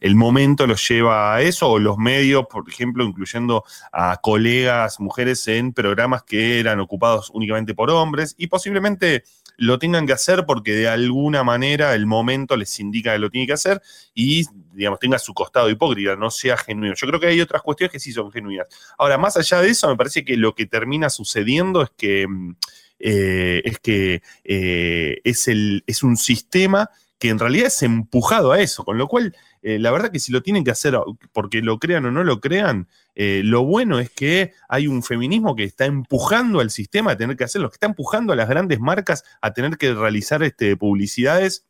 el 0.00 0.14
momento 0.14 0.66
los 0.66 0.86
lleva 0.86 1.34
a 1.34 1.40
eso, 1.40 1.70
o 1.70 1.78
los 1.78 1.96
medios, 1.96 2.46
por 2.50 2.68
ejemplo, 2.68 3.02
incluyendo 3.02 3.64
a 3.92 4.18
colegas 4.22 5.00
mujeres 5.00 5.48
en 5.48 5.72
programas 5.72 6.22
que 6.22 6.60
eran 6.60 6.80
ocupados 6.80 7.30
únicamente 7.32 7.74
por 7.74 7.90
hombres, 7.90 8.34
y 8.36 8.48
posiblemente 8.48 9.24
lo 9.56 9.78
tengan 9.78 10.06
que 10.06 10.12
hacer 10.12 10.44
porque 10.44 10.72
de 10.72 10.88
alguna 10.88 11.42
manera 11.42 11.94
el 11.94 12.04
momento 12.06 12.58
les 12.58 12.78
indica 12.78 13.12
que 13.12 13.18
lo 13.18 13.30
tiene 13.30 13.46
que 13.46 13.54
hacer 13.54 13.80
y, 14.14 14.44
digamos, 14.72 14.98
tenga 14.98 15.18
su 15.18 15.32
costado 15.32 15.70
hipócrita, 15.70 16.14
no 16.14 16.30
sea 16.30 16.58
genuino. 16.58 16.94
Yo 16.94 17.06
creo 17.06 17.18
que 17.18 17.28
hay 17.28 17.40
otras 17.40 17.62
cuestiones 17.62 17.90
que 17.90 18.00
sí 18.00 18.12
son 18.12 18.30
genuinas. 18.30 18.66
Ahora, 18.98 19.16
más 19.16 19.38
allá 19.38 19.62
de 19.62 19.70
eso, 19.70 19.88
me 19.88 19.96
parece 19.96 20.26
que 20.26 20.36
lo 20.36 20.54
que 20.54 20.66
termina 20.66 21.08
sucediendo 21.08 21.80
es 21.80 21.90
que 21.96 22.28
mm, 22.28 22.54
eh, 22.98 23.62
es 23.64 23.78
que 23.78 24.22
eh, 24.44 25.20
es, 25.24 25.48
el, 25.48 25.84
es 25.86 26.02
un 26.02 26.16
sistema 26.16 26.90
que 27.18 27.30
en 27.30 27.38
realidad 27.38 27.68
es 27.68 27.82
empujado 27.82 28.52
a 28.52 28.60
eso, 28.60 28.84
con 28.84 28.98
lo 28.98 29.08
cual 29.08 29.34
eh, 29.62 29.78
la 29.78 29.90
verdad 29.90 30.10
que 30.10 30.18
si 30.18 30.32
lo 30.32 30.42
tienen 30.42 30.64
que 30.64 30.70
hacer 30.70 30.98
porque 31.32 31.62
lo 31.62 31.78
crean 31.78 32.04
o 32.04 32.10
no 32.10 32.24
lo 32.24 32.40
crean, 32.40 32.88
lo 33.14 33.64
bueno 33.64 33.98
es 33.98 34.10
que 34.10 34.52
hay 34.68 34.86
un 34.86 35.02
feminismo 35.02 35.56
que 35.56 35.64
está 35.64 35.86
empujando 35.86 36.60
al 36.60 36.70
sistema 36.70 37.12
a 37.12 37.16
tener 37.16 37.36
que 37.36 37.44
hacerlo, 37.44 37.70
que 37.70 37.76
está 37.76 37.86
empujando 37.86 38.34
a 38.34 38.36
las 38.36 38.48
grandes 38.48 38.80
marcas 38.80 39.24
a 39.40 39.54
tener 39.54 39.78
que 39.78 39.94
realizar 39.94 40.42
este, 40.42 40.76
publicidades 40.76 41.64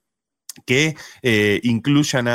que 0.65 0.97
eh, 1.23 1.61
incluyan 1.63 2.29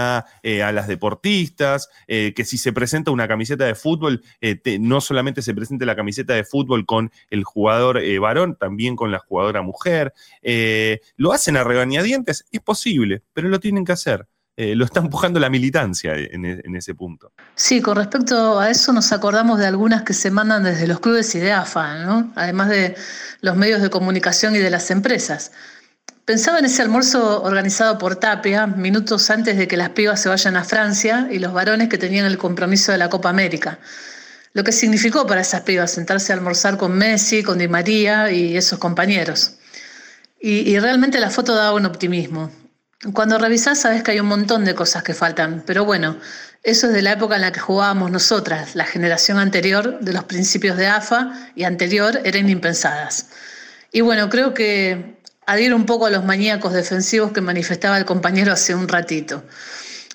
eh, 0.44 0.64
a, 0.64 0.72
las 0.72 0.88
deportistas, 0.88 1.90
eh, 2.08 2.34
que 2.36 2.46
si 2.46 2.58
se 2.58 2.74
presenta 2.74 3.12
una 3.12 3.28
camiseta 3.28 3.66
de 3.66 3.76
fútbol, 3.76 4.24
no 4.80 5.02
solamente 5.02 5.42
se 5.42 5.54
presente 5.54 5.86
la 5.86 5.96
camiseta 5.96 6.34
de 6.34 6.44
fútbol 6.44 6.86
con 6.86 7.12
el 7.30 7.44
jugador 7.44 8.02
varón, 8.20 8.56
también 8.56 8.96
con 8.96 9.12
la 9.12 9.20
jugadora 9.20 9.62
mujer. 9.62 10.14
lo 11.18 11.34
hacen 11.34 11.58
a 11.58 11.64
regañadientes, 11.64 12.46
es 12.52 12.62
posible, 12.62 13.24
pero 13.34 13.50
lo 13.50 13.60
tienen 13.60 13.86
que 13.86 13.94
hacer. 13.94 14.28
lo 14.58 14.86
está 14.86 15.00
empujando 15.00 15.40
la 15.40 15.50
militancia 15.50 16.14
en, 16.16 16.46
en, 16.46 16.76
ese 16.76 16.94
punto. 16.94 17.32
Sí, 17.56 17.82
con 17.82 17.96
respecto 17.96 18.60
a 18.60 18.70
eso 18.70 18.94
nos 18.94 19.12
acordamos 19.12 19.60
de 19.60 19.66
algunas 19.66 20.04
que 20.04 20.14
se 20.14 20.30
mandan 20.30 20.64
desde 20.64 20.88
los 20.88 21.00
clubes 21.00 21.34
y 21.36 21.40
de 21.40 21.52
AFA, 21.52 22.06
¿no? 22.06 22.32
además 22.36 22.70
de 22.70 22.96
los 23.42 23.56
medios 23.56 23.82
de 23.82 23.90
comunicación 23.90 24.56
y 24.56 24.60
de 24.60 24.70
las 24.70 24.92
empresas. 24.92 25.52
Pensaba 26.32 26.60
en 26.60 26.64
ese 26.64 26.82
almuerzo 26.82 27.44
organizado 27.44 27.98
por 27.98 28.16
Tapia, 28.16 28.66
minutos 28.66 29.30
antes 29.30 29.58
de 29.58 29.68
que 29.68 29.76
las 29.76 29.90
pibas 29.90 30.22
se 30.22 30.30
vayan 30.30 30.56
a 30.56 30.64
Francia 30.64 31.28
y 31.30 31.40
los 31.40 31.52
varones 31.52 31.90
que 31.90 31.98
tenían 31.98 32.26
el 32.26 32.38
compromiso 32.38 32.94
de 32.94 32.98
la 32.98 33.10
Copa 33.10 33.28
América. 33.30 33.80
Lo 34.54 34.64
que 34.64 34.72
significó 34.72 35.28
para 35.28 35.42
esas 35.42 35.64
pibas 35.64 35.92
sentarse 35.92 36.32
a 36.32 36.38
almorzar 36.38 36.78
con 36.78 36.94
Messi, 36.94 37.44
con 37.44 37.58
Di 37.58 37.68
María 37.68 38.32
y 38.32 38.56
esos 38.56 38.80
compañeros. 38.80 39.56
Y, 40.40 40.80
realmente 40.80 41.20
la 41.20 41.32
foto 41.32 41.54
daba 41.54 41.74
un 41.74 41.86
optimismo. 41.86 42.50
Cuando 43.12 43.38
revisás 43.38 43.82
sabes 43.82 44.02
que 44.02 44.12
hay 44.12 44.22
un 44.22 44.28
montón 44.28 44.64
de 44.64 44.74
cosas 44.74 45.04
que 45.04 45.14
faltan, 45.14 45.66
pero 45.68 45.84
bueno, 45.84 46.18
eso 46.64 46.88
es 46.88 46.94
de 46.94 47.02
la 47.02 47.12
época 47.12 47.36
en 47.36 47.42
la 47.42 47.52
que 47.52 47.60
jugábamos 47.60 48.10
nosotras, 48.10 48.74
la 48.74 48.86
generación 48.86 49.38
anterior 49.38 50.00
de 50.00 50.14
los 50.14 50.24
principios 50.24 50.78
de 50.78 50.88
AFA 50.88 51.52
y 51.58 51.66
anterior 51.66 52.22
eran 52.24 52.48
impensadas. 52.48 53.28
Y 53.92 54.00
bueno, 54.00 54.30
creo 54.30 54.54
que 54.54 55.20
adhiero 55.46 55.76
un 55.76 55.86
poco 55.86 56.06
a 56.06 56.10
los 56.10 56.24
maníacos 56.24 56.74
defensivos 56.74 57.32
que 57.32 57.42
manifestaba 57.42 57.98
el 57.98 58.06
compañero 58.06 58.54
hace 58.54 58.76
un 58.76 58.88
ratito. 58.88 59.44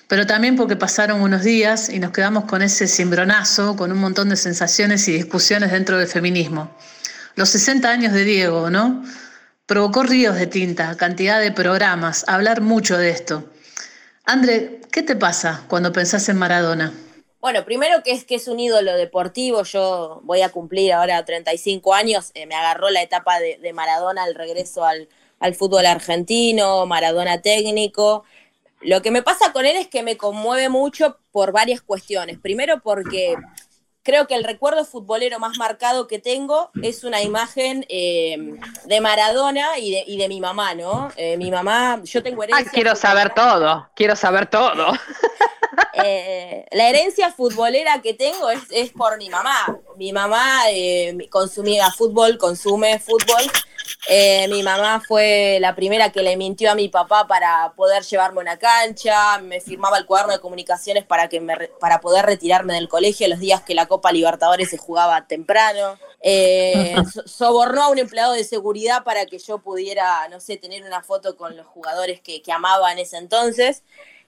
Pero 0.07 0.25
también 0.25 0.55
porque 0.55 0.75
pasaron 0.75 1.21
unos 1.21 1.43
días 1.43 1.89
y 1.89 1.99
nos 1.99 2.11
quedamos 2.11 2.45
con 2.45 2.61
ese 2.61 2.87
cimbronazo, 2.87 3.75
con 3.75 3.91
un 3.91 3.97
montón 3.97 4.29
de 4.29 4.37
sensaciones 4.37 5.07
y 5.07 5.13
discusiones 5.13 5.71
dentro 5.71 5.97
del 5.97 6.07
feminismo. 6.07 6.75
Los 7.35 7.49
60 7.49 7.89
años 7.89 8.13
de 8.13 8.23
Diego, 8.23 8.69
¿no? 8.69 9.03
Provocó 9.65 10.03
ríos 10.03 10.37
de 10.37 10.47
tinta, 10.47 10.95
cantidad 10.95 11.41
de 11.41 11.51
programas, 11.51 12.23
hablar 12.27 12.61
mucho 12.61 12.97
de 12.97 13.09
esto. 13.09 13.51
André, 14.23 14.81
¿qué 14.91 15.03
te 15.03 15.17
pasa 15.17 15.63
cuando 15.67 15.91
pensás 15.91 16.29
en 16.29 16.37
Maradona? 16.37 16.93
Bueno, 17.47 17.63
primero 17.63 18.03
que 18.03 18.11
es 18.11 18.25
que 18.25 18.35
es 18.35 18.49
un 18.49 18.59
ídolo 18.59 18.97
deportivo, 18.97 19.63
yo 19.63 20.19
voy 20.25 20.41
a 20.41 20.49
cumplir 20.49 20.91
ahora 20.91 21.23
35 21.23 21.93
años, 21.93 22.31
eh, 22.33 22.45
me 22.45 22.55
agarró 22.55 22.89
la 22.89 23.01
etapa 23.01 23.39
de, 23.39 23.71
Maradona 23.71 24.23
al 24.23 24.35
regreso 24.35 24.83
al, 24.83 25.07
fútbol 25.55 25.85
argentino, 25.85 26.85
Maradona 26.85 27.41
técnico. 27.41 28.25
Lo 28.81 29.01
que 29.01 29.11
me 29.11 29.21
pasa 29.21 29.53
con 29.53 29.65
él 29.65 29.77
es 29.77 29.87
que 29.87 30.03
me 30.03 30.17
conmueve 30.17 30.67
mucho 30.67 31.19
por 31.31 31.53
varias 31.53 31.79
cuestiones. 31.79 32.37
Primero 32.37 32.81
porque 32.83 33.37
creo 34.07 34.25
que 34.25 34.35
el 34.35 34.45
recuerdo 34.45 34.85
futbolero 34.85 35.37
más 35.37 35.57
marcado 35.57 36.07
que 36.07 36.17
tengo 36.17 36.71
es 36.81 37.03
una 37.03 37.21
imagen 37.21 37.85
eh, 37.89 38.37
de 38.85 39.01
Maradona 39.01 39.77
y 39.77 39.91
de, 39.91 40.05
y 40.07 40.17
de, 40.17 40.29
mi 40.29 40.39
mamá, 40.39 40.73
¿no? 40.75 41.11
Eh, 41.17 41.35
mi 41.35 41.51
mamá, 41.51 41.99
yo 42.05 42.23
tengo 42.23 42.41
herencia. 42.41 42.71
quiero 42.71 42.95
saber 42.95 43.33
todo, 43.33 43.89
quiero 43.93 44.15
saber 44.15 44.47
todo. 44.47 44.93
Eh, 46.03 46.65
la 46.71 46.89
herencia 46.89 47.31
futbolera 47.31 48.01
que 48.01 48.13
tengo 48.13 48.49
es, 48.49 48.91
por 48.91 49.17
mi 49.17 49.29
mamá. 49.29 49.77
Mi 49.95 50.13
mamá 50.13 50.61
eh, 50.69 51.17
consumía 51.29 51.91
fútbol, 51.91 52.37
consume 52.37 52.99
fútbol. 52.99 53.43
Eh, 54.07 54.47
mi 54.49 54.63
mamá 54.63 55.01
fue 55.05 55.57
la 55.61 55.75
primera 55.75 56.11
que 56.11 56.21
le 56.21 56.37
mintió 56.37 56.71
a 56.71 56.75
mi 56.75 56.89
papá 56.89 57.27
para 57.27 57.73
poder 57.75 58.03
llevarme 58.03 58.39
a 58.39 58.41
una 58.41 58.57
cancha, 58.57 59.39
me 59.39 59.61
firmaba 59.61 59.97
el 59.97 60.05
cuaderno 60.05 60.33
de 60.33 60.39
comunicaciones 60.39 61.05
para, 61.05 61.29
que 61.29 61.39
me, 61.39 61.55
para 61.79 61.99
poder 62.01 62.25
retirarme 62.25 62.73
del 62.73 62.87
colegio 62.87 63.27
los 63.27 63.39
días 63.39 63.61
que 63.63 63.75
la 63.75 63.87
Copa 63.87 64.11
Libertadores 64.11 64.69
se 64.69 64.77
jugaba 64.77 65.27
temprano. 65.27 65.97
sobornó 67.25 67.83
a 67.83 67.89
un 67.89 67.99
empleado 67.99 68.33
de 68.33 68.43
seguridad 68.43 69.03
para 69.03 69.25
que 69.25 69.39
yo 69.39 69.59
pudiera, 69.59 70.27
no 70.29 70.39
sé, 70.39 70.57
tener 70.57 70.83
una 70.83 71.03
foto 71.03 71.37
con 71.37 71.55
los 71.55 71.65
jugadores 71.67 72.21
que, 72.21 72.41
que 72.41 72.51
amaba 72.51 72.91
en 72.91 72.99
ese 72.99 73.17
entonces. 73.17 73.83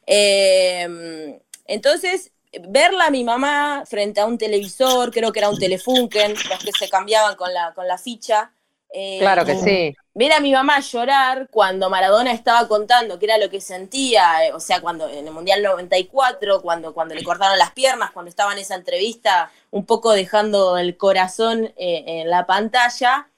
Eh, 0.06 1.40
entonces, 1.66 2.32
verla 2.68 3.06
a 3.06 3.12
mi 3.12 3.24
mamá 3.24 3.84
frente 3.86 4.20
a 4.20 4.26
un 4.26 4.38
televisor, 4.38 5.12
creo 5.12 5.32
que 5.32 5.40
era 5.40 5.50
un 5.50 5.60
Telefunken, 5.60 6.34
los 6.34 6.64
que 6.64 6.72
se 6.72 6.90
cambiaban 6.90 7.36
con 7.36 7.54
la, 7.54 7.74
con 7.74 7.88
la 7.88 7.98
ficha. 7.98 8.52
Eh, 8.92 9.18
claro 9.20 9.46
que 9.46 9.56
sí. 9.56 9.96
Ver 10.16 10.34
a 10.34 10.40
mi 10.40 10.52
mamá 10.52 10.80
llorar 10.80 11.48
cuando 11.52 11.90
Maradona 11.90 12.32
estaba 12.32 12.68
contando 12.68 13.20
qué 13.20 13.26
era 13.26 13.38
lo 13.38 13.50
que 13.50 13.62
sentía, 13.62 14.46
eh, 14.46 14.54
o 14.54 14.60
sea, 14.60 14.82
cuando 14.82 15.08
en 15.08 15.28
el 15.28 15.34
Mundial 15.34 15.62
94, 15.62 16.62
cuando, 16.62 16.94
cuando 16.94 17.16
le 17.16 17.24
cortaron 17.24 17.58
las 17.58 17.72
piernas, 17.72 18.12
cuando 18.12 18.30
estaba 18.30 18.54
en 18.54 18.60
esa 18.60 18.76
entrevista, 18.76 19.52
un 19.72 19.86
poco 19.86 20.12
dejando 20.12 20.78
el 20.78 20.98
corazón 20.98 21.72
en 21.78 22.30
la 22.30 22.46
pantalla, 22.46 23.30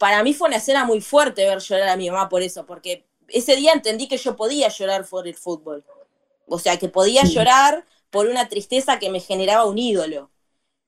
para 0.00 0.22
mí 0.22 0.32
fue 0.32 0.48
una 0.48 0.56
escena 0.56 0.84
muy 0.84 1.00
fuerte 1.02 1.46
ver 1.46 1.58
llorar 1.58 1.88
a 1.88 1.96
mi 1.96 2.10
mamá 2.10 2.28
por 2.28 2.42
eso, 2.42 2.64
porque 2.64 3.04
ese 3.28 3.56
día 3.56 3.72
entendí 3.72 4.08
que 4.08 4.16
yo 4.16 4.36
podía 4.36 4.68
llorar 4.68 5.04
por 5.06 5.26
el 5.28 5.34
fútbol. 5.34 5.84
O 6.46 6.58
sea, 6.58 6.78
que 6.78 6.88
podía 6.88 7.24
llorar 7.24 7.84
por 8.10 8.26
una 8.26 8.48
tristeza 8.48 8.98
que 8.98 9.10
me 9.10 9.20
generaba 9.20 9.64
un 9.64 9.78
ídolo. 9.78 10.30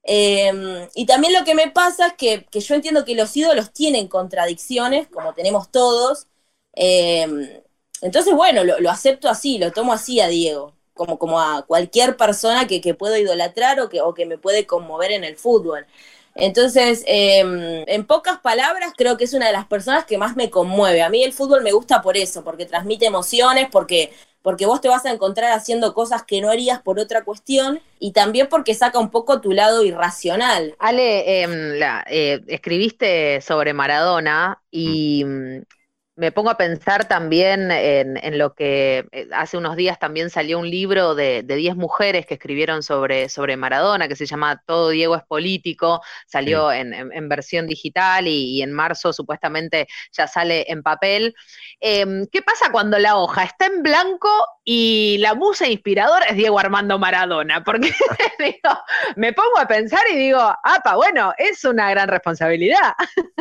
Em, 0.08 0.88
y 0.94 1.06
también 1.06 1.32
lo 1.32 1.44
que 1.44 1.54
me 1.54 1.70
pasa 1.70 2.08
es 2.08 2.12
que, 2.14 2.46
yo 2.60 2.74
entiendo 2.74 3.04
que 3.04 3.14
los 3.16 3.36
ídolos 3.36 3.72
tienen 3.72 4.08
contradicciones, 4.08 5.08
como 5.08 5.34
tenemos 5.34 5.70
todos. 5.70 6.28
Em, 6.74 7.48
entonces, 8.02 8.34
bueno, 8.34 8.62
lo, 8.64 8.90
acepto 8.90 9.28
así, 9.28 9.58
lo 9.58 9.72
tomo 9.72 9.92
así 9.92 10.20
a 10.20 10.28
Diego, 10.28 10.74
como, 10.94 11.18
como 11.18 11.40
a 11.40 11.64
cualquier 11.66 12.16
persona 12.16 12.66
que, 12.66 12.80
que 12.80 12.94
puedo 12.94 13.16
idolatrar 13.16 13.80
o 13.80 13.88
que, 13.88 14.00
o 14.00 14.14
que 14.14 14.26
me 14.26 14.38
puede 14.38 14.66
conmover 14.66 15.10
en 15.12 15.24
el 15.24 15.36
fútbol. 15.36 15.86
Entonces, 16.36 17.02
em, 17.06 17.84
en 17.88 18.06
pocas 18.06 18.38
palabras, 18.40 18.92
creo 18.96 19.16
que 19.16 19.24
es 19.24 19.32
una 19.32 19.46
de 19.46 19.52
las 19.52 19.66
personas 19.66 20.04
que 20.04 20.18
más 20.18 20.36
me 20.36 20.50
conmueve. 20.50 21.02
A 21.02 21.08
mí 21.08 21.22
el 21.24 21.32
fútbol 21.32 21.62
me 21.62 21.72
gusta 21.72 22.02
por 22.02 22.16
eso, 22.16 22.44
porque 22.44 22.66
transmite 22.66 23.06
emociones, 23.06 23.68
porque, 23.72 24.12
porque 24.46 24.64
vos 24.64 24.80
te 24.80 24.86
vas 24.86 25.04
a 25.04 25.10
encontrar 25.10 25.50
haciendo 25.50 25.92
cosas 25.92 26.22
que 26.22 26.40
no 26.40 26.50
harías 26.50 26.80
por 26.80 27.00
otra 27.00 27.24
cuestión 27.24 27.80
y 27.98 28.12
también 28.12 28.46
porque 28.48 28.74
saca 28.74 29.00
un 29.00 29.10
poco 29.10 29.40
tu 29.40 29.50
lado 29.50 29.82
irracional. 29.82 30.76
Ale, 30.78 31.42
em, 31.42 31.82
eh, 32.08 32.40
escribiste 32.46 33.40
sobre 33.40 33.72
Maradona 33.72 34.62
y 34.70 35.24
mm 35.24 35.62
me 36.16 36.32
pongo 36.32 36.48
a 36.48 36.56
pensar 36.56 37.06
también 37.06 37.70
en, 37.70 38.38
lo 38.38 38.54
que 38.54 39.06
eh, 39.12 39.28
hace 39.32 39.58
unos 39.58 39.76
días 39.76 39.98
también 39.98 40.30
salió 40.30 40.58
un 40.58 40.68
libro 40.68 41.14
de 41.14 41.42
10 41.42 41.76
mujeres 41.76 42.24
que 42.24 42.34
escribieron 42.34 42.82
sobre, 42.82 43.28
sobre 43.28 43.58
Maradona, 43.58 44.08
que 44.08 44.16
se 44.16 44.24
llama 44.24 44.62
Todo 44.66 44.88
Diego 44.88 45.14
es 45.14 45.22
político, 45.24 46.00
salió 46.26 46.72
en, 46.72 47.28
versión 47.28 47.66
digital 47.66 48.26
y, 48.26 48.62
en 48.62 48.72
marzo 48.72 49.12
supuestamente 49.12 49.86
ya 50.10 50.26
sale 50.26 50.64
en 50.68 50.82
papel. 50.82 51.34
Em, 51.80 52.26
¿Qué 52.32 52.40
pasa 52.40 52.72
cuando 52.72 52.98
la 52.98 53.16
hoja 53.16 53.44
está 53.44 53.66
en 53.66 53.82
blanco 53.82 54.30
y 54.64 55.18
la 55.20 55.34
musa 55.34 55.68
inspiradora 55.68 56.26
es 56.26 56.36
Diego 56.36 56.58
Armando 56.58 56.98
Maradona? 56.98 57.62
Porque 57.62 57.90
me 59.16 59.32
pongo 59.34 59.58
a 59.58 59.68
pensar 59.68 60.00
y 60.10 60.16
digo, 60.16 60.40
apa, 60.40 60.96
bueno, 60.96 61.34
es 61.36 61.62
una 61.64 61.90
gran 61.90 62.08
responsabilidad. 62.08 62.94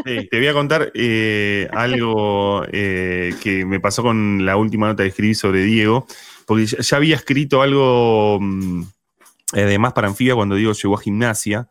te 0.03 0.37
voy 0.37 0.47
a 0.47 0.53
contar 0.53 0.91
eh, 0.93 1.69
algo 1.71 2.64
eh, 2.71 3.33
que 3.41 3.65
me 3.65 3.79
pasó 3.79 4.03
con 4.03 4.45
la 4.45 4.57
última 4.57 4.87
nota 4.87 5.03
que 5.03 5.09
escribí 5.09 5.35
sobre 5.35 5.63
Diego, 5.63 6.07
porque 6.45 6.65
ya, 6.65 6.97
había 6.97 7.15
escrito 7.15 7.61
algo 7.61 8.39
mm, 8.41 8.83
de 9.53 9.79
más 9.79 9.93
para 9.93 10.07
anfibia 10.07 10.35
cuando 10.35 10.55
Diego 10.55 10.73
llegó 10.73 10.95
a 10.95 11.01
gimnasia. 11.01 11.69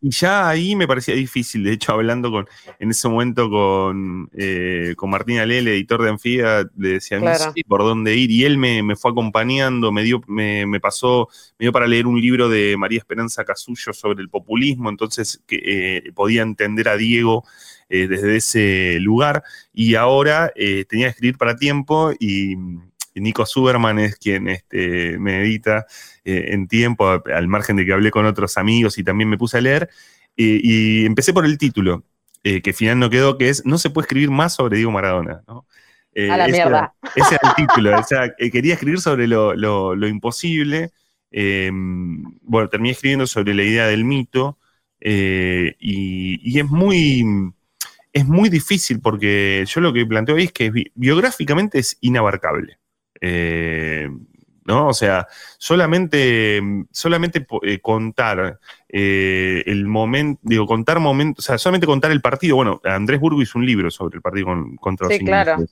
Y, 0.00 0.10
ya 0.10 0.48
ahí 0.48 0.76
me 0.76 0.86
parecía 0.86 1.14
difícil, 1.14 1.64
de 1.64 1.72
hecho, 1.72 1.92
hablando 1.92 2.30
con, 2.30 2.46
en 2.78 2.90
ese 2.90 3.08
momento 3.08 3.48
con, 3.48 4.28
eh, 4.34 4.94
con 4.96 5.10
Martín 5.10 5.38
Alele, 5.38 5.72
editor 5.72 6.02
de 6.02 6.10
Anfibia, 6.10 6.68
le 6.76 6.88
decía, 6.88 7.18
no 7.18 7.34
sé 7.34 7.50
por 7.66 7.80
dónde 7.80 8.14
ir, 8.14 8.30
y 8.30 8.44
él 8.44 8.58
me, 8.58 8.94
fue 8.96 9.10
acompañando, 9.12 9.90
me 9.90 10.02
dio, 10.02 10.20
me, 10.26 10.80
pasó, 10.80 11.28
me 11.58 11.64
dio 11.64 11.72
para 11.72 11.86
leer 11.86 12.06
un 12.06 12.20
libro 12.20 12.48
de 12.48 12.76
María 12.76 12.98
Esperanza 12.98 13.44
Casullo 13.44 13.92
sobre 13.92 14.20
el 14.20 14.28
populismo, 14.28 14.90
entonces 14.90 15.42
que 15.46 15.62
eh, 15.64 16.12
podía 16.14 16.42
entender 16.42 16.88
a 16.88 16.96
Diego 16.96 17.44
eh, 17.88 18.08
desde 18.08 18.36
ese 18.36 18.98
lugar 19.00 19.42
y 19.72 19.94
ahora 19.94 20.50
eh, 20.56 20.86
tenía 20.88 21.06
que 21.06 21.10
escribir 21.10 21.36
para 21.36 21.56
tiempo 21.56 22.12
y, 22.18 22.56
Nico 23.16 23.46
Suberman 23.46 24.00
es 24.00 24.16
quien 24.16 24.48
este, 24.48 25.16
me 25.20 25.40
edita 25.40 25.86
eh, 26.24 26.46
en 26.48 26.66
tiempo, 26.66 27.22
al 27.32 27.46
margen 27.46 27.76
de 27.76 27.86
que 27.86 27.92
hablé 27.92 28.10
con 28.10 28.26
otros 28.26 28.58
amigos 28.58 28.98
y 28.98 29.04
también 29.04 29.28
me 29.28 29.38
puse 29.38 29.58
a 29.58 29.60
leer. 29.60 29.88
y 30.36 31.06
empecé 31.06 31.32
por 31.32 31.44
el 31.44 31.56
título, 31.56 32.02
que 32.42 32.60
al 32.66 32.74
final 32.74 32.98
no 32.98 33.10
quedó, 33.10 33.38
que 33.38 33.50
es 33.50 33.64
No 33.64 33.78
se 33.78 33.90
puede 33.90 34.06
escribir 34.06 34.32
más 34.32 34.56
sobre 34.56 34.78
Diego 34.78 34.90
Maradona. 34.90 35.44
a 35.46 36.36
la 36.36 36.48
mierda. 36.48 36.94
ese 37.14 37.36
era 37.36 37.50
el 37.50 37.54
título. 37.54 37.96
o 37.96 38.02
sea, 38.02 38.34
quería 38.34 38.74
escribir 38.74 39.00
sobre 39.00 39.28
lo, 39.28 40.08
imposible. 40.08 40.90
bueno, 41.30 42.68
terminé 42.68 42.94
escribiendo 42.94 43.28
sobre 43.28 43.54
la 43.54 43.62
idea 43.62 43.86
del 43.86 44.04
mito. 44.04 44.58
y, 45.00 46.58
es 46.58 46.64
muy 46.68 47.22
es 48.14 48.24
muy 48.26 48.48
difícil 48.48 49.00
porque 49.00 49.64
yo 49.66 49.80
lo 49.80 49.92
que 49.92 50.06
planteo 50.06 50.36
ahí 50.36 50.44
es 50.44 50.52
que 50.52 50.72
biográficamente 50.94 51.80
es 51.80 51.98
inabarcable. 52.00 52.78
Eh, 53.20 54.08
¿no? 54.64 54.88
O 54.88 54.94
sea, 54.94 55.26
solamente, 55.58 56.60
solamente 56.90 57.46
eh, 57.62 57.80
contar 57.80 58.58
eh, 58.88 59.62
el 59.66 59.86
momento, 59.86 60.40
digo, 60.44 60.66
contar 60.66 61.00
momentos, 61.00 61.44
o 61.44 61.46
sea, 61.46 61.58
solamente 61.58 61.86
contar 61.86 62.10
el 62.10 62.20
partido. 62.20 62.56
Bueno, 62.56 62.80
Andrés 62.84 63.20
Burgo 63.20 63.42
hizo 63.42 63.58
un 63.58 63.66
libro 63.66 63.90
sobre 63.90 64.16
el 64.16 64.22
partido 64.22 64.46
contra 64.80 65.08
los 65.08 65.16
sí, 65.16 65.24
claro. 65.24 65.64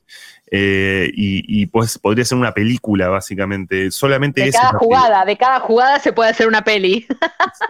Eh, 0.51 1.11
y, 1.15 1.65
pues 1.67 1.99
podría 1.99 2.27
ser 2.27 2.37
una 2.37 2.53
película, 2.53 3.09
básicamente. 3.09 3.91
Solamente 3.91 4.43
de 4.43 4.51
cada 4.51 4.79
jugada, 4.79 5.25
de 5.25 5.37
cada 5.39 5.61
jugada 5.61 5.99
se 5.99 6.13
puede 6.13 6.31
hacer 6.31 6.47
una 6.47 6.63
peli. 6.63 7.07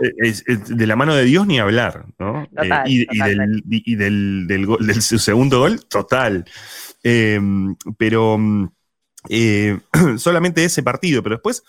de 0.00 0.86
la 0.86 0.96
mano 0.96 1.14
de 1.14 1.24
Dios 1.24 1.46
ni 1.46 1.60
hablar, 1.60 2.06
¿no? 2.18 2.48
y, 2.86 3.06
del, 3.06 3.62
y 3.68 3.94
del, 3.94 4.46
del, 4.48 4.66
del, 4.80 5.02
segundo 5.02 5.60
gol, 5.60 5.84
total. 5.86 6.44
Em, 7.04 7.76
pero 7.96 8.38
mm, 8.38 8.68
eh, 9.28 9.78
solamente 10.18 10.64
ese 10.64 10.82
partido, 10.82 11.22
pero 11.22 11.36
después, 11.36 11.62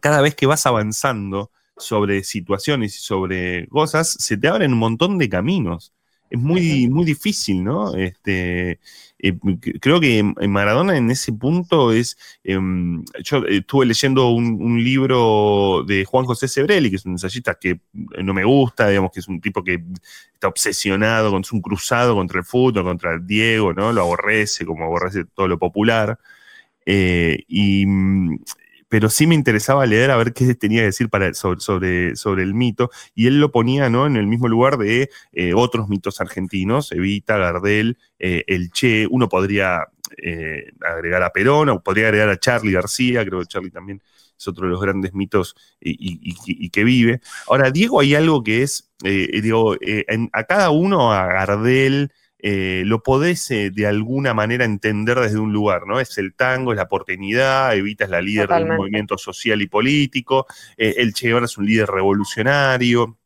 cada 0.00 0.20
vez 0.20 0.34
que 0.34 0.46
vas 0.46 0.66
avanzando 0.66 1.50
sobre 1.76 2.24
situaciones 2.24 2.96
y 2.96 3.00
sobre 3.00 3.68
cosas, 3.68 4.10
se 4.10 4.36
te 4.36 4.48
abren 4.48 4.72
un 4.72 4.78
montón 4.78 5.18
de 5.18 5.28
caminos. 5.28 5.92
Es 6.30 6.38
muy, 6.38 6.88
muy 6.88 7.06
difícil, 7.06 7.64
¿no? 7.64 7.94
Este, 7.94 8.80
eh, 9.18 9.38
creo 9.80 9.98
que 9.98 10.22
Maradona 10.22 10.96
en 10.96 11.10
ese 11.10 11.32
punto 11.32 11.90
es. 11.90 12.18
Em, 12.44 13.02
yo 13.22 13.46
estuve 13.46 13.86
leyendo 13.86 14.28
un, 14.30 14.82
libro 14.84 15.84
de 15.86 16.04
Juan 16.04 16.26
José 16.26 16.46
Sebrelli, 16.46 16.90
que 16.90 16.96
es 16.96 17.06
un 17.06 17.12
ensayista 17.12 17.54
que 17.54 17.80
no 18.22 18.34
me 18.34 18.44
gusta, 18.44 18.88
digamos 18.88 19.10
que 19.10 19.20
es 19.20 19.28
un 19.28 19.40
tipo 19.40 19.64
que 19.64 19.82
está 20.34 20.48
obsesionado, 20.48 21.30
con 21.30 21.42
un 21.50 21.60
cruzado 21.62 22.14
contra 22.14 22.40
el 22.40 22.44
fútbol, 22.44 22.84
contra 22.84 23.14
el 23.14 23.26
Diego, 23.26 23.72
¿no? 23.72 23.92
Lo 23.92 24.02
aborrece, 24.02 24.66
como 24.66 24.84
aborrece 24.84 25.24
todo 25.24 25.48
lo 25.48 25.58
popular. 25.58 26.18
Eh, 26.90 27.44
y 27.48 27.84
pero 28.88 29.10
sí 29.10 29.26
me 29.26 29.34
interesaba 29.34 29.84
leer 29.84 30.10
a 30.10 30.16
ver 30.16 30.32
qué 30.32 30.54
tenía 30.54 30.80
que 30.80 30.86
decir 30.86 31.10
sobre, 31.34 32.16
sobre, 32.16 32.42
el 32.42 32.54
mito, 32.54 32.90
y 33.14 33.26
él 33.26 33.38
lo 33.40 33.52
ponía 33.52 33.90
¿no? 33.90 34.06
en 34.06 34.16
el 34.16 34.26
mismo 34.26 34.48
lugar 34.48 34.78
de 34.78 35.10
eh, 35.34 35.52
otros 35.54 35.90
mitos 35.90 36.22
argentinos, 36.22 36.90
Evita, 36.92 37.36
Gardel, 37.36 37.98
eh, 38.18 38.44
el 38.46 38.70
Che, 38.70 39.06
uno 39.10 39.28
podría 39.28 39.86
agregar 40.80 41.22
a 41.22 41.30
Perón, 41.30 41.68
o 41.68 41.82
podría 41.82 42.06
agregar 42.06 42.30
a 42.30 42.38
Charlie 42.38 42.72
García, 42.72 43.22
creo 43.26 43.40
que 43.40 43.46
Charlie 43.46 43.70
también 43.70 44.00
es 44.38 44.48
otro 44.48 44.64
de 44.64 44.70
los 44.70 44.80
grandes 44.80 45.12
mitos 45.12 45.54
y, 45.78 46.70
que 46.70 46.84
vive. 46.84 47.20
Ahora, 47.48 47.70
Diego, 47.70 48.00
hay 48.00 48.14
algo 48.14 48.42
que 48.42 48.62
es, 48.62 48.90
digo, 49.02 49.76
a 50.32 50.44
cada 50.44 50.70
uno, 50.70 51.12
a 51.12 51.26
Gardel, 51.26 52.10
eh, 52.40 52.82
lo 52.86 53.02
podés 53.02 53.50
eh, 53.50 53.70
de 53.70 53.86
alguna 53.86 54.32
manera 54.32 54.64
entender 54.64 55.18
desde 55.18 55.38
un 55.38 55.52
lugar, 55.52 55.86
¿no? 55.86 55.98
Es 55.98 56.18
el 56.18 56.34
tango, 56.34 56.72
es 56.72 56.76
la 56.76 56.88
porteñidad, 56.88 57.74
Evita 57.74 58.04
es 58.04 58.10
la 58.10 58.20
líder 58.20 58.48
de 58.48 58.62
un 58.62 58.76
movimiento 58.76 59.18
social 59.18 59.60
y 59.60 59.66
político, 59.66 60.46
eh, 60.76 60.94
el 60.98 61.14
Che 61.14 61.26
Guevara 61.26 61.46
es 61.46 61.58
un 61.58 61.66
líder 61.66 61.88
revolucionario, 61.88 63.18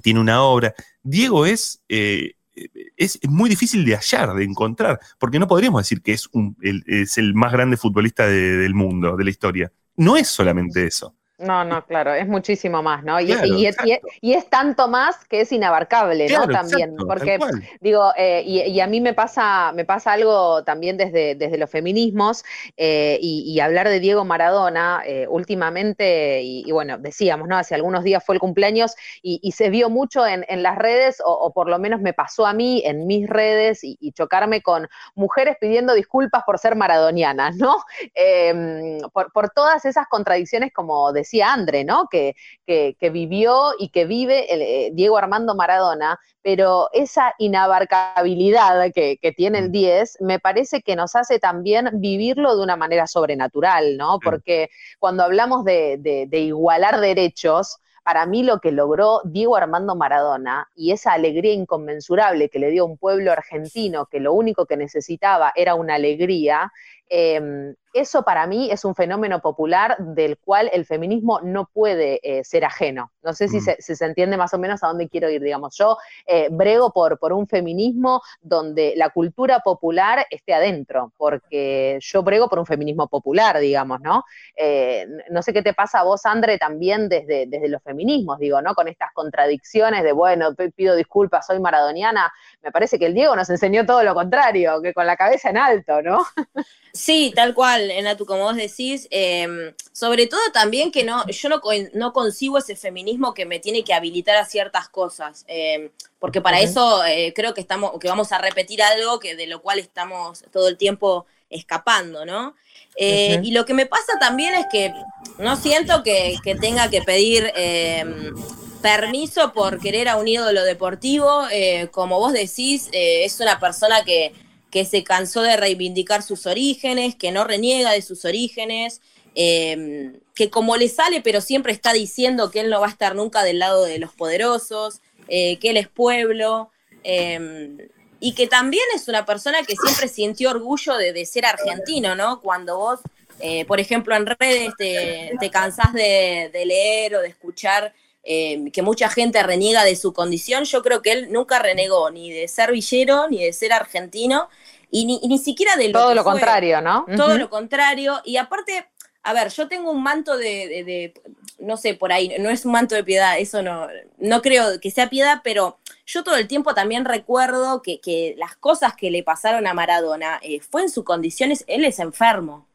tiene 0.00 0.20
una 0.20 0.42
obra. 0.42 0.74
Diego 1.02 1.44
es, 1.44 1.82
es 1.88 3.18
muy 3.28 3.50
difícil 3.50 3.84
de 3.84 3.96
hallar, 3.96 4.34
de 4.34 4.44
encontrar, 4.44 5.00
porque 5.18 5.40
no 5.40 5.48
podríamos 5.48 5.82
decir 5.82 6.00
que 6.00 6.12
es, 6.12 6.28
un, 6.32 6.56
el, 6.62 6.84
es 6.86 7.18
el 7.18 7.34
más 7.34 7.52
grande 7.52 7.76
futbolista 7.76 8.26
del 8.26 8.74
mundo, 8.74 9.16
de 9.16 9.24
la 9.24 9.30
historia. 9.30 9.72
No 9.96 10.16
es 10.16 10.28
solamente 10.28 10.86
eso. 10.86 11.16
No, 11.42 11.64
no, 11.64 11.84
claro, 11.84 12.14
es 12.14 12.26
muchísimo 12.28 12.82
más, 12.82 13.02
¿no? 13.02 13.20
Y, 13.20 13.32
es, 13.32 14.48
tanto 14.48 14.86
más 14.86 15.24
que 15.26 15.40
es 15.40 15.50
inabarcable, 15.50 16.28
¿no? 16.28 16.46
También, 16.46 16.94
porque 16.96 17.38
digo, 17.80 18.12
eh, 18.16 18.42
y, 18.46 18.80
a 18.80 18.86
mí 18.86 19.00
me 19.00 19.12
pasa, 19.12 19.72
me 19.72 19.84
pasa 19.84 20.12
algo 20.12 20.62
también 20.62 20.96
desde, 20.96 21.34
desde 21.34 21.58
los 21.58 21.68
feminismos 21.68 22.44
eh, 22.76 23.18
y, 23.20 23.58
hablar 23.58 23.88
de 23.88 24.00
Diego 24.00 24.24
Maradona 24.24 25.02
eh, 25.04 25.26
últimamente, 25.28 26.42
y, 26.42 26.70
bueno, 26.70 26.98
decíamos, 26.98 27.48
¿no? 27.48 27.56
Hace 27.56 27.74
algunos 27.74 28.04
días 28.04 28.24
fue 28.24 28.36
el 28.36 28.40
cumpleaños 28.40 28.94
y, 29.20 29.52
se 29.52 29.68
vio 29.68 29.90
mucho 29.90 30.24
en, 30.26 30.62
las 30.62 30.78
redes, 30.78 31.20
o, 31.24 31.52
por 31.52 31.68
lo 31.68 31.78
menos 31.78 32.00
me 32.00 32.12
pasó 32.12 32.46
a 32.46 32.52
mí 32.52 32.82
en 32.84 33.06
mis 33.06 33.28
redes 33.28 33.80
y, 33.82 34.12
chocarme 34.12 34.62
con 34.62 34.88
mujeres 35.14 35.56
pidiendo 35.60 35.94
disculpas 35.94 36.44
por 36.44 36.58
ser 36.58 36.76
maradonianas, 36.76 37.56
¿no? 37.56 37.76
Em, 38.14 39.00
por, 39.12 39.32
por 39.32 39.50
todas 39.50 39.84
esas 39.84 40.06
contradicciones 40.06 40.70
como 40.72 41.12
decía 41.12 41.31
decía 41.32 41.52
Andre, 41.52 41.84
¿no? 41.84 42.08
Que, 42.10 42.34
que, 42.66 43.10
vivió 43.10 43.72
y 43.78 43.88
que 43.88 44.04
vive 44.04 44.52
el, 44.52 44.62
eh, 44.62 44.90
Diego 44.92 45.16
Armando 45.16 45.54
Maradona, 45.54 46.18
pero 46.42 46.88
esa 46.92 47.34
inabarcabilidad 47.38 48.92
que, 48.92 49.18
tiene 49.36 49.58
el 49.58 49.72
10 49.72 50.18
mm. 50.20 50.26
me 50.26 50.38
parece 50.38 50.82
que 50.82 50.96
nos 50.96 51.16
hace 51.16 51.38
también 51.38 51.88
vivirlo 51.94 52.56
de 52.56 52.62
una 52.62 52.76
manera 52.76 53.06
sobrenatural, 53.06 53.96
¿no? 53.96 54.18
Porque 54.22 54.68
cuando 54.98 55.22
hablamos 55.22 55.64
de, 55.64 55.96
de 55.98 56.38
igualar 56.40 57.00
derechos, 57.00 57.78
para 58.02 58.26
mí 58.26 58.42
lo 58.42 58.58
que 58.58 58.72
logró 58.72 59.20
Diego 59.24 59.56
Armando 59.56 59.94
Maradona 59.94 60.68
y 60.74 60.92
esa 60.92 61.12
alegría 61.12 61.52
inconmensurable 61.52 62.48
que 62.48 62.58
le 62.58 62.70
dio 62.70 62.82
a 62.82 62.86
un 62.86 62.98
pueblo 62.98 63.30
argentino 63.30 64.06
que 64.06 64.20
lo 64.20 64.32
único 64.32 64.66
que 64.66 64.76
necesitaba 64.76 65.52
era 65.54 65.76
una 65.76 65.94
alegría, 65.94 66.72
Em, 67.14 67.74
eso 67.92 68.22
para 68.22 68.46
mí 68.46 68.70
es 68.70 68.86
un 68.86 68.94
fenómeno 68.94 69.42
popular 69.42 69.98
del 69.98 70.38
cual 70.38 70.70
el 70.72 70.86
feminismo 70.86 71.40
no 71.42 71.68
puede 71.70 72.20
eh, 72.22 72.42
ser 72.42 72.64
ajeno. 72.64 73.12
No 73.22 73.34
sé 73.34 73.48
si, 73.48 73.58
mm. 73.58 73.76
se, 73.80 74.04
entiende 74.06 74.38
más 74.38 74.54
o 74.54 74.58
menos 74.58 74.82
a 74.82 74.86
dónde 74.86 75.10
quiero 75.10 75.28
ir, 75.28 75.42
digamos. 75.42 75.76
Yo 75.76 75.98
eh, 76.24 76.48
brego 76.50 76.90
por, 76.90 77.18
por 77.18 77.34
un 77.34 77.46
feminismo 77.46 78.22
donde 78.40 78.94
la 78.96 79.10
cultura 79.10 79.60
popular 79.60 80.24
esté 80.30 80.54
adentro, 80.54 81.12
porque 81.18 81.98
yo 82.00 82.22
brego 82.22 82.48
por 82.48 82.58
un 82.58 82.64
feminismo 82.64 83.06
popular, 83.08 83.58
digamos, 83.58 84.00
¿no? 84.00 84.24
Eh, 84.56 85.06
no 85.30 85.42
sé 85.42 85.52
qué 85.52 85.60
te 85.60 85.74
pasa 85.74 86.00
a 86.00 86.04
vos, 86.04 86.24
André, 86.24 86.56
también 86.56 87.10
desde, 87.10 87.44
desde 87.46 87.68
los 87.68 87.82
feminismos, 87.82 88.38
digo, 88.38 88.62
¿no? 88.62 88.74
Con 88.74 88.88
estas 88.88 89.10
contradicciones 89.12 90.02
de, 90.02 90.12
bueno, 90.12 90.54
pido 90.74 90.96
disculpas, 90.96 91.46
soy 91.46 91.60
maradoniana. 91.60 92.32
Me 92.62 92.72
parece 92.72 92.98
que 92.98 93.04
el 93.04 93.12
Diego 93.12 93.36
nos 93.36 93.50
enseñó 93.50 93.84
todo 93.84 94.02
lo 94.02 94.14
contrario, 94.14 94.80
que 94.80 94.94
con 94.94 95.06
la 95.06 95.18
cabeza 95.18 95.50
en 95.50 95.58
alto, 95.58 96.00
¿no? 96.00 96.24
Sí, 97.02 97.32
tal 97.34 97.52
cual, 97.52 97.90
Enatu, 97.90 98.24
como 98.24 98.44
vos 98.44 98.54
decís. 98.54 99.08
Em, 99.10 99.74
sobre 99.90 100.28
todo 100.28 100.40
también 100.52 100.92
que 100.92 101.02
no, 101.02 101.26
yo 101.26 101.48
no, 101.48 101.60
no 101.94 102.12
consigo 102.12 102.58
ese 102.58 102.76
feminismo 102.76 103.34
que 103.34 103.44
me 103.44 103.58
tiene 103.58 103.82
que 103.82 103.92
habilitar 103.92 104.36
a 104.36 104.44
ciertas 104.44 104.88
cosas. 104.88 105.44
Em, 105.48 105.90
porque 106.20 106.40
para 106.40 106.60
eso 106.60 107.04
eh, 107.04 107.32
creo 107.34 107.54
que 107.54 107.60
estamos, 107.60 107.98
que 107.98 108.06
vamos 108.06 108.30
a 108.30 108.38
repetir 108.38 108.84
algo 108.84 109.18
que 109.18 109.34
de 109.34 109.48
lo 109.48 109.60
cual 109.62 109.80
estamos 109.80 110.44
todo 110.52 110.68
el 110.68 110.76
tiempo 110.76 111.26
escapando, 111.50 112.24
¿no? 112.24 112.54
Eh, 112.94 113.40
y 113.42 113.50
lo 113.50 113.64
que 113.64 113.74
me 113.74 113.86
pasa 113.86 114.20
también 114.20 114.54
es 114.54 114.66
que 114.70 114.94
no 115.38 115.56
siento 115.56 116.04
que, 116.04 116.36
tenga 116.60 116.88
que 116.88 117.02
pedir 117.02 117.52
em, 117.56 118.32
permiso 118.80 119.52
por 119.52 119.80
querer 119.80 120.08
a 120.08 120.18
un 120.18 120.28
ídolo 120.28 120.62
deportivo. 120.62 121.48
Eh, 121.50 121.88
como 121.90 122.20
vos 122.20 122.32
decís, 122.32 122.88
es 122.92 123.40
una 123.40 123.58
persona 123.58 124.04
que 124.04 124.32
que 124.72 124.86
se 124.86 125.04
cansó 125.04 125.42
de 125.42 125.56
reivindicar 125.56 126.22
sus 126.22 126.46
orígenes, 126.46 127.14
que 127.14 127.30
no 127.30 127.44
reniega 127.44 127.92
de 127.92 128.00
sus 128.00 128.24
orígenes, 128.24 129.02
em, 129.34 130.14
que 130.34 130.48
como 130.48 130.78
le 130.78 130.88
sale, 130.88 131.20
pero 131.20 131.42
siempre 131.42 131.72
está 131.72 131.92
diciendo 131.92 132.50
que 132.50 132.60
él 132.60 132.70
no 132.70 132.80
va 132.80 132.86
a 132.86 132.90
estar 132.90 133.14
nunca 133.14 133.44
del 133.44 133.58
lado 133.58 133.84
de 133.84 133.98
los 133.98 134.14
poderosos, 134.14 135.02
eh, 135.28 135.58
que 135.58 135.70
él 135.70 135.76
es 135.76 135.88
pueblo, 135.88 136.70
em, 137.04 137.76
y 138.18 138.34
que 138.34 138.46
también 138.46 138.84
es 138.94 139.08
una 139.08 139.26
persona 139.26 139.62
que 139.62 139.76
siempre 139.76 140.08
sintió 140.08 140.50
orgullo 140.50 140.96
de, 140.96 141.26
ser 141.26 141.44
argentino, 141.44 142.14
¿no? 142.14 142.40
Cuando 142.40 142.78
vos, 142.78 143.00
eh, 143.40 143.66
por 143.66 143.78
ejemplo, 143.78 144.16
en 144.16 144.24
redes 144.24 144.72
te, 144.78 145.32
te 145.38 145.50
cansás 145.50 145.92
de, 145.92 146.48
de 146.50 146.64
leer 146.64 147.16
o 147.16 147.20
de 147.20 147.28
escuchar 147.28 147.92
eh, 148.24 148.70
que 148.72 148.82
mucha 148.82 149.08
gente 149.08 149.42
reniega 149.42 149.84
de 149.84 149.96
su 149.96 150.12
condición, 150.12 150.64
yo 150.64 150.82
creo 150.82 151.02
que 151.02 151.12
él 151.12 151.32
nunca 151.32 151.58
renegó 151.58 152.10
ni 152.10 152.30
de 152.30 152.46
ser 152.48 152.72
villero, 152.72 153.28
ni 153.28 153.44
de 153.44 153.52
ser 153.52 153.72
argentino, 153.72 154.48
y 154.90 155.06
ni, 155.06 155.38
siquiera 155.38 155.74
de 155.76 155.88
lo 155.88 156.00
Todo 156.00 156.14
lo 156.14 156.22
contrario, 156.22 156.82
¿no? 156.82 157.06
Todo 157.16 157.38
lo 157.38 157.48
contrario, 157.48 158.20
y 158.24 158.36
aparte, 158.36 158.86
a 159.22 159.32
ver, 159.32 159.48
yo 159.48 159.66
tengo 159.66 159.90
un 159.90 160.02
manto 160.02 160.36
de, 160.36 161.14
no 161.58 161.78
sé, 161.78 161.94
por 161.94 162.12
ahí, 162.12 162.34
no 162.38 162.50
es 162.50 162.66
un 162.66 162.72
manto 162.72 162.94
de 162.94 163.02
piedad, 163.02 163.38
eso 163.38 163.62
no, 163.62 163.88
no 164.18 164.42
creo 164.42 164.78
que 164.80 164.90
sea 164.90 165.08
piedad, 165.08 165.40
pero 165.42 165.78
yo 166.06 166.22
todo 166.24 166.36
el 166.36 166.46
tiempo 166.46 166.74
también 166.74 167.04
recuerdo 167.04 167.82
que, 167.82 168.34
las 168.36 168.54
cosas 168.56 168.94
que 168.94 169.10
le 169.10 169.22
pasaron 169.22 169.66
a 169.66 169.74
Maradona 169.74 170.38
eh, 170.42 170.60
fue 170.60 170.82
en 170.82 170.90
sus 170.90 171.04
condiciones, 171.04 171.64
él 171.66 171.84
es 171.84 171.98
enfermo. 171.98 172.68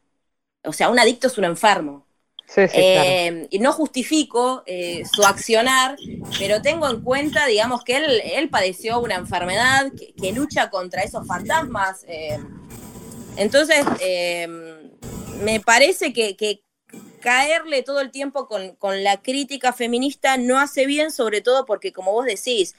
O 0.64 0.72
sea, 0.72 0.90
un 0.90 0.98
adicto 0.98 1.28
es 1.28 1.38
un 1.38 1.44
enfermo. 1.44 2.04
Eh, 2.56 3.46
y 3.50 3.58
no 3.58 3.72
justifico 3.72 4.62
eh, 4.66 5.02
su 5.12 5.22
accionar, 5.22 5.96
pero 6.38 6.62
tengo 6.62 6.88
en 6.88 7.02
cuenta, 7.02 7.46
digamos, 7.46 7.84
que 7.84 7.96
él, 7.96 8.48
padeció 8.48 9.00
una 9.00 9.16
enfermedad 9.16 9.92
que, 10.16 10.32
lucha 10.32 10.70
contra 10.70 11.02
esos 11.02 11.26
fantasmas. 11.26 12.04
Eh. 12.08 12.38
entonces, 13.36 13.84
me 15.42 15.60
parece 15.60 16.12
que, 16.12 16.62
caerle 17.20 17.82
todo 17.82 18.00
el 18.00 18.12
tiempo 18.12 18.46
con, 18.46 18.76
con, 18.76 19.02
la 19.02 19.20
crítica 19.20 19.72
feminista 19.72 20.36
no 20.38 20.58
hace 20.58 20.86
bien, 20.86 21.10
sobre 21.10 21.40
todo 21.40 21.66
porque, 21.66 21.92
como 21.92 22.12
vos 22.12 22.24
decís, 22.24 22.76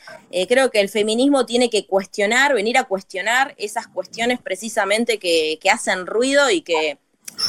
creo 0.48 0.72
que 0.72 0.80
el 0.80 0.90
feminismo 0.90 1.46
tiene 1.46 1.70
que 1.70 1.86
cuestionar, 1.86 2.54
venir 2.54 2.78
a 2.78 2.86
cuestionar 2.86 3.54
esas 3.58 3.88
cuestiones 3.88 4.40
precisamente 4.42 5.20
que, 5.20 5.60
que 5.62 5.70
hacen 5.70 6.08
ruido 6.08 6.50
y 6.50 6.62
que 6.62 6.98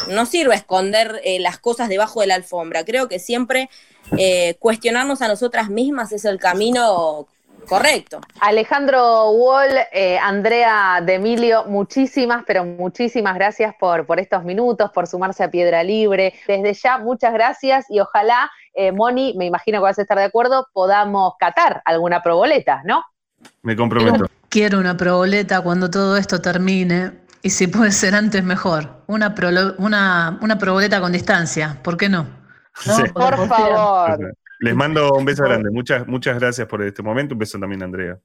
no 0.08 0.26
sirve 0.26 0.54
esconder 0.54 1.20
eh, 1.24 1.38
las 1.40 1.58
cosas 1.58 1.88
debajo 1.88 2.20
de 2.20 2.28
la 2.28 2.34
alfombra. 2.34 2.84
Creo 2.84 3.08
que 3.08 3.18
siempre 3.18 3.68
eh, 4.16 4.56
cuestionarnos 4.58 5.22
a 5.22 5.28
nosotras 5.28 5.70
mismas 5.70 6.12
es 6.12 6.24
el 6.24 6.38
camino 6.38 7.26
correcto. 7.68 8.20
Alejandro 8.40 9.30
Wall, 9.30 9.70
eh, 9.92 10.18
Andrea 10.18 11.00
de 11.04 11.14
Emilio, 11.14 11.64
muchísimas, 11.66 12.44
pero 12.46 12.64
muchísimas 12.64 13.34
gracias 13.34 13.74
por, 13.78 14.06
por 14.06 14.18
estos 14.18 14.44
minutos, 14.44 14.90
por 14.92 15.06
sumarse 15.06 15.44
a 15.44 15.50
Piedra 15.50 15.82
Libre. 15.82 16.34
Desde 16.46 16.74
ya, 16.74 16.98
muchas 16.98 17.32
gracias 17.32 17.86
y 17.88 18.00
ojalá, 18.00 18.50
Moni, 18.94 19.34
me 19.36 19.46
imagino 19.46 19.78
que 19.78 19.82
vas 19.82 19.98
a 19.98 20.02
estar 20.02 20.16
de 20.16 20.24
acuerdo, 20.24 20.66
podamos 20.72 21.34
catar 21.38 21.82
alguna 21.84 22.22
proboleta, 22.22 22.82
¿no? 22.84 23.04
Me 23.62 23.76
comprometo. 23.76 24.26
Quiero 24.48 24.78
una 24.78 24.96
proboleta 24.96 25.60
cuando 25.60 25.90
todo 25.90 26.16
esto 26.16 26.40
termine 26.40 27.12
Y 27.42 27.50
si 27.50 27.66
puede 27.66 27.92
ser 27.92 28.14
antes, 28.14 28.44
mejor. 28.44 29.02
Una, 29.06 29.34
prolo- 29.34 29.74
una, 29.78 30.38
una 30.42 30.58
proboleta 30.58 31.00
con 31.00 31.12
distancia, 31.12 31.78
¿por 31.82 31.96
qué 31.96 32.08
no? 32.08 32.26
¿no? 32.86 32.96
Sí. 32.96 33.02
Por 33.12 33.48
favor. 33.48 34.34
Les 34.60 34.74
mando 34.74 35.12
un 35.14 35.24
beso 35.24 35.42
grande. 35.44 35.70
Muchas, 35.70 36.06
muchas 36.06 36.38
gracias 36.38 36.66
por 36.68 36.82
este 36.82 37.02
momento. 37.02 37.34
Un 37.34 37.38
beso 37.38 37.58
también, 37.58 37.82
Andrea. 37.82 38.18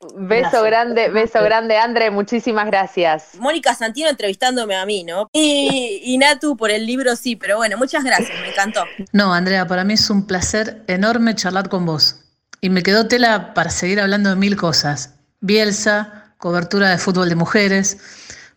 Beso 0.00 0.62
Gracias. 0.62 0.62
grande, 0.64 1.10
beso 1.10 1.42
grande, 1.42 1.76
André. 1.76 2.10
Muchísimas 2.10 2.66
gracias. 2.66 3.32
Mónica 3.38 3.74
Santino 3.74 4.08
entrevistándome 4.08 4.74
a 4.74 4.86
mí, 4.86 5.04
¿no? 5.04 5.28
Y, 5.32 6.00
y 6.04 6.16
Natu 6.16 6.56
por 6.56 6.70
el 6.70 6.86
libro 6.86 7.16
sí, 7.16 7.36
pero 7.36 7.58
bueno, 7.58 7.76
muchas 7.76 8.02
gracias, 8.02 8.30
me 8.40 8.48
encantó. 8.48 8.84
No, 9.12 9.34
Andrea, 9.34 9.66
para 9.66 9.84
mí 9.84 9.94
es 9.94 10.08
un 10.08 10.26
placer 10.26 10.84
enorme 10.86 11.34
charlar 11.34 11.68
con 11.68 11.84
vos. 11.84 12.20
Y 12.62 12.70
me 12.70 12.82
quedó 12.82 13.08
tela 13.08 13.52
para 13.52 13.68
seguir 13.68 14.00
hablando 14.00 14.30
de 14.30 14.36
mil 14.36 14.56
cosas. 14.56 15.16
Bielsa, 15.40 16.34
cobertura 16.38 16.88
de 16.88 16.96
fútbol 16.96 17.28
de 17.28 17.34
mujeres. 17.34 17.98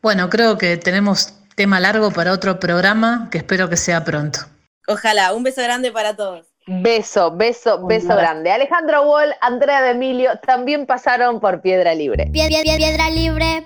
Bueno, 0.04 0.30
creo 0.30 0.58
que 0.58 0.76
tenemos 0.76 1.34
tema 1.56 1.80
largo 1.80 2.12
para 2.12 2.34
otro 2.34 2.60
programa 2.60 3.30
que 3.32 3.38
espero 3.38 3.70
que 3.70 3.78
sea 3.78 4.04
pronto. 4.04 4.40
Ojalá, 4.86 5.32
un 5.32 5.44
beso 5.44 5.62
grande 5.64 5.94
para 5.94 6.14
todos. 6.14 6.46
Beso, 6.68 7.32
beso, 7.32 7.88
beso 7.88 8.08
Hola. 8.08 8.16
grande. 8.18 8.52
Alejandro 8.52 9.10
Wall, 9.10 9.34
Andrea 9.40 9.82
de 9.82 9.92
Emilio 9.92 10.32
también 10.46 10.86
pasaron 10.86 11.40
por 11.40 11.62
Piedra 11.62 11.96
Libre. 11.96 12.30
Piedra, 12.34 12.76
piedra 12.76 13.10
libre. 13.12 13.64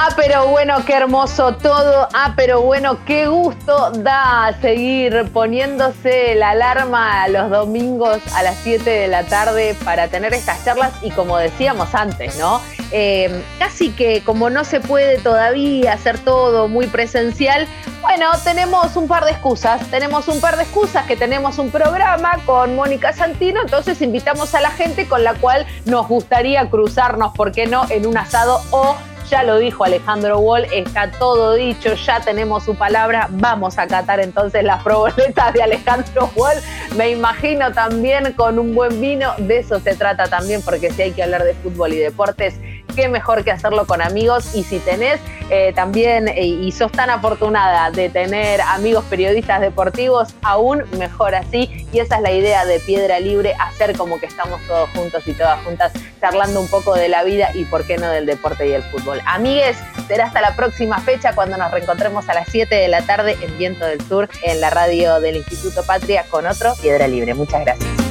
Ah, 0.00 0.10
pero 0.14 0.46
bueno, 0.46 0.84
qué 0.86 0.92
hermoso 0.92 1.56
todo. 1.56 2.06
Ah, 2.14 2.32
pero 2.36 2.62
bueno, 2.62 3.04
qué 3.04 3.26
gusto 3.26 3.90
da 3.90 4.56
seguir 4.60 5.28
poniéndose 5.32 6.36
la 6.36 6.50
alarma 6.50 7.26
los 7.26 7.50
domingos 7.50 8.18
a 8.32 8.44
las 8.44 8.58
7 8.58 8.88
de 8.88 9.08
la 9.08 9.24
tarde 9.24 9.74
para 9.84 10.06
tener 10.06 10.34
estas 10.34 10.64
charlas 10.64 10.92
y 11.02 11.10
como 11.10 11.36
decíamos 11.36 11.96
antes, 11.96 12.38
¿no? 12.38 12.60
Eh, 12.92 13.42
casi 13.58 13.90
que 13.90 14.22
como 14.22 14.50
no 14.50 14.62
se 14.62 14.78
puede 14.78 15.18
todavía 15.18 15.94
hacer 15.94 16.20
todo 16.20 16.68
muy 16.68 16.86
presencial, 16.86 17.66
bueno, 18.00 18.30
tenemos 18.44 18.94
un 18.94 19.08
par 19.08 19.24
de 19.24 19.32
excusas. 19.32 19.84
Tenemos 19.90 20.28
un 20.28 20.40
par 20.40 20.58
de 20.58 20.62
excusas 20.62 21.06
que 21.06 21.16
tenemos 21.16 21.58
un 21.58 21.72
programa 21.72 22.38
con 22.46 22.76
Mónica 22.76 23.12
Santino, 23.12 23.62
entonces 23.62 24.00
invitamos 24.00 24.54
a 24.54 24.60
la 24.60 24.70
gente 24.70 25.08
con 25.08 25.24
la 25.24 25.34
cual 25.34 25.66
nos 25.86 26.06
gustaría 26.06 26.70
cruzarnos, 26.70 27.34
¿por 27.34 27.50
qué 27.50 27.66
no?, 27.66 27.84
en 27.90 28.06
un 28.06 28.16
asado 28.16 28.62
o 28.70 28.96
ya 29.30 29.42
lo 29.42 29.58
dijo 29.58 29.84
Alejandro 29.84 30.38
Wall, 30.38 30.66
está 30.72 31.10
todo 31.10 31.54
dicho, 31.54 31.94
ya 31.94 32.20
tenemos 32.20 32.64
su 32.64 32.74
palabra, 32.74 33.28
vamos 33.30 33.78
a 33.78 33.86
catar 33.86 34.20
entonces 34.20 34.64
las 34.64 34.82
proboletas 34.82 35.52
de 35.52 35.62
Alejandro 35.62 36.30
Wall. 36.34 36.56
Me 36.96 37.10
imagino 37.10 37.72
también 37.72 38.32
con 38.32 38.58
un 38.58 38.74
buen 38.74 39.00
vino, 39.00 39.32
de 39.38 39.58
eso 39.58 39.80
se 39.80 39.94
trata 39.94 40.26
también, 40.28 40.62
porque 40.62 40.90
si 40.90 41.02
hay 41.02 41.12
que 41.12 41.22
hablar 41.22 41.44
de 41.44 41.54
fútbol 41.54 41.92
y 41.92 41.98
deportes, 41.98 42.54
qué 42.98 43.08
mejor 43.08 43.44
que 43.44 43.52
hacerlo 43.52 43.86
con 43.86 44.02
amigos. 44.02 44.56
Y 44.56 44.64
si 44.64 44.80
tenés 44.80 45.20
eh, 45.50 45.72
también, 45.72 46.26
eh, 46.26 46.44
y 46.44 46.72
sos 46.72 46.90
tan 46.90 47.10
afortunada 47.10 47.92
de 47.92 48.08
tener 48.08 48.60
amigos 48.60 49.04
periodistas 49.08 49.60
deportivos, 49.60 50.34
aún 50.42 50.82
mejor 50.98 51.36
así. 51.36 51.86
Y 51.92 52.00
esa 52.00 52.16
es 52.16 52.22
la 52.22 52.32
idea 52.32 52.64
de 52.64 52.80
Piedra 52.80 53.20
Libre, 53.20 53.54
hacer 53.60 53.96
como 53.96 54.18
que 54.18 54.26
estamos 54.26 54.60
todos 54.66 54.90
juntos 54.90 55.22
y 55.28 55.32
todas 55.32 55.62
juntas 55.64 55.92
charlando 56.20 56.60
un 56.60 56.66
poco 56.66 56.94
de 56.96 57.08
la 57.08 57.22
vida 57.22 57.50
y 57.54 57.64
por 57.66 57.86
qué 57.86 57.98
no 57.98 58.10
del 58.10 58.26
deporte 58.26 58.66
y 58.66 58.72
el 58.72 58.82
fútbol. 58.82 59.20
Amigues, 59.26 59.76
será 60.08 60.26
hasta 60.26 60.40
la 60.40 60.56
próxima 60.56 60.98
fecha 60.98 61.36
cuando 61.36 61.56
nos 61.56 61.70
reencontremos 61.70 62.28
a 62.28 62.34
las 62.34 62.48
7 62.50 62.74
de 62.74 62.88
la 62.88 63.02
tarde 63.02 63.36
en 63.40 63.56
Viento 63.58 63.86
del 63.86 64.00
Sur 64.08 64.28
en 64.42 64.60
la 64.60 64.70
radio 64.70 65.20
del 65.20 65.36
Instituto 65.36 65.84
Patria 65.84 66.24
con 66.28 66.46
otro 66.48 66.74
Piedra 66.82 67.06
Libre. 67.06 67.34
Muchas 67.34 67.60
gracias. 67.60 68.07